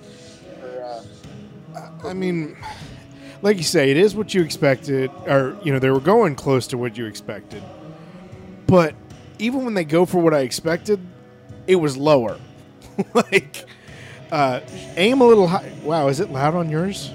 For, 0.62 1.04
uh, 1.76 1.92
I 2.08 2.14
mean, 2.14 2.56
like 3.42 3.58
you 3.58 3.64
say, 3.64 3.92
it 3.92 3.98
is 3.98 4.16
what 4.16 4.34
you 4.34 4.42
expected, 4.42 5.12
or 5.28 5.58
you 5.64 5.74
know, 5.74 5.80
they 5.80 5.90
were 5.90 6.00
going 6.00 6.36
close 6.36 6.68
to 6.68 6.78
what 6.78 6.98
you 6.98 7.06
expected. 7.06 7.64
But 8.68 8.96
even 9.40 9.66
when 9.66 9.74
they 9.74 9.84
go 9.84 10.06
for 10.06 10.20
what 10.20 10.34
I 10.34 10.40
expected, 10.40 11.00
it 11.68 11.76
was 11.76 11.98
lower. 11.98 12.38
like, 13.14 13.66
uh, 14.32 14.62
aim 14.96 15.22
a 15.22 15.26
little 15.26 15.48
high. 15.48 15.72
Wow, 15.84 16.08
is 16.08 16.20
it 16.20 16.32
loud 16.32 16.56
on 16.56 16.70
yours, 16.70 17.10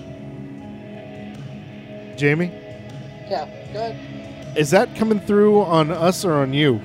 Jamie? 2.16 2.52
yeah, 3.28 3.46
good. 3.72 4.56
Is 4.58 4.70
that 4.72 4.96
coming 4.96 5.20
through 5.20 5.62
on 5.62 5.90
us 5.92 6.24
or 6.24 6.34
on 6.34 6.52
you? 6.52 6.80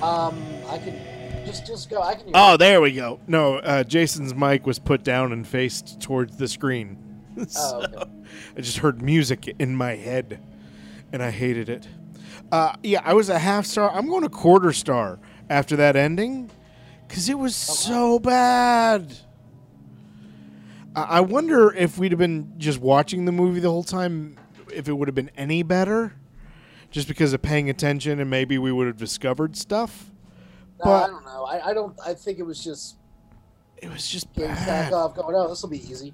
Um, 0.00 0.40
I 0.68 0.78
can 0.78 1.44
just 1.44 1.66
just 1.66 1.90
go. 1.90 2.00
I 2.02 2.14
can. 2.14 2.30
Oh, 2.34 2.56
there 2.56 2.80
we 2.80 2.92
go. 2.92 3.18
No, 3.26 3.56
uh, 3.56 3.82
Jason's 3.82 4.34
mic 4.34 4.66
was 4.66 4.78
put 4.78 5.02
down 5.02 5.32
and 5.32 5.46
faced 5.46 6.00
towards 6.00 6.36
the 6.36 6.48
screen. 6.48 7.02
Oh, 7.58 7.82
okay. 7.82 8.10
I 8.56 8.60
just 8.62 8.78
heard 8.78 9.02
music 9.02 9.54
in 9.58 9.76
my 9.76 9.94
head, 9.94 10.40
and 11.12 11.22
I 11.22 11.30
hated 11.30 11.68
it. 11.68 11.86
Uh, 12.50 12.72
yeah, 12.82 13.02
I 13.04 13.12
was 13.12 13.28
a 13.28 13.38
half 13.38 13.66
star. 13.66 13.90
I'm 13.90 14.08
going 14.08 14.24
a 14.24 14.30
quarter 14.30 14.72
star 14.72 15.18
after 15.48 15.76
that 15.76 15.96
ending 15.96 16.50
because 17.06 17.28
it 17.28 17.38
was 17.38 17.54
oh, 17.70 17.74
so 17.74 18.18
bad. 18.18 19.16
I 20.94 21.02
I 21.02 21.20
wonder 21.20 21.72
if 21.74 21.98
we'd 21.98 22.12
have 22.12 22.18
been 22.18 22.54
just 22.58 22.80
watching 22.80 23.24
the 23.24 23.32
movie 23.32 23.60
the 23.60 23.70
whole 23.70 23.84
time, 23.84 24.38
if 24.72 24.88
it 24.88 24.92
would 24.92 25.08
have 25.08 25.14
been 25.14 25.30
any 25.36 25.62
better, 25.62 26.14
just 26.90 27.08
because 27.08 27.32
of 27.32 27.42
paying 27.42 27.70
attention, 27.70 28.20
and 28.20 28.30
maybe 28.30 28.58
we 28.58 28.72
would 28.72 28.86
have 28.86 28.96
discovered 28.96 29.56
stuff. 29.56 30.10
No, 30.84 30.92
I 30.92 31.06
don't 31.06 31.24
know. 31.24 31.44
I, 31.44 31.70
I 31.70 31.74
don't. 31.74 31.98
I 32.04 32.14
think 32.14 32.38
it 32.38 32.44
was 32.44 32.62
just 32.62 32.96
It 33.78 33.90
was 33.90 34.08
just 34.08 34.32
bad. 34.34 34.66
back 34.66 34.92
off, 34.92 35.14
going, 35.14 35.34
"Oh, 35.34 35.48
this 35.48 35.62
will 35.62 35.70
be 35.70 35.78
easy." 35.78 36.12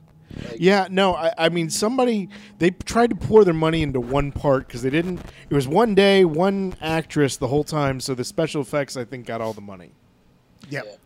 Like, 0.48 0.56
Yeah, 0.58 0.88
no, 0.90 1.14
I, 1.14 1.32
I 1.38 1.48
mean 1.48 1.70
somebody 1.70 2.28
they 2.58 2.70
tried 2.70 3.10
to 3.10 3.16
pour 3.16 3.44
their 3.44 3.54
money 3.54 3.82
into 3.82 4.00
one 4.00 4.32
part 4.32 4.66
because 4.66 4.82
they 4.82 4.90
didn't. 4.90 5.20
It 5.50 5.54
was 5.54 5.68
one 5.68 5.94
day, 5.94 6.24
one 6.24 6.74
actress 6.80 7.36
the 7.36 7.48
whole 7.48 7.64
time, 7.64 8.00
so 8.00 8.14
the 8.14 8.24
special 8.24 8.62
effects 8.62 8.96
I 8.96 9.04
think 9.04 9.26
got 9.26 9.40
all 9.40 9.52
the 9.52 9.60
money. 9.60 9.92
Yep. 10.70 11.00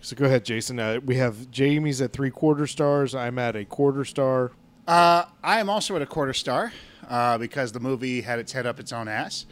So 0.00 0.16
go 0.16 0.26
ahead, 0.26 0.44
Jason. 0.44 0.78
Uh, 0.78 1.00
we 1.04 1.16
have 1.16 1.50
Jamie's 1.50 2.02
at 2.02 2.12
three 2.12 2.30
quarter 2.30 2.66
stars. 2.66 3.14
I'm 3.14 3.38
at 3.38 3.56
a 3.56 3.64
quarter 3.64 4.04
star. 4.04 4.52
Uh, 4.86 5.24
I 5.42 5.60
am 5.60 5.70
also 5.70 5.96
at 5.96 6.02
a 6.02 6.06
quarter 6.06 6.34
star 6.34 6.72
uh, 7.08 7.38
because 7.38 7.72
the 7.72 7.80
movie 7.80 8.20
had 8.20 8.38
its 8.38 8.52
head 8.52 8.66
up 8.66 8.78
its 8.78 8.92
own 8.92 9.08
ass. 9.08 9.46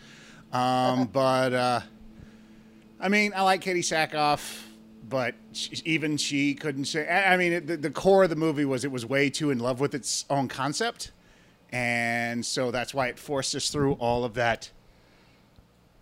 Um, 0.53 1.07
but 1.07 1.55
uh, 1.55 1.81
I 3.01 3.09
mean, 3.09 3.33
I 3.35 3.41
like 3.43 3.63
Katee 3.63 3.79
Sackhoff, 3.79 4.61
but 5.13 5.35
she, 5.53 5.83
even 5.85 6.17
she 6.17 6.55
couldn't 6.55 6.87
say. 6.87 7.07
I 7.07 7.35
I 7.35 7.37
mean, 7.37 7.53
it, 7.53 7.67
the, 7.67 7.77
the 7.77 7.91
core 7.91 8.25
of 8.25 8.31
the 8.31 8.37
movie 8.37 8.65
was 8.65 8.83
it 8.83 8.91
was 8.91 9.05
way 9.05 9.29
too 9.29 9.51
in 9.51 9.59
love 9.59 9.79
with 9.79 9.95
its 9.95 10.25
own 10.31 10.49
concept, 10.49 11.13
and 11.71 12.45
so 12.45 12.71
that's 12.71 12.95
why 12.95 13.09
it 13.09 13.19
forced 13.19 13.55
us 13.55 13.69
through 13.69 13.93
all 13.95 14.25
of 14.25 14.33
that 14.35 14.71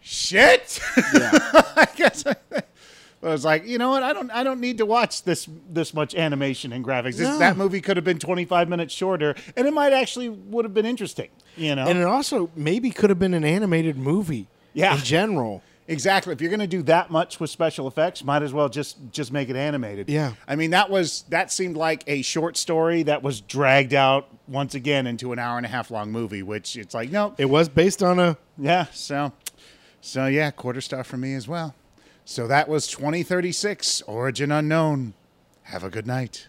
shit. 0.01 0.79
I 0.97 1.89
guess. 1.97 2.25
I, 2.25 2.35
was 3.21 3.45
like, 3.45 3.67
you 3.67 3.79
know 3.79 3.91
what? 3.91 4.05
I 4.05 4.13
don't. 4.13 4.31
I 4.31 4.45
don't 4.45 4.61
need 4.61 4.79
to 4.79 4.87
watch 4.87 5.25
this 5.25 5.49
this 5.69 5.93
much 5.93 6.15
animation 6.15 6.73
and 6.73 6.85
graphics. 6.85 7.17
This, 7.17 7.29
No. 7.29 7.39
That 7.41 7.57
movie 7.57 7.81
could 7.81 7.97
have 7.97 8.05
been 8.05 8.21
25 8.21 8.69
minutes 8.69 8.95
shorter, 8.95 9.35
and 9.57 9.67
it 9.67 9.75
might 9.75 9.93
actually 9.93 10.29
would 10.29 10.65
have 10.65 10.73
been 10.73 10.87
interesting. 10.87 11.31
You 11.57 11.75
know, 11.75 11.89
And 11.89 11.99
it 11.99 12.05
also 12.05 12.49
maybe 12.55 12.91
could 12.91 13.11
have 13.11 13.19
been 13.19 13.35
an 13.35 13.45
animated 13.45 13.97
movie. 13.97 14.47
Yeah. 14.73 14.95
In 14.95 15.03
general. 15.03 15.65
Exactly. 15.91 16.33
If 16.33 16.41
you're 16.41 16.51
going 16.51 16.61
to 16.61 16.67
do 16.67 16.83
that 16.85 17.11
much 17.11 17.41
with 17.41 17.51
special 17.51 17.89
effects, 17.89 18.23
might 18.25 18.43
as 18.43 18.53
well 18.53 18.69
just 18.69 18.97
just 19.11 19.33
make 19.33 19.49
it 19.51 19.57
animated. 19.57 20.09
Yeah. 20.09 20.35
I 20.47 20.55
mean, 20.57 20.71
that 20.71 20.89
was 20.89 21.25
that 21.31 21.51
seemed 21.53 21.77
like 21.77 22.05
a 22.07 22.23
short 22.23 22.57
story 22.57 23.03
that 23.03 23.23
was 23.23 23.41
dragged 23.41 23.93
out 23.93 24.29
once 24.47 24.75
again 24.75 25.07
into 25.07 25.33
an 25.33 25.39
hour 25.39 25.57
and 25.57 25.67
a 25.67 25.69
half 25.69 25.91
long 25.91 26.13
movie, 26.13 26.43
which 26.43 26.77
it's 26.77 26.95
like, 26.95 27.11
no, 27.11 27.35
It 27.39 27.47
was 27.47 27.69
based 27.69 28.03
on 28.03 28.19
a. 28.21 28.37
yeah. 28.57 28.87
So, 28.93 29.33
so 30.01 30.27
yeah, 30.27 30.51
quarter 30.53 30.81
star 30.81 31.03
for 31.05 31.17
me 31.17 31.35
as 31.35 31.49
well. 31.49 31.75
So 32.25 32.47
that 32.47 32.69
was 32.69 32.87
2036 32.87 34.03
Origin 34.03 34.53
Unknown. 34.53 35.15
Have 35.65 35.83
a 35.83 35.91
good 35.91 36.07
night. 36.07 36.47